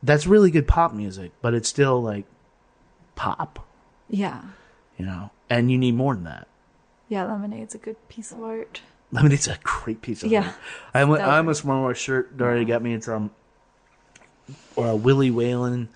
That's 0.03 0.27
really 0.27 0.51
good 0.51 0.67
pop 0.67 0.93
music, 0.93 1.31
but 1.41 1.53
it's 1.53 1.69
still 1.69 2.01
like 2.03 2.25
pop, 3.15 3.65
Yeah, 4.09 4.41
you 4.97 5.05
know, 5.05 5.31
and 5.49 5.71
you 5.71 5.77
need 5.77 5.95
more 5.95 6.13
than 6.15 6.25
that. 6.25 6.47
yeah. 7.07 7.23
Lemonade's 7.23 7.73
a 7.73 7.77
good 7.77 7.95
piece 8.09 8.33
of 8.33 8.43
art. 8.43 8.81
Lemonade's 9.13 9.47
a 9.47 9.57
great 9.63 10.01
piece 10.01 10.21
of 10.23 10.29
Yeah. 10.31 10.47
art. 10.47 10.55
I 10.93 11.01
almost, 11.03 11.21
I 11.21 11.37
almost 11.37 11.63
wore 11.63 11.91
a 11.91 11.95
shirt 11.95 12.37
that 12.37 12.43
already 12.43 12.65
got 12.65 12.81
me 12.81 12.91
into 12.93 13.15
um, 13.15 13.31
uh, 14.77 14.95
Willie 14.97 15.29
Nelson, 15.29 15.87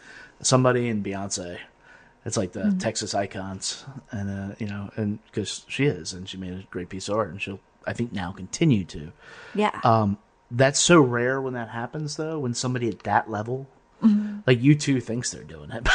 somebody, 0.41 0.87
and 0.87 1.03
Beyonce. 1.03 1.57
It's 2.25 2.37
like 2.37 2.53
the 2.53 2.61
Mm-hmm. 2.61 2.77
Texas 2.77 3.13
icons, 3.13 3.83
and 4.11 4.29
uh, 4.51 4.55
you 4.59 4.67
know, 4.67 4.89
and 4.95 5.19
because 5.25 5.65
she 5.67 5.85
is, 5.87 6.13
and 6.13 6.29
she 6.29 6.37
made 6.37 6.53
a 6.53 6.63
great 6.71 6.87
piece 6.87 7.09
of 7.09 7.17
art, 7.17 7.29
and 7.31 7.41
she'll, 7.41 7.59
I 7.85 7.91
think, 7.91 8.13
now 8.13 8.31
continue 8.31 8.85
to. 8.85 9.11
Yeah, 9.53 9.77
Um, 9.83 10.17
that's 10.51 10.79
so 10.79 10.99
rare 11.01 11.41
when 11.41 11.53
that 11.53 11.69
happens, 11.69 12.17
though. 12.17 12.39
When 12.39 12.53
somebody 12.53 12.89
at 12.89 12.99
that 12.99 13.29
level, 13.29 13.67
Mm-hmm. 14.03 14.41
like 14.45 14.61
U2, 14.61 15.01
thinks 15.01 15.31
they're 15.31 15.41
doing 15.41 15.71
it, 15.71 15.83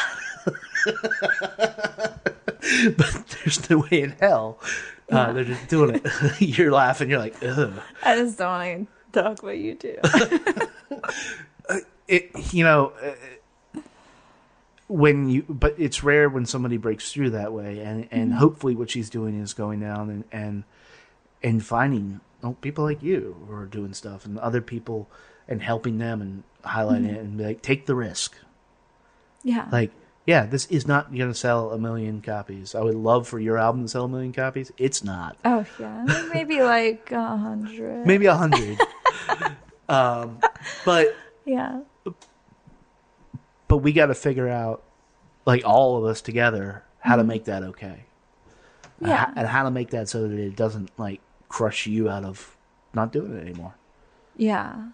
but 2.96 3.36
there's 3.44 3.70
no 3.70 3.78
way 3.78 4.03
in 4.03 4.11
hell 4.20 4.59
uh, 5.11 5.32
they're 5.32 5.44
just 5.44 5.68
doing 5.68 6.00
it. 6.03 6.40
you're 6.40 6.72
laughing. 6.72 7.11
You're 7.11 7.18
like, 7.20 7.36
ugh. 7.44 7.72
I 8.03 8.16
just 8.16 8.38
don't 8.38 8.48
want 8.48 8.88
to 9.12 9.22
talk 9.22 9.40
about 9.42 9.55
U2. 9.55 10.68
it 12.09 12.30
you 12.53 12.64
know 12.64 12.92
uh, 13.74 13.80
when 14.88 15.28
you 15.28 15.44
but 15.48 15.74
it's 15.78 16.03
rare 16.03 16.28
when 16.28 16.44
somebody 16.44 16.76
breaks 16.76 17.12
through 17.12 17.30
that 17.30 17.53
way 17.53 17.78
and 17.78 18.09
and 18.11 18.34
hopefully 18.34 18.74
what 18.74 18.90
she's 18.90 19.09
doing 19.09 19.40
is 19.40 19.55
going 19.55 19.78
down 19.78 20.11
and 20.11 20.24
and 20.32 20.64
and 21.42 21.64
finding 21.64 22.20
oh, 22.43 22.53
people 22.61 22.84
like 22.84 23.03
you 23.03 23.36
who 23.47 23.55
are 23.55 23.66
doing 23.66 23.95
stuff 23.95 24.24
and 24.24 24.38
other 24.38 24.61
people 24.61 25.09
and 25.49 25.62
helping 25.62 25.99
them 25.99 26.20
and 26.20 26.43
highlighting 26.64 27.12
it 27.12 27.18
and 27.18 27.38
be 27.38 27.45
like 27.45 27.62
take 27.62 27.86
the 27.86 27.95
risk. 27.95 28.36
Yeah, 29.43 29.68
like 29.72 29.90
yeah 30.24 30.47
this 30.47 30.66
is 30.66 30.86
not 30.86 31.14
going 31.14 31.28
to 31.28 31.34
sell 31.34 31.72
a 31.72 31.78
million 31.78 32.22
copies. 32.22 32.74
I 32.74 32.80
would 32.80 32.95
love 32.95 33.26
for 33.26 33.40
your 33.40 33.59
album 33.59 33.82
to 33.82 33.88
sell 33.88 34.05
a 34.05 34.09
million 34.09 34.32
copies. 34.32 34.70
It's 34.78 35.03
not. 35.03 35.36
Oh 35.45 35.66
yeah, 35.78 36.28
maybe 36.32 36.62
like 36.62 37.11
a 37.12 37.36
hundred. 37.36 38.07
maybe 38.07 38.26
a 38.26 38.34
hundred. 38.34 38.78
Um 39.88 40.38
but 40.84 41.14
Yeah, 41.45 41.80
but 43.68 43.78
we 43.78 43.93
got 43.93 44.07
to 44.07 44.14
figure 44.14 44.49
out 44.49 44.82
like 45.45 45.64
all 45.66 45.99
of 45.99 46.05
us 46.05 46.22
together 46.22 46.84
how 47.01 47.16
to 47.16 47.24
make 47.24 47.45
that 47.45 47.62
okay. 47.62 48.05
Yeah. 49.01 49.32
and 49.34 49.47
how 49.47 49.64
to 49.64 49.70
make 49.70 49.90
that 49.90 50.09
so 50.09 50.28
that 50.28 50.38
it 50.38 50.55
doesn't 50.57 50.90
like 50.99 51.20
crush 51.53 51.86
you 51.86 52.09
out 52.09 52.24
of 52.24 52.57
not 52.94 53.12
doing 53.12 53.32
it 53.36 53.40
anymore 53.46 53.74
yeah, 54.36 54.88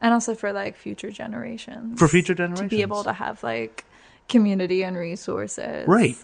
and 0.00 0.14
also 0.14 0.34
for 0.36 0.52
like 0.52 0.76
future 0.76 1.10
generations. 1.10 1.98
for 1.98 2.06
future 2.06 2.34
generations. 2.34 2.70
to 2.70 2.76
be 2.76 2.82
able 2.82 3.02
to 3.02 3.12
have 3.12 3.42
like 3.42 3.84
community 4.28 4.84
and 4.84 4.96
resources. 4.96 5.82
right 5.88 6.16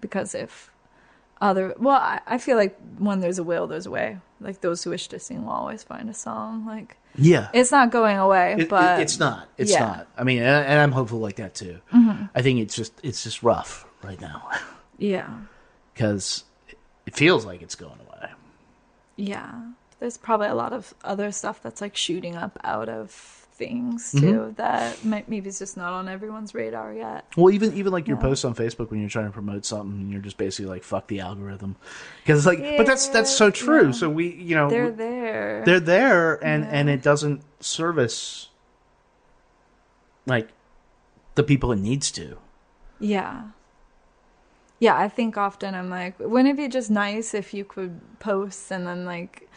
Because 0.00 0.34
if 0.34 0.70
other, 1.40 1.74
well, 1.78 1.96
I, 1.96 2.20
I 2.34 2.38
feel 2.38 2.56
like 2.56 2.78
when 2.98 3.18
there's 3.18 3.40
a 3.40 3.42
will, 3.42 3.66
there's 3.66 3.86
a 3.86 3.90
way. 3.90 4.18
Like 4.40 4.60
those 4.60 4.84
who 4.84 4.90
wish 4.90 5.08
to 5.08 5.18
sing 5.18 5.42
will 5.44 5.52
always 5.52 5.82
find 5.82 6.08
a 6.08 6.14
song. 6.14 6.64
Like 6.66 6.96
yeah 7.18 7.48
it's 7.52 7.70
not 7.72 7.90
going 7.90 8.16
away, 8.18 8.52
It- 8.54 8.60
it- 8.60 8.68
but 8.68 9.00
it's 9.00 9.18
not 9.18 9.48
it's 9.58 9.72
yeah. 9.72 9.80
not 9.84 10.08
i 10.16 10.24
mean 10.24 10.38
and, 10.38 10.64
and 10.66 10.80
i'm 10.80 10.92
hopeful 10.92 11.18
like 11.20 11.36
that 11.36 11.54
too 11.54 11.76
mm-hmm. 11.92 12.24
i 12.34 12.40
think 12.40 12.58
it's 12.60 12.74
just 12.74 12.92
it's 13.02 13.22
just 13.22 13.42
rough 13.42 13.84
right 14.02 14.18
now 14.18 14.48
Yeah, 14.98 15.28
because 15.92 16.44
it 17.04 17.14
feels 17.14 17.44
like 17.44 17.60
it's 17.60 17.74
going 17.74 18.00
away 18.06 18.30
yeah. 19.22 19.52
There's 20.00 20.16
probably 20.16 20.48
a 20.48 20.54
lot 20.54 20.72
of 20.72 20.94
other 21.04 21.30
stuff 21.30 21.62
that's 21.62 21.80
like 21.80 21.94
shooting 21.96 22.34
up 22.34 22.58
out 22.64 22.88
of 22.88 23.10
things 23.54 24.10
too 24.10 24.18
Mm-hmm. 24.18 24.54
that 24.54 25.04
might, 25.04 25.28
maybe 25.28 25.48
it's 25.48 25.60
just 25.60 25.76
not 25.76 25.92
on 25.92 26.08
everyone's 26.08 26.54
radar 26.54 26.92
yet. 26.92 27.24
Well, 27.36 27.54
even 27.54 27.72
even 27.74 27.92
like 27.92 28.08
your 28.08 28.16
Yeah. 28.16 28.22
posts 28.22 28.44
on 28.44 28.54
Facebook 28.56 28.90
when 28.90 28.98
you're 28.98 29.08
trying 29.10 29.26
to 29.26 29.30
promote 29.30 29.64
something, 29.64 29.92
and 30.00 30.10
you're 30.10 30.22
just 30.22 30.38
basically 30.38 30.68
like 30.70 30.82
"fuck 30.82 31.06
the 31.06 31.20
algorithm," 31.20 31.76
because 32.24 32.38
it's 32.38 32.46
like, 32.46 32.76
but 32.76 32.86
that's 32.86 33.06
that's 33.08 33.30
so 33.30 33.50
true. 33.50 33.86
Yeah. 33.86 33.90
So 33.92 34.10
we, 34.10 34.32
you 34.34 34.56
know, 34.56 34.68
They're 34.68 34.90
there. 34.90 35.62
they're 35.64 35.78
there, 35.78 36.44
and 36.44 36.64
and 36.64 36.88
it 36.90 37.00
doesn't 37.02 37.42
service 37.60 38.48
like 40.26 40.48
the 41.36 41.42
people 41.44 41.70
it 41.72 41.78
needs 41.78 42.10
to. 42.12 42.38
Yeah. 42.98 43.42
Yeah, 44.82 44.98
I 44.98 45.08
think 45.08 45.36
often 45.36 45.76
I'm 45.76 45.90
like, 45.90 46.18
wouldn't 46.18 46.48
it 46.48 46.56
be 46.56 46.66
just 46.66 46.90
nice 46.90 47.34
if 47.34 47.54
you 47.54 47.64
could 47.64 48.00
post 48.18 48.72
and 48.72 48.84
then 48.84 49.04
like 49.04 49.48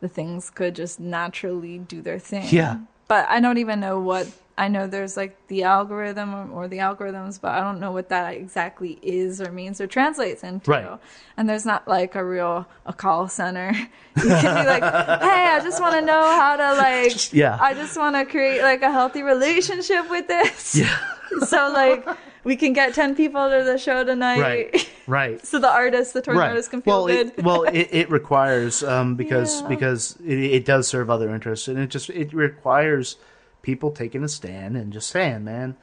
the 0.00 0.08
things 0.08 0.50
could 0.50 0.74
just 0.74 1.00
naturally 1.00 1.78
do 1.78 2.02
their 2.02 2.18
thing? 2.18 2.46
Yeah. 2.50 2.80
But 3.08 3.26
I 3.30 3.40
don't 3.40 3.56
even 3.56 3.80
know 3.80 3.98
what 3.98 4.28
I 4.58 4.68
know 4.68 4.86
there's 4.86 5.16
like 5.16 5.38
the 5.48 5.62
algorithm 5.62 6.52
or, 6.52 6.68
the 6.68 6.78
algorithms, 6.78 7.40
but 7.40 7.52
I 7.52 7.60
don't 7.60 7.80
know 7.80 7.92
what 7.92 8.10
that 8.10 8.34
exactly 8.34 8.98
is 9.00 9.40
or 9.40 9.50
means 9.50 9.80
or 9.80 9.86
translates 9.86 10.44
into. 10.44 10.70
Right. 10.70 10.98
And 11.38 11.48
there's 11.48 11.64
not 11.64 11.88
like 11.88 12.14
a 12.14 12.22
real 12.22 12.66
a 12.84 12.92
call 12.92 13.28
center. 13.28 13.72
You 14.16 14.22
can 14.28 14.64
be 14.64 14.68
like, 14.68 14.82
hey, 14.82 15.46
I 15.56 15.60
just 15.62 15.80
want 15.80 15.94
to 15.94 16.02
know 16.02 16.20
how 16.20 16.56
to 16.56 16.74
like 16.74 17.32
Yeah. 17.32 17.56
I 17.58 17.72
just 17.72 17.96
want 17.96 18.16
to 18.16 18.26
create 18.26 18.60
like 18.60 18.82
a 18.82 18.92
healthy 18.92 19.22
relationship 19.22 20.10
with 20.10 20.28
this. 20.28 20.76
Yeah, 20.76 20.94
so 21.46 21.70
like 21.72 22.06
we 22.44 22.56
can 22.56 22.72
get 22.72 22.94
10 22.94 23.14
people 23.16 23.48
to 23.50 23.64
the 23.64 23.78
show 23.78 24.04
tonight 24.04 24.40
right, 24.40 24.90
right. 25.06 25.46
so 25.46 25.58
the 25.58 25.70
artist 25.70 26.12
the 26.14 26.20
touring 26.22 26.40
Right. 26.40 26.48
artist 26.50 26.70
can 26.70 26.82
feel 26.82 27.04
well, 27.04 27.06
good 27.06 27.32
it, 27.36 27.44
well, 27.44 27.62
it, 27.64 27.88
it 27.90 28.10
requires 28.10 28.82
um, 28.82 29.14
because 29.22 29.62
Yeah. 29.62 29.68
because 29.68 30.16
it, 30.24 30.38
it 30.38 30.64
does 30.64 30.86
serve 30.88 31.10
other 31.10 31.34
interests, 31.34 31.68
and 31.68 31.78
it 31.78 31.88
just 31.88 32.10
it 32.10 32.32
requires 32.32 33.16
people 33.62 33.90
taking 33.90 34.22
a 34.22 34.28
stand 34.28 34.76
and 34.76 34.92
just 34.92 35.08
saying, 35.10 35.42
"Man, 35.44 35.76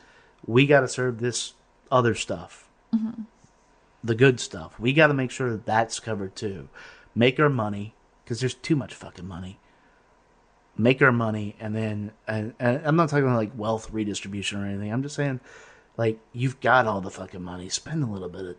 we 0.46 0.66
got 0.68 0.82
to 0.82 0.88
serve 0.88 1.20
this 1.20 1.54
other 1.92 2.14
stuff, 2.16 2.68
Mm-hmm. 2.96 3.22
the 4.04 4.16
good 4.16 4.40
stuff. 4.40 4.80
We 4.80 4.94
got 4.94 5.08
to 5.08 5.14
make 5.14 5.32
sure 5.32 5.50
that 5.52 5.66
that's 5.66 6.00
covered 6.00 6.36
too. 6.36 6.70
Make 7.16 7.40
our 7.40 7.50
money 7.50 7.94
because 8.24 8.40
there's 8.40 8.54
too 8.54 8.76
much 8.76 8.94
fucking 8.94 9.28
money. 9.28 9.58
Make 10.78 11.02
our 11.02 11.12
money, 11.12 11.56
and 11.60 11.76
then 11.76 12.12
and, 12.28 12.54
and 12.60 12.82
I'm 12.86 12.96
not 12.96 13.10
talking 13.10 13.26
about 13.26 13.36
like 13.36 13.52
wealth 13.58 13.92
redistribution 13.92 14.62
or 14.64 14.66
anything. 14.68 14.92
I'm 14.92 15.04
just 15.04 15.16
saying, 15.16 15.42
like 16.02 16.18
you've 16.34 16.60
got 16.62 16.88
all 16.88 17.00
the 17.00 17.12
fucking 17.12 17.44
money. 17.44 17.70
Spend 17.70 18.04
a 18.04 18.08
little 18.08 18.28
bit 18.30 18.44
of 18.46 18.56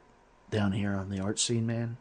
down 0.51 0.71
here 0.73 0.95
on 0.95 1.11
the 1.11 1.19
art 1.21 1.39
scene, 1.41 1.67
man. 1.67 1.97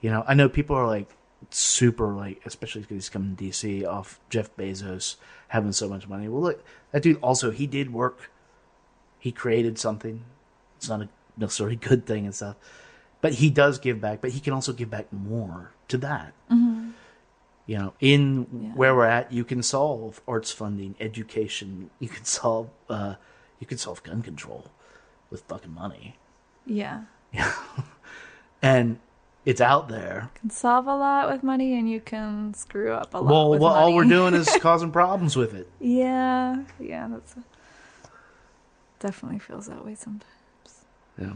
You 0.00 0.10
know, 0.10 0.24
I 0.26 0.34
know 0.34 0.48
people 0.48 0.74
are 0.76 0.86
like 0.86 1.08
super 1.50 2.08
like, 2.12 2.40
especially 2.44 2.80
because 2.82 2.96
he's 2.96 3.08
coming 3.08 3.36
to 3.36 3.44
DC 3.44 3.86
off 3.86 4.18
Jeff 4.30 4.54
Bezos 4.56 5.16
having 5.48 5.72
so 5.72 5.88
much 5.88 6.08
money. 6.08 6.28
Well, 6.28 6.42
look, 6.42 6.64
that 6.92 7.02
dude 7.02 7.18
also 7.22 7.50
he 7.50 7.66
did 7.66 7.92
work. 7.92 8.30
He 9.18 9.30
created 9.32 9.78
something. 9.78 10.24
It's 10.76 10.88
not 10.88 11.02
a 11.02 11.08
necessarily 11.36 11.76
good 11.90 12.04
thing 12.06 12.24
and 12.24 12.34
stuff, 12.34 12.56
but 13.20 13.34
he 13.34 13.48
does 13.50 13.78
give 13.78 14.00
back. 14.00 14.20
But 14.20 14.30
he 14.32 14.40
can 14.40 14.52
also 14.52 14.72
give 14.72 14.90
back 14.90 15.12
more 15.12 15.70
to 15.88 15.98
that. 15.98 16.32
You 17.68 17.78
know, 17.78 17.94
in 18.00 18.46
Yeah. 18.52 18.68
where 18.74 18.94
we're 18.94 19.06
at, 19.06 19.32
you 19.32 19.44
can 19.44 19.60
solve 19.62 20.20
arts 20.28 20.52
funding, 20.52 20.94
education. 21.00 21.90
You 21.98 22.08
can 22.08 22.24
solve, 22.40 22.70
uh, 22.88 23.14
you 23.60 23.66
can 23.66 23.78
solve 23.78 24.02
gun 24.02 24.22
control 24.22 24.70
with 25.30 25.42
fucking 25.42 25.72
money, 25.74 26.16
yeah 26.66 27.04
Yeah. 27.32 27.52
and 28.62 28.98
it's 29.44 29.60
out 29.60 29.88
there. 29.88 30.30
You 30.34 30.40
can 30.40 30.50
solve 30.50 30.86
a 30.88 30.94
lot 30.96 31.30
with 31.30 31.42
money 31.44 31.78
and 31.78 31.88
you 31.88 32.00
can 32.00 32.52
screw 32.54 32.92
up 32.92 33.14
a 33.14 33.18
lot 33.18 33.26
Well, 33.30 33.50
well 33.58 33.72
all 33.74 33.94
we're 33.94 34.04
doing 34.04 34.34
is 34.34 34.48
causing 34.60 34.90
problems 34.90 35.36
with 35.36 35.54
it. 35.54 35.68
yeah 35.80 36.64
yeah 36.80 37.08
that's 37.10 37.34
definitely 38.98 39.38
feels 39.38 39.66
that 39.66 39.84
way 39.84 39.94
sometimes 39.94 40.84
Yeah. 41.20 41.32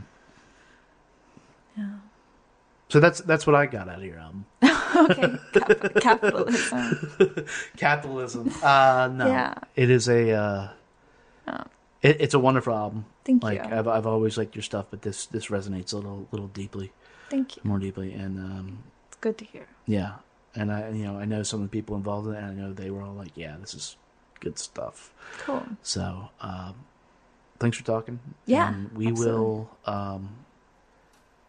yeah 1.76 1.90
So 2.88 2.98
that's 3.00 3.20
that's 3.20 3.46
what 3.46 3.54
I 3.54 3.66
got 3.66 3.88
out 3.88 3.98
of 3.98 4.04
your 4.04 4.18
album. 4.18 4.46
okay 4.62 5.36
Cap- 5.52 6.00
capitalism 6.00 7.46
Capitalism. 7.76 8.52
Uh, 8.62 9.08
no, 9.12 9.26
Yeah. 9.28 9.54
it 9.76 9.90
is 9.90 10.08
a. 10.08 10.30
Uh, 10.32 10.68
Oh. 11.48 11.64
It, 12.02 12.20
it's 12.20 12.34
a 12.34 12.38
wonderful 12.38 12.74
album. 12.74 13.04
Thank 13.24 13.42
like, 13.42 13.64
you. 13.64 13.70
I've 13.76 13.88
I've 13.88 14.06
always 14.06 14.38
liked 14.38 14.54
your 14.54 14.62
stuff, 14.62 14.86
but 14.90 15.02
this 15.02 15.26
this 15.26 15.46
resonates 15.46 15.92
a 15.92 15.96
little 15.96 16.26
little 16.30 16.48
deeply, 16.48 16.92
thank 17.28 17.56
you 17.56 17.62
more 17.64 17.78
deeply, 17.78 18.12
and 18.12 18.38
um, 18.38 18.78
it's 19.08 19.16
good 19.20 19.38
to 19.38 19.44
hear 19.44 19.66
yeah, 19.86 20.14
and 20.54 20.72
I 20.72 20.90
you 20.90 21.04
know 21.04 21.18
I 21.18 21.24
know 21.24 21.42
some 21.42 21.60
of 21.62 21.70
the 21.70 21.72
people 21.72 21.96
involved 21.96 22.28
in 22.28 22.34
it, 22.34 22.38
and 22.38 22.46
I 22.46 22.54
know 22.54 22.72
they 22.72 22.90
were 22.90 23.02
all 23.02 23.14
like, 23.14 23.32
yeah, 23.34 23.56
this 23.60 23.74
is 23.74 23.96
good 24.40 24.58
stuff. 24.58 25.12
cool 25.40 25.64
So, 25.82 26.30
um, 26.40 26.74
thanks 27.58 27.76
for 27.76 27.84
talking. 27.84 28.20
Yeah, 28.46 28.68
and 28.68 28.90
we 28.92 29.08
absolutely. 29.08 29.40
will. 29.40 29.70
Um, 29.84 30.30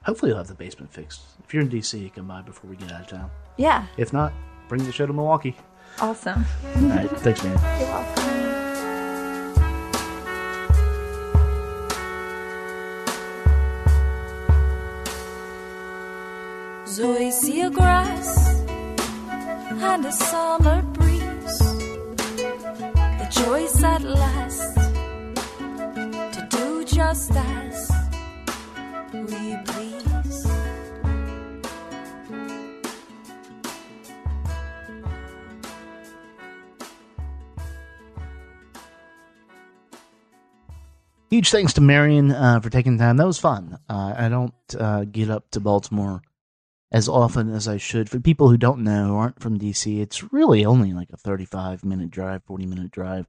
hopefully, 0.04 0.32
you'll 0.32 0.40
have 0.40 0.48
the 0.48 0.54
basement 0.54 0.94
fixed. 0.94 1.22
If 1.46 1.54
you're 1.54 1.64
in 1.64 1.70
DC, 1.70 2.14
come 2.14 2.28
by 2.28 2.42
before 2.42 2.70
we 2.70 2.76
get 2.76 2.92
out 2.92 3.02
of 3.02 3.08
town. 3.08 3.32
yeah 3.58 3.86
If 3.98 4.14
not, 4.14 4.34
bring 4.68 4.84
the 4.86 4.92
show 4.92 5.06
to 5.06 5.14
Milwaukee. 5.14 5.56
awesome 6.00 6.46
All 6.76 6.82
right, 6.84 7.10
thanks, 7.20 7.44
man. 7.44 7.80
you're 7.80 7.90
welcome 7.90 8.61
Zoe 16.92 17.32
see 17.32 17.62
a 17.62 17.70
grass 17.70 18.60
and 19.30 20.06
a 20.06 20.12
summer 20.12 20.82
breeze. 20.82 21.60
The 23.22 23.28
choice 23.32 23.82
at 23.82 24.02
last 24.02 24.76
to 26.34 26.48
do 26.52 26.84
just 26.84 27.32
as 27.32 27.92
we 29.14 29.56
please. 29.68 30.48
Huge 41.30 41.50
thanks 41.52 41.72
to 41.72 41.80
Marian 41.80 42.32
uh, 42.34 42.60
for 42.60 42.70
taking 42.70 42.98
time. 42.98 43.16
That 43.16 43.28
was 43.28 43.40
fun. 43.40 43.80
Uh, 43.90 44.14
I 44.18 44.28
don't 44.28 44.54
uh, 44.78 45.06
get 45.06 45.30
up 45.30 45.50
to 45.52 45.62
Baltimore 45.62 46.22
as 46.92 47.08
often 47.08 47.50
as 47.54 47.68
I 47.68 47.78
should. 47.78 48.10
For 48.10 48.20
people 48.20 48.50
who 48.50 48.58
don't 48.58 48.84
know, 48.84 49.16
aren't 49.16 49.40
from 49.40 49.60
DC, 49.60 50.02
it's 50.02 50.32
really 50.34 50.66
only 50.66 50.94
like 50.94 51.10
a 51.12 51.18
35 51.18 51.86
minute 51.86 52.12
drive, 52.12 52.44
40 52.44 52.66
minute 52.66 52.92
drive. 52.92 53.28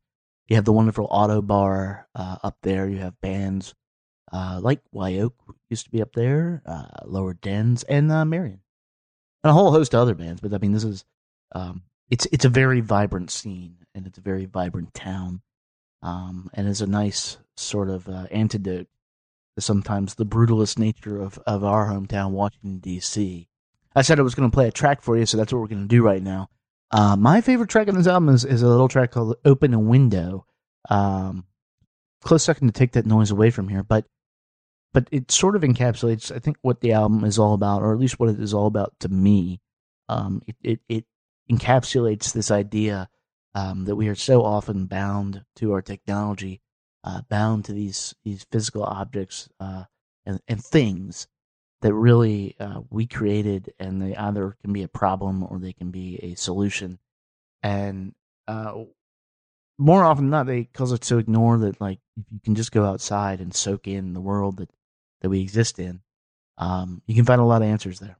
You 0.48 0.56
have 0.56 0.64
the 0.64 0.72
wonderful 0.72 1.08
Ottobar 1.08 2.04
uh, 2.14 2.36
up 2.42 2.56
there. 2.62 2.88
You 2.88 2.98
have 2.98 3.20
bands 3.20 3.74
uh, 4.32 4.58
like 4.62 4.80
Wye 4.90 5.18
Oak 5.18 5.34
used 5.70 5.84
to 5.84 5.90
be 5.90 6.02
up 6.02 6.12
there, 6.14 6.62
uh, 6.66 6.86
Lower 7.04 7.34
Dens, 7.34 7.84
and 7.84 8.10
uh, 8.10 8.24
Marian, 8.24 8.60
and 9.44 9.50
a 9.50 9.52
whole 9.52 9.70
host 9.70 9.94
of 9.94 10.00
other 10.00 10.14
bands. 10.14 10.40
But 10.40 10.52
I 10.52 10.58
mean, 10.58 10.72
this 10.72 10.84
is 10.84 11.04
um, 11.54 11.82
it's 12.10 12.26
it's 12.32 12.44
a 12.44 12.50
very 12.50 12.80
vibrant 12.80 13.30
scene, 13.30 13.76
and 13.94 14.06
it's 14.06 14.18
a 14.18 14.22
very 14.22 14.46
vibrant 14.46 14.94
town, 14.94 15.42
um, 16.02 16.50
and 16.54 16.68
it's 16.68 16.80
a 16.80 16.86
nice 16.86 17.38
sort 17.56 17.88
of 17.88 18.08
uh, 18.08 18.26
antidote 18.30 18.88
to 19.56 19.62
sometimes 19.62 20.14
the 20.14 20.26
brutalist 20.26 20.78
nature 20.78 21.20
of, 21.20 21.38
of 21.46 21.62
our 21.62 21.86
hometown, 21.88 22.30
Washington 22.30 22.78
D.C. 22.78 23.48
I 23.94 24.02
said 24.02 24.18
I 24.18 24.22
was 24.22 24.34
going 24.34 24.50
to 24.50 24.54
play 24.54 24.68
a 24.68 24.72
track 24.72 25.02
for 25.02 25.16
you, 25.16 25.26
so 25.26 25.36
that's 25.36 25.52
what 25.52 25.60
we're 25.60 25.68
going 25.68 25.82
to 25.82 25.88
do 25.88 26.02
right 26.02 26.22
now. 26.22 26.48
Uh, 26.90 27.16
my 27.16 27.40
favorite 27.40 27.70
track 27.70 27.88
on 27.88 27.94
this 27.94 28.06
album 28.06 28.28
is, 28.28 28.44
is 28.44 28.62
a 28.62 28.68
little 28.68 28.88
track 28.88 29.12
called 29.12 29.36
"Open 29.44 29.74
a 29.74 29.78
Window." 29.78 30.46
Um, 30.90 31.46
close 32.22 32.42
second 32.42 32.68
to 32.68 32.72
take 32.72 32.92
that 32.92 33.06
noise 33.06 33.30
away 33.30 33.50
from 33.50 33.68
here, 33.68 33.82
but 33.82 34.06
but 34.92 35.08
it 35.10 35.30
sort 35.30 35.56
of 35.56 35.62
encapsulates, 35.62 36.34
I 36.34 36.38
think, 36.38 36.58
what 36.60 36.80
the 36.80 36.92
album 36.92 37.24
is 37.24 37.38
all 37.38 37.54
about, 37.54 37.82
or 37.82 37.92
at 37.92 37.98
least 37.98 38.20
what 38.20 38.28
it 38.28 38.38
is 38.38 38.52
all 38.52 38.66
about 38.66 38.92
to 39.00 39.08
me. 39.08 39.60
Um, 40.08 40.42
it, 40.46 40.56
it, 40.62 40.80
it 40.88 41.04
encapsulates 41.50 42.32
this 42.32 42.50
idea 42.50 43.08
um, 43.54 43.86
that 43.86 43.96
we 43.96 44.08
are 44.08 44.14
so 44.14 44.44
often 44.44 44.86
bound 44.86 45.44
to 45.56 45.72
our 45.72 45.80
technology, 45.80 46.60
uh, 47.04 47.22
bound 47.28 47.64
to 47.66 47.72
these 47.72 48.14
these 48.24 48.46
physical 48.52 48.84
objects 48.84 49.48
uh, 49.60 49.84
and, 50.26 50.40
and 50.46 50.62
things 50.62 51.26
that 51.82 51.92
really 51.94 52.56
uh, 52.58 52.80
we 52.90 53.06
created, 53.06 53.74
and 53.78 54.00
they 54.00 54.16
either 54.16 54.56
can 54.62 54.72
be 54.72 54.84
a 54.84 54.88
problem 54.88 55.42
or 55.42 55.58
they 55.58 55.72
can 55.72 55.90
be 55.90 56.18
a 56.22 56.34
solution. 56.36 56.98
And 57.62 58.14
uh, 58.48 58.84
more 59.78 60.04
often 60.04 60.24
than 60.24 60.30
not, 60.30 60.46
they 60.46 60.64
cause 60.64 60.92
us 60.92 61.00
to 61.00 61.18
ignore 61.18 61.58
that. 61.58 61.80
Like, 61.80 61.98
if 62.16 62.24
you 62.30 62.40
can 62.42 62.54
just 62.54 62.72
go 62.72 62.84
outside 62.84 63.40
and 63.40 63.54
soak 63.54 63.86
in 63.86 64.14
the 64.14 64.20
world 64.20 64.58
that 64.58 64.70
that 65.20 65.28
we 65.28 65.40
exist 65.40 65.78
in, 65.78 66.00
um, 66.58 67.02
you 67.06 67.14
can 67.14 67.24
find 67.24 67.40
a 67.40 67.44
lot 67.44 67.62
of 67.62 67.68
answers 67.68 68.00
there. 68.00 68.16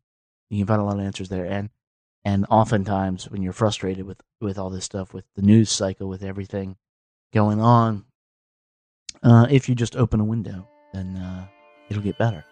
You 0.51 0.59
can 0.59 0.67
find 0.67 0.81
a 0.81 0.85
lot 0.85 0.99
of 0.99 1.05
answers 1.05 1.29
there, 1.29 1.47
and 1.47 1.71
and 2.25 2.47
oftentimes 2.51 3.31
when 3.31 3.43
you're 3.43 3.53
frustrated 3.53 4.07
with 4.07 4.21
with 4.41 4.59
all 4.59 4.71
this 4.71 4.85
stuff, 4.85 5.15
with 5.15 5.25
the 5.37 5.43
news 5.43 5.71
cycle, 5.71 6.09
with 6.09 6.25
everything 6.25 6.77
going 7.33 7.61
on, 7.61 8.05
uh, 9.23 9.47
if 9.51 9.69
you 9.69 9.75
just 9.75 9.97
open 9.97 10.21
a 10.21 10.25
window, 10.25 10.69
then 10.93 11.17
uh, 11.17 11.47
it'll 11.89 12.03
get 12.03 12.19
better. 12.19 12.45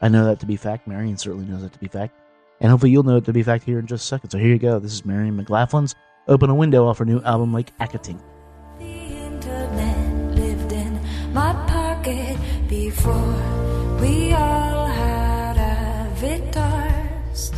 I 0.00 0.08
know 0.08 0.24
that 0.26 0.40
to 0.40 0.46
be 0.46 0.56
fact. 0.56 0.86
Marian 0.86 1.16
certainly 1.16 1.46
knows 1.46 1.62
that 1.62 1.72
to 1.72 1.78
be 1.78 1.88
fact, 1.88 2.14
and 2.60 2.70
hopefully 2.70 2.92
you'll 2.92 3.02
know 3.02 3.16
it 3.16 3.24
to 3.24 3.32
be 3.32 3.42
fact 3.42 3.64
here 3.64 3.78
in 3.78 3.86
just 3.86 4.04
a 4.04 4.06
second. 4.06 4.30
So 4.30 4.38
here 4.38 4.48
you 4.48 4.58
go. 4.58 4.78
This 4.78 4.92
is 4.92 5.04
Marian 5.04 5.36
McLaughlin's 5.42 5.94
"Open 6.28 6.50
a 6.50 6.54
Window" 6.54 6.86
off 6.86 6.98
her 6.98 7.04
new 7.04 7.20
album, 7.22 7.52
Lake 7.54 7.72
Accotink. 7.80 8.20
The 8.78 8.84
internet 8.84 10.34
lived 10.36 10.72
in 10.72 11.00
my 11.32 11.52
pocket 11.66 12.36
before 12.68 13.34
we 14.00 14.32
all 14.32 14.86
had 14.86 15.56
avatars. 15.56 17.52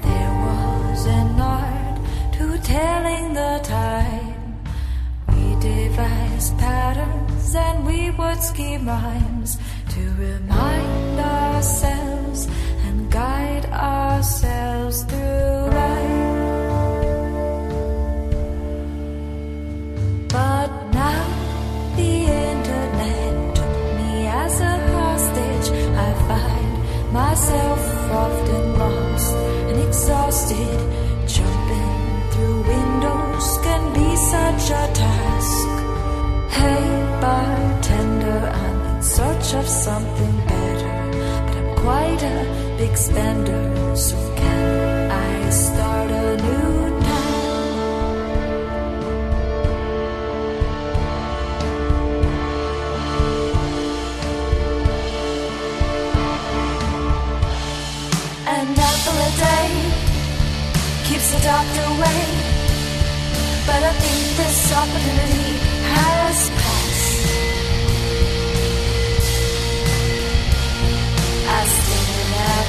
There 0.00 0.32
was 0.46 1.06
an 1.06 1.40
art 1.40 2.00
to 2.34 2.58
telling 2.58 3.34
the 3.34 3.60
time. 3.62 4.58
We 5.28 5.60
devised 5.60 6.56
patterns 6.58 7.54
and 7.54 7.86
we 7.86 8.10
would 8.10 8.42
scheme 8.42 8.86
rhymes 8.86 9.58
to 9.94 10.00
remind 10.18 11.20
ourselves 11.20 12.48
and 12.86 13.12
guide 13.12 13.64
ourselves 13.66 15.04
through 15.04 15.58
life. 15.80 16.34
But 20.36 20.70
now 21.00 21.24
the 21.94 22.14
internet 22.50 23.54
took 23.54 23.76
me 23.98 24.26
as 24.42 24.54
a 24.72 24.76
hostage. 24.94 25.68
I 26.06 26.10
find 26.30 26.72
myself 27.12 27.82
often 28.24 28.64
lost 28.80 29.34
and 29.68 29.78
exhausted. 29.86 30.78
Jumping 31.36 31.96
through 32.32 32.58
windows 32.74 33.48
can 33.66 33.82
be 33.98 34.08
such 34.16 34.64
a 34.70 34.84
task. 35.02 35.68
Hey, 36.58 36.84
in 37.90 37.93
search 39.16 39.54
of 39.54 39.68
something 39.68 40.36
better. 40.48 40.92
But 41.46 41.56
I'm 41.60 41.76
quite 41.76 42.22
a 42.36 42.76
big 42.78 42.96
spender, 42.96 43.96
so 43.96 44.16
can 44.36 45.10
I 45.10 45.50
start 45.50 46.10
a 46.10 46.36
new 46.42 46.64
keeps 61.08 61.30
the 61.32 61.40
doctor 61.40 61.82
away. 61.94 62.20
But 63.66 63.82
I 63.90 63.92
think 64.02 64.20
this 64.40 64.72
opportunity 64.72 65.50
has 65.94 66.50
passed. 66.50 67.63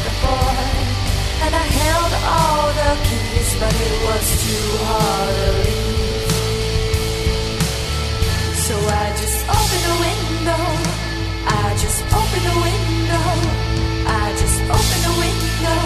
The 0.05 0.13
and 1.45 1.53
I 1.53 1.65
held 1.81 2.11
all 2.35 2.67
the 2.79 2.91
keys, 3.07 3.49
but 3.61 3.73
it 3.87 3.95
was 4.07 4.25
too 4.43 4.67
hard 4.85 5.35
to 5.41 5.49
leave. 5.61 6.35
So 8.65 8.75
I 9.03 9.05
just 9.21 9.39
opened 9.57 9.85
the 9.89 9.97
window. 10.05 10.63
I 11.47 11.65
just 11.83 12.01
opened 12.19 12.45
the 12.49 12.57
window. 12.67 13.27
I 14.21 14.25
just 14.41 14.59
opened 14.75 15.03
the 15.07 15.15
window. 15.23 15.81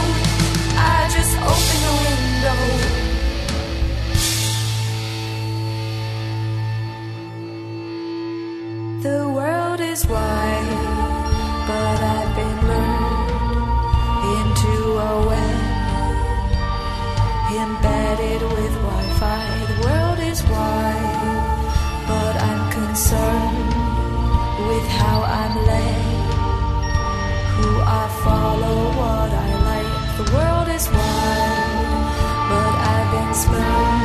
I 0.76 0.98
just 1.16 1.34
opened 1.54 1.84
the 1.88 1.96
window. 2.06 2.60
The 9.02 9.20
world 9.30 9.80
is 9.80 10.06
wide, 10.08 10.39
follow, 28.24 28.78
what 29.00 29.32
I 29.32 29.50
like. 29.70 29.92
The 30.20 30.26
world 30.36 30.68
is 30.68 30.86
wide, 30.90 32.08
but 32.50 32.74
I've 32.94 33.10
been 33.16 33.34
spurned, 33.34 33.99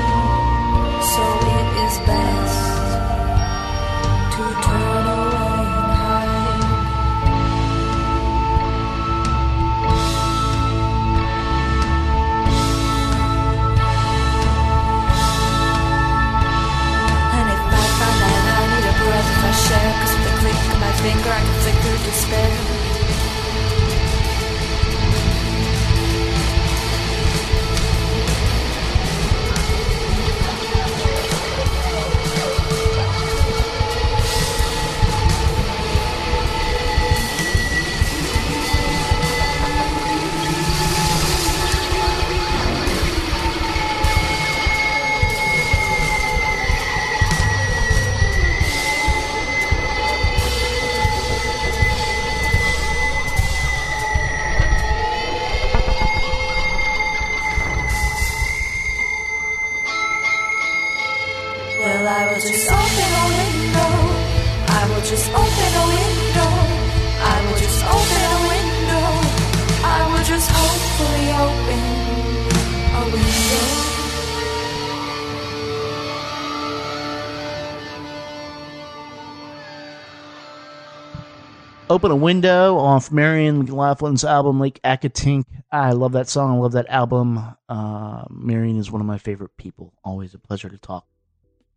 Open 82.05 82.19
a 82.19 82.23
Window 82.23 82.77
off 82.77 83.11
Marian 83.11 83.67
McLaughlin's 83.67 84.27
album 84.27 84.61
Lake 84.61 84.79
Accotink. 84.85 85.45
I 85.73 85.93
love 85.93 86.13
that 86.13 86.29
song. 86.29 86.55
I 86.55 86.61
love 86.61 86.73
that 86.73 86.91
album. 86.91 87.57
Uh, 87.67 88.25
Marion 88.29 88.77
is 88.77 88.91
one 88.91 89.01
of 89.01 89.07
my 89.07 89.17
favorite 89.17 89.57
people. 89.57 89.95
Always 90.05 90.35
a 90.35 90.39
pleasure 90.39 90.69
to 90.69 90.77
talk 90.77 91.07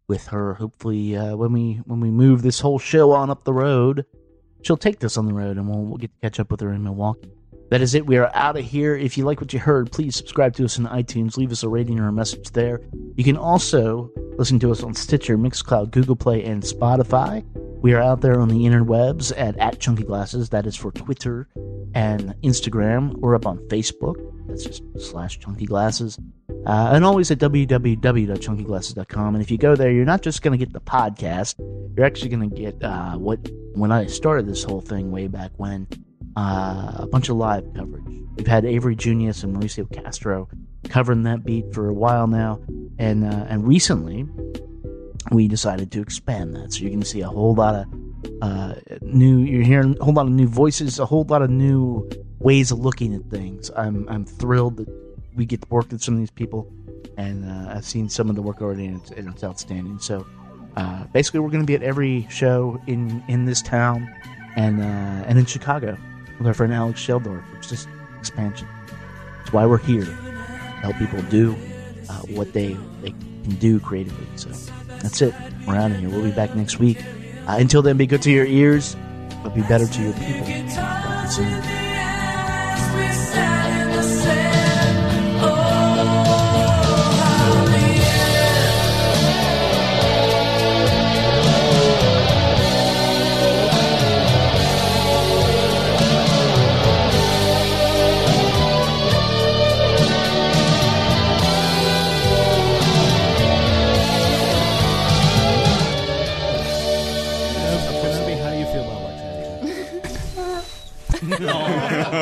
with 0.09 0.27
her. 0.27 0.55
Hopefully, 0.55 1.15
uh, 1.15 1.37
when 1.37 1.53
we 1.53 1.75
when 1.85 2.01
we 2.01 2.11
move 2.11 2.41
this 2.41 2.59
whole 2.59 2.77
show 2.77 3.13
on 3.13 3.29
up 3.29 3.45
the 3.45 3.53
road, 3.53 4.05
she'll 4.63 4.75
take 4.75 4.99
this 4.99 5.15
on 5.15 5.27
the 5.27 5.33
road, 5.33 5.55
and 5.55 5.69
we'll, 5.69 5.85
we'll 5.85 5.95
get 5.95 6.11
to 6.11 6.19
catch 6.19 6.41
up 6.41 6.51
with 6.51 6.59
her 6.59 6.73
in 6.73 6.83
Milwaukee. 6.83 7.36
That 7.69 7.81
is 7.81 7.95
it. 7.95 8.05
We 8.05 8.17
are 8.17 8.31
out 8.33 8.57
of 8.57 8.63
here. 8.63 8.95
If 8.95 9.17
you 9.17 9.25
like 9.25 9.41
what 9.41 9.51
you 9.51 9.59
heard, 9.59 9.91
please 9.91 10.15
subscribe 10.15 10.53
to 10.55 10.65
us 10.65 10.79
on 10.79 10.85
iTunes. 10.85 11.35
Leave 11.37 11.51
us 11.51 11.63
a 11.63 11.69
rating 11.69 11.99
or 11.99 12.07
a 12.07 12.13
message 12.13 12.51
there. 12.51 12.79
You 13.15 13.23
can 13.23 13.35
also 13.35 14.09
listen 14.37 14.57
to 14.59 14.71
us 14.71 14.83
on 14.83 14.93
Stitcher, 14.93 15.37
Mixcloud, 15.37 15.91
Google 15.91 16.15
Play, 16.15 16.43
and 16.45 16.63
Spotify. 16.63 17.43
We 17.81 17.93
are 17.93 18.01
out 18.01 18.21
there 18.21 18.39
on 18.39 18.47
the 18.47 18.59
interwebs 18.59 19.33
at, 19.37 19.57
at 19.57 19.79
Chunky 19.79 20.03
Glasses. 20.03 20.49
That 20.49 20.65
is 20.65 20.75
for 20.75 20.91
Twitter 20.91 21.49
and 21.93 22.33
Instagram. 22.41 23.13
We're 23.17 23.35
up 23.35 23.45
on 23.45 23.57
Facebook. 23.67 24.15
That's 24.47 24.63
just 24.63 24.83
slash 24.97 25.39
Chunky 25.39 25.65
Glasses. 25.65 26.17
Uh, 26.65 26.91
and 26.93 27.03
always 27.03 27.29
at 27.31 27.37
www.chunkyglasses.com. 27.39 29.35
And 29.35 29.43
if 29.43 29.51
you 29.51 29.57
go 29.57 29.75
there, 29.75 29.91
you're 29.91 30.05
not 30.05 30.21
just 30.21 30.41
going 30.41 30.57
to 30.57 30.65
get 30.65 30.73
the 30.73 30.81
podcast. 30.81 31.55
You're 31.95 32.05
actually 32.05 32.29
going 32.29 32.49
to 32.49 32.55
get 32.55 32.81
uh, 32.83 33.17
what 33.17 33.49
when 33.73 33.91
I 33.91 34.05
started 34.07 34.47
this 34.47 34.63
whole 34.63 34.81
thing 34.81 35.11
way 35.11 35.27
back 35.27 35.51
when, 35.57 35.87
uh, 36.37 36.91
a 36.99 37.07
bunch 37.07 37.29
of 37.29 37.35
live 37.35 37.65
coverage. 37.73 38.05
We've 38.35 38.45
had 38.45 38.63
Avery 38.63 38.95
Junius 38.95 39.43
and 39.43 39.57
Mauricio 39.57 39.91
Castro 39.91 40.47
covering 40.87 41.23
that 41.23 41.43
beat 41.43 41.73
for 41.73 41.89
a 41.89 41.93
while 41.93 42.27
now, 42.27 42.61
and 42.99 43.25
uh, 43.25 43.45
and 43.49 43.67
recently 43.67 44.27
we 45.31 45.47
decided 45.47 45.91
to 45.93 46.01
expand 46.01 46.55
that. 46.55 46.73
So 46.73 46.81
you're 46.81 46.91
going 46.91 47.01
to 47.01 47.07
see 47.07 47.21
a 47.21 47.27
whole 47.27 47.55
lot 47.55 47.73
of 47.73 47.85
uh, 48.43 48.75
new. 49.01 49.39
You're 49.39 49.63
hearing 49.63 49.97
a 49.99 50.05
whole 50.05 50.13
lot 50.13 50.27
of 50.27 50.31
new 50.31 50.47
voices, 50.47 50.99
a 50.99 51.07
whole 51.07 51.23
lot 51.23 51.41
of 51.41 51.49
new 51.49 52.07
ways 52.37 52.71
of 52.71 52.79
looking 52.79 53.15
at 53.15 53.23
things. 53.31 53.71
I'm 53.75 54.07
I'm 54.07 54.23
thrilled 54.23 54.77
that 54.77 54.89
we 55.35 55.47
get 55.47 55.63
to 55.63 55.67
work 55.69 55.91
with 55.91 56.03
some 56.03 56.13
of 56.13 56.19
these 56.19 56.29
people, 56.29 56.71
and 57.17 57.49
uh, 57.49 57.73
I've 57.75 57.85
seen 57.85 58.09
some 58.09 58.29
of 58.29 58.35
the 58.35 58.43
work 58.43 58.61
already, 58.61 58.85
and 58.85 59.01
it's, 59.01 59.09
and 59.09 59.27
it's 59.27 59.43
outstanding. 59.43 59.97
So 59.97 60.23
uh, 60.75 61.05
basically, 61.05 61.39
we're 61.39 61.49
going 61.49 61.63
to 61.63 61.67
be 61.67 61.75
at 61.75 61.81
every 61.81 62.27
show 62.29 62.79
in 62.85 63.23
in 63.27 63.45
this 63.45 63.63
town, 63.63 64.07
and 64.55 64.79
uh, 64.79 65.25
and 65.25 65.39
in 65.39 65.47
Chicago 65.47 65.97
with 66.37 66.47
our 66.47 66.53
friend 66.53 66.73
Alex 66.73 67.05
Sheldorf. 67.05 67.43
It's 67.57 67.69
just 67.69 67.87
expansion. 68.19 68.67
That's 69.37 69.53
why 69.53 69.65
we're 69.65 69.77
here. 69.77 70.05
Help 70.81 70.97
people 70.97 71.21
do 71.23 71.55
uh, 72.09 72.13
what 72.29 72.53
they 72.53 72.73
they 73.01 73.11
can 73.11 73.55
do 73.59 73.79
creatively. 73.79 74.27
So 74.35 74.49
that's 74.87 75.21
it. 75.21 75.33
We're 75.67 75.75
out 75.75 75.91
of 75.91 75.97
here. 75.97 76.09
We'll 76.09 76.23
be 76.23 76.31
back 76.31 76.55
next 76.55 76.79
week. 76.79 77.03
Uh, 77.47 77.57
until 77.59 77.81
then, 77.81 77.97
be 77.97 78.07
good 78.07 78.21
to 78.23 78.31
your 78.31 78.45
ears, 78.45 78.95
but 79.43 79.55
be 79.55 79.61
better 79.61 79.87
to 79.87 80.01
your 80.01 80.13
people. 80.13 81.86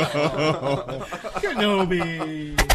Kenobi. 1.41 2.74